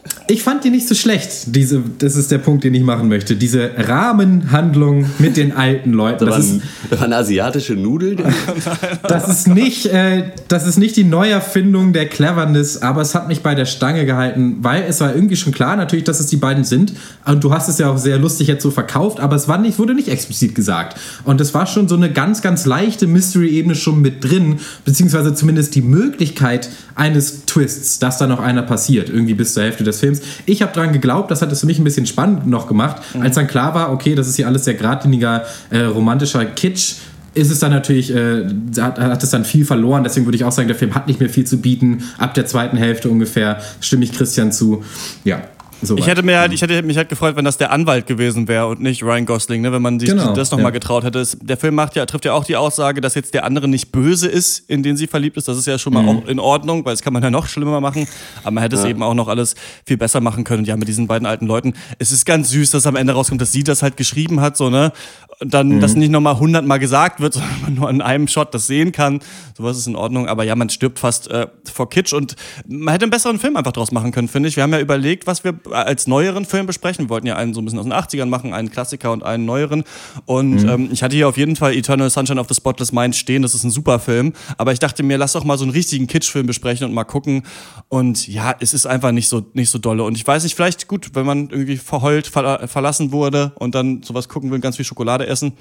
[0.28, 1.54] Ich fand die nicht so schlecht.
[1.54, 3.36] Diese, das ist der Punkt, den ich machen möchte.
[3.36, 6.26] Diese Rahmenhandlung mit den alten Leuten.
[6.26, 6.60] Das, das, ist,
[6.90, 8.18] das waren asiatische Nudeln.
[9.02, 13.42] das ist nicht, äh, das ist nicht die Neuerfindung der Cleverness, aber es hat mich
[13.42, 16.64] bei der Stange gehalten, weil es war irgendwie schon klar, natürlich, dass es die beiden
[16.64, 16.94] sind.
[17.24, 19.78] Und du hast es ja auch sehr lustig jetzt so verkauft, aber es war nicht,
[19.78, 20.98] wurde nicht explizit gesagt.
[21.24, 25.76] Und es war schon so eine ganz, ganz leichte Mystery-Ebene schon mit drin, beziehungsweise zumindest
[25.76, 30.15] die Möglichkeit eines Twists, dass da noch einer passiert, irgendwie bis zur Hälfte des Films.
[30.20, 30.42] Films.
[30.46, 33.22] Ich habe daran geglaubt, das hat es für mich ein bisschen spannend noch gemacht, mhm.
[33.22, 36.96] als dann klar war, okay, das ist hier alles sehr geradliniger, äh, romantischer Kitsch
[37.34, 38.46] ist es dann natürlich, äh,
[38.80, 40.02] hat, hat es dann viel verloren.
[40.02, 42.02] Deswegen würde ich auch sagen, der Film hat nicht mehr viel zu bieten.
[42.16, 44.82] Ab der zweiten Hälfte ungefähr stimme ich Christian zu.
[45.22, 45.42] Ja,
[45.82, 48.48] so ich hätte mir halt, ich hätte mich halt gefreut, wenn das der Anwalt gewesen
[48.48, 49.72] wäre und nicht Ryan Gosling, ne?
[49.72, 50.70] wenn man sich genau, das nochmal ja.
[50.70, 51.22] getraut hätte.
[51.42, 54.28] Der Film macht ja, trifft ja auch die Aussage, dass jetzt der andere nicht böse
[54.28, 55.48] ist, in den sie verliebt ist.
[55.48, 56.08] Das ist ja schon mal mhm.
[56.08, 58.08] auch in Ordnung, weil das kann man ja noch schlimmer machen.
[58.42, 58.82] Aber man hätte ja.
[58.82, 59.54] es eben auch noch alles
[59.84, 60.60] viel besser machen können.
[60.60, 61.74] Und ja, mit diesen beiden alten Leuten.
[61.98, 64.70] Es ist ganz süß, dass am Ende rauskommt, dass sie das halt geschrieben hat, so,
[64.70, 64.92] ne?
[65.38, 65.80] Und dann, mhm.
[65.80, 69.20] dass nicht nochmal hundertmal gesagt wird, sondern man nur in einem Shot das sehen kann.
[69.56, 70.28] Sowas ist in Ordnung.
[70.28, 73.72] Aber ja, man stirbt fast äh, vor Kitsch und man hätte einen besseren Film einfach
[73.72, 74.56] draus machen können, finde ich.
[74.56, 77.06] Wir haben ja überlegt, was wir als neueren Film besprechen.
[77.06, 79.44] Wir wollten ja einen so ein bisschen aus den 80ern machen, einen Klassiker und einen
[79.44, 79.84] neueren.
[80.24, 80.68] Und mhm.
[80.68, 83.42] ähm, ich hatte hier auf jeden Fall Eternal Sunshine of the Spotless Mind stehen.
[83.42, 84.32] Das ist ein super Film.
[84.58, 87.42] Aber ich dachte mir, lass doch mal so einen richtigen Kitschfilm besprechen und mal gucken.
[87.88, 90.04] Und ja, es ist einfach nicht so, nicht so dolle.
[90.04, 94.02] Und ich weiß nicht, vielleicht gut, wenn man irgendwie verheult, ver verlassen wurde und dann
[94.02, 95.52] sowas gucken will, ganz viel Schokolade essen.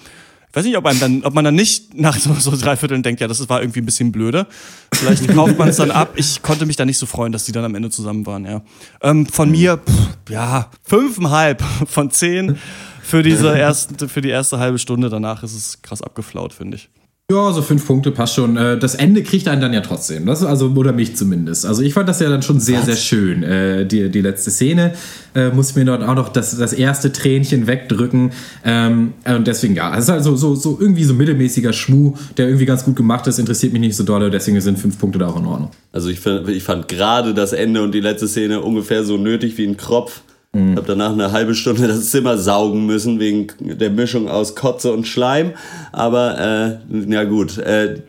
[0.56, 3.04] Ich weiß nicht, ob, einem dann, ob man dann nicht nach so, so drei Vierteln
[3.04, 4.48] denkt, ja, das war irgendwie ein bisschen blöde.
[4.94, 6.14] Vielleicht kauft man es dann ab.
[6.16, 8.62] Ich konnte mich da nicht so freuen, dass die dann am Ende zusammen waren, ja.
[9.02, 12.58] Ähm, von mir, pff, ja, fünfeinhalb von zehn
[13.04, 15.10] für diese erste, für die erste halbe Stunde.
[15.10, 16.90] Danach ist es krass abgeflaut, finde ich.
[17.32, 18.56] Ja, so fünf Punkte passt schon.
[18.56, 20.28] Äh, das Ende kriegt einen dann ja trotzdem.
[20.28, 21.66] Das, also, oder mich zumindest.
[21.66, 22.86] Also ich fand das ja dann schon sehr, Was?
[22.86, 23.42] sehr schön.
[23.42, 24.94] Äh, die, die letzte Szene
[25.34, 28.32] äh, muss mir dort auch noch das, das erste Tränchen wegdrücken.
[28.64, 32.68] Ähm, und deswegen, ja, es ist also so, so irgendwie so mittelmäßiger Schmuh, der irgendwie
[32.68, 34.30] ganz gut gemacht ist, interessiert mich nicht so doll.
[34.30, 35.72] Deswegen sind fünf Punkte da auch in Ordnung.
[35.94, 39.58] Also ich, find, ich fand gerade das Ende und die letzte Szene ungefähr so nötig
[39.58, 40.22] wie ein Kropf.
[40.56, 40.78] Mhm.
[40.78, 45.06] Habe danach eine halbe Stunde das Zimmer saugen müssen wegen der Mischung aus Kotze und
[45.06, 45.52] Schleim.
[45.92, 48.02] Aber äh, ja gut, äh,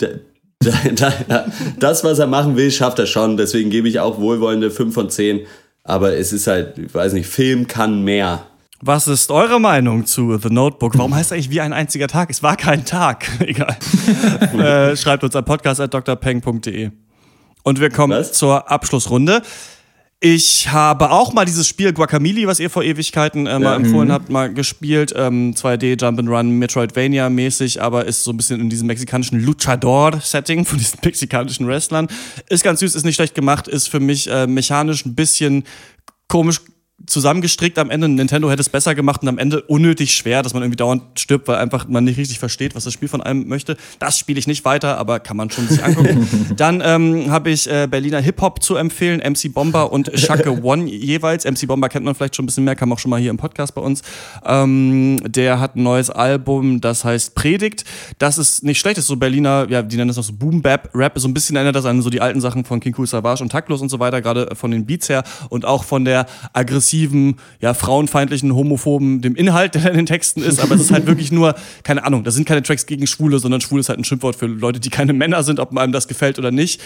[1.80, 3.36] das, was er machen will, schafft er schon.
[3.36, 5.40] Deswegen gebe ich auch wohlwollende 5 von 10.
[5.82, 8.46] Aber es ist halt, ich weiß nicht, Film kann mehr.
[8.80, 10.96] Was ist eure Meinung zu The Notebook?
[10.98, 12.30] Warum heißt eigentlich wie ein einziger Tag?
[12.30, 13.28] Es war kein Tag.
[13.40, 13.76] Egal.
[14.92, 16.90] äh, schreibt uns an podcast.drpeng.de.
[17.64, 18.32] Und wir kommen Was?
[18.32, 19.42] zur Abschlussrunde.
[20.20, 23.76] Ich habe auch mal dieses Spiel Guacamole, was ihr vor Ewigkeiten äh, mal ja.
[23.76, 24.12] empfohlen mhm.
[24.12, 25.12] habt, mal gespielt.
[25.14, 30.64] Ähm, 2D Jump and Run, Metroidvania-mäßig, aber ist so ein bisschen in diesem mexikanischen Luchador-Setting
[30.64, 32.08] von diesen mexikanischen Wrestlern.
[32.48, 35.64] Ist ganz süß, ist nicht schlecht gemacht, ist für mich äh, mechanisch ein bisschen
[36.28, 36.62] komisch
[37.04, 38.08] zusammengestrickt am Ende.
[38.08, 41.46] Nintendo hätte es besser gemacht und am Ende unnötig schwer, dass man irgendwie dauernd stirbt,
[41.46, 43.76] weil einfach man nicht richtig versteht, was das Spiel von einem möchte.
[43.98, 46.54] Das spiele ich nicht weiter, aber kann man schon sich angucken.
[46.56, 51.44] Dann ähm, habe ich äh, Berliner Hip-Hop zu empfehlen, MC Bomber und Shaka One jeweils.
[51.44, 53.36] MC Bomber kennt man vielleicht schon ein bisschen mehr, kam auch schon mal hier im
[53.36, 54.02] Podcast bei uns.
[54.44, 57.84] Ähm, der hat ein neues Album, das heißt Predigt.
[58.18, 60.62] Das ist nicht schlecht, das ist so Berliner, ja, die nennen das auch so Boom
[60.62, 63.06] Bap Rap, so ein bisschen erinnert das an so die alten Sachen von King Cool
[63.06, 66.26] Savage und Taktlos und so weiter, gerade von den Beats her und auch von der
[66.54, 70.92] Aggression aggressiven, ja, frauenfeindlichen, homophoben, dem Inhalt, der in den Texten ist, aber es ist
[70.92, 73.98] halt wirklich nur, keine Ahnung, da sind keine Tracks gegen Schwule, sondern Schwul ist halt
[73.98, 76.80] ein Schimpfwort für Leute, die keine Männer sind, ob einem das gefällt oder nicht,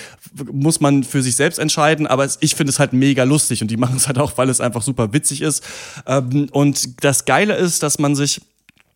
[0.50, 3.62] muss man für sich selbst entscheiden, aber ich finde es halt mega lustig.
[3.62, 5.62] Und die machen es halt auch, weil es einfach super witzig ist.
[6.06, 8.40] Ähm, und das Geile ist, dass man sich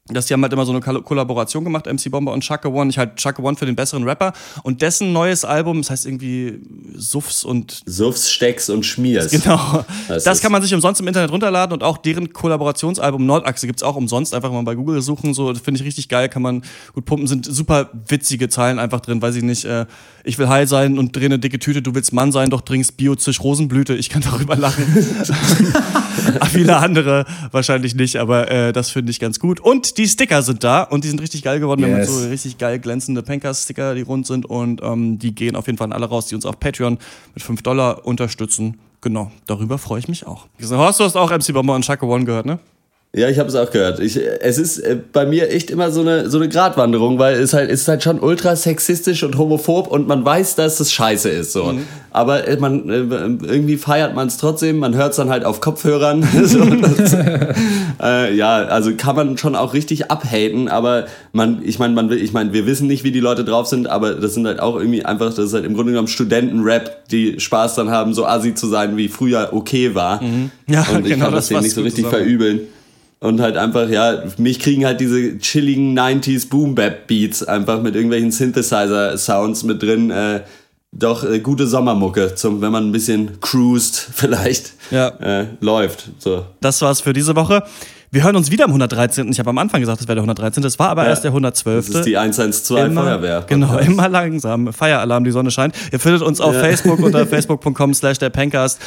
[0.09, 2.91] dass die haben halt immer so eine Kollaboration gemacht, MC Bomber und Chaka One.
[2.91, 4.35] Ich halt Chaka One für den besseren Rapper.
[4.63, 6.61] Und dessen neues Album, das heißt irgendwie
[6.95, 7.81] Suffs und.
[7.87, 9.31] Suffs, Stecks und Schmiers.
[9.31, 9.87] Genau.
[10.07, 13.83] Das, das kann man sich umsonst im Internet runterladen und auch deren Kollaborationsalbum Nordachse gibt's
[13.83, 14.35] auch umsonst.
[14.35, 15.33] Einfach mal bei Google suchen.
[15.33, 17.27] So, finde ich richtig geil, kann man gut pumpen.
[17.27, 19.65] Sind super witzige Zeilen einfach drin, weiß ich nicht.
[19.65, 19.87] Äh,
[20.23, 22.99] ich will heil sein und dreh eine dicke Tüte, du willst Mann sein, doch trinkst
[22.99, 23.95] Bio-Zisch Rosenblüte.
[23.95, 24.85] Ich kann darüber lachen.
[26.53, 29.61] Viele andere wahrscheinlich nicht, aber äh, das finde ich ganz gut.
[29.61, 31.81] Und die Sticker sind da und die sind richtig geil geworden.
[31.81, 31.89] Yes.
[31.89, 35.67] Wir haben so richtig geil glänzende Pankers-Sticker, die rund sind und ähm, die gehen auf
[35.67, 36.99] jeden Fall an alle raus, die uns auf Patreon
[37.35, 38.79] mit 5 Dollar unterstützen.
[39.01, 40.47] Genau, darüber freue ich mich auch.
[40.63, 42.59] Horst, du hast auch MC Bomber und Chaka One gehört, ne?
[43.17, 44.01] Ja, ich habe es auch gehört.
[44.01, 47.53] Ich, es ist äh, bei mir echt immer so eine, so eine Gratwanderung, weil es
[47.53, 51.29] halt, es ist halt schon ultra sexistisch und homophob und man weiß, dass es scheiße
[51.29, 51.53] ist.
[51.53, 51.65] So.
[51.65, 51.87] Mhm.
[52.11, 55.61] Aber äh, man, äh, irgendwie feiert man es trotzdem, man hört es dann halt auf
[55.61, 56.27] Kopfhörern.
[56.45, 57.17] so, das,
[58.03, 62.21] äh, ja, also kann man schon auch richtig abhaten, aber man, ich meine, man will,
[62.21, 64.75] ich meine, wir wissen nicht, wie die Leute drauf sind, aber das sind halt auch
[64.75, 68.57] irgendwie einfach, das ist halt im Grunde genommen Studentenrap, die Spaß dann haben, so assi
[68.57, 70.21] zu sein, wie früher okay war.
[70.21, 70.51] Mhm.
[70.67, 72.25] Ja, und ich genau, kann das, das denen nicht so richtig zusammen.
[72.25, 72.61] verübeln.
[73.25, 79.63] Und halt einfach, ja, mich kriegen halt diese chilligen 90s Boom-Bap-Beats einfach mit irgendwelchen Synthesizer-Sounds
[79.63, 80.11] mit drin.
[80.11, 80.43] Äh,
[80.93, 85.09] doch äh, gute Sommermucke, zum, wenn man ein bisschen cruised vielleicht ja.
[85.21, 86.11] äh, läuft.
[86.19, 86.45] So.
[86.61, 87.63] Das war's für diese Woche.
[88.15, 89.29] Wir hören uns wieder am 113.
[89.33, 90.63] Ich habe am Anfang gesagt, es wäre der 113.
[90.63, 91.87] Es war aber ja, erst der 112.
[91.87, 93.45] Das ist die 112 immer, Feuerwehr.
[93.49, 94.73] Genau, immer langsam.
[94.73, 95.75] Feieralarm, die Sonne scheint.
[95.91, 96.61] Ihr findet uns auf ja.
[96.61, 98.79] Facebook unter facebook.com slash der Pencast.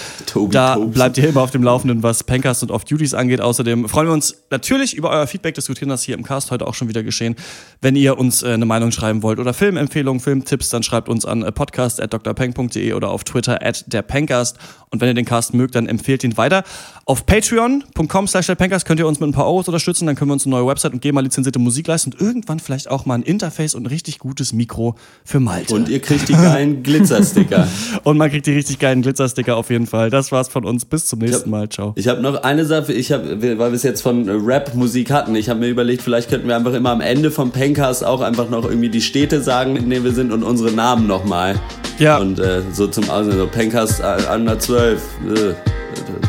[0.51, 0.91] Da Tobsen.
[0.91, 3.41] bleibt ihr immer auf dem Laufenden, was Pencast und Off-Duties angeht.
[3.41, 6.73] Außerdem freuen wir uns natürlich über euer Feedback, diskutieren das hier im Cast heute auch
[6.73, 7.35] schon wieder geschehen.
[7.81, 11.43] Wenn ihr uns äh, eine Meinung schreiben wollt oder Filmempfehlungen, Filmtipps, dann schreibt uns an
[11.43, 14.57] äh, podcast.drpeng.de oder auf Twitter at der Pencast.
[14.89, 16.63] Und wenn ihr den Cast mögt, dann empfehlt ihn weiter.
[17.03, 20.29] Auf patreon.com slash der Pencast könnt ihr uns mit ein paar Euros unterstützen, dann können
[20.29, 23.15] wir uns eine neue Website und GEMA lizenzierte Musik leisten und irgendwann vielleicht auch mal
[23.15, 25.73] ein Interface und ein richtig gutes Mikro für Malte.
[25.73, 27.67] Und ihr kriegt die geilen Glitzersticker.
[28.03, 30.09] und man kriegt die richtig geilen Glitzersticker auf jeden Fall.
[30.09, 30.85] Das war's von uns.
[30.85, 31.69] Bis zum nächsten hab, Mal.
[31.69, 31.93] Ciao.
[31.95, 35.49] Ich habe noch eine Sache, ich hab, weil wir es jetzt von Rap-Musik hatten, ich
[35.49, 38.65] habe mir überlegt, vielleicht könnten wir einfach immer am Ende vom Pencast auch einfach noch
[38.65, 41.59] irgendwie die Städte sagen, in denen wir sind und unsere Namen nochmal.
[41.99, 42.17] Ja.
[42.17, 45.01] Und äh, so zum Aussehen, so Pencast 112.
[45.35, 45.76] Äh,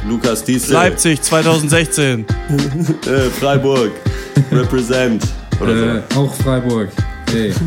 [0.08, 0.72] Lukas Diesel.
[0.72, 2.24] Leipzig 2016.
[3.06, 3.92] äh, Freiburg.
[4.50, 5.22] Represent.
[5.60, 6.20] Oder äh, so.
[6.20, 6.88] Auch Freiburg.
[7.30, 7.52] Hey.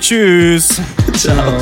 [0.00, 0.80] Tschüss.
[1.14, 1.52] Ciao.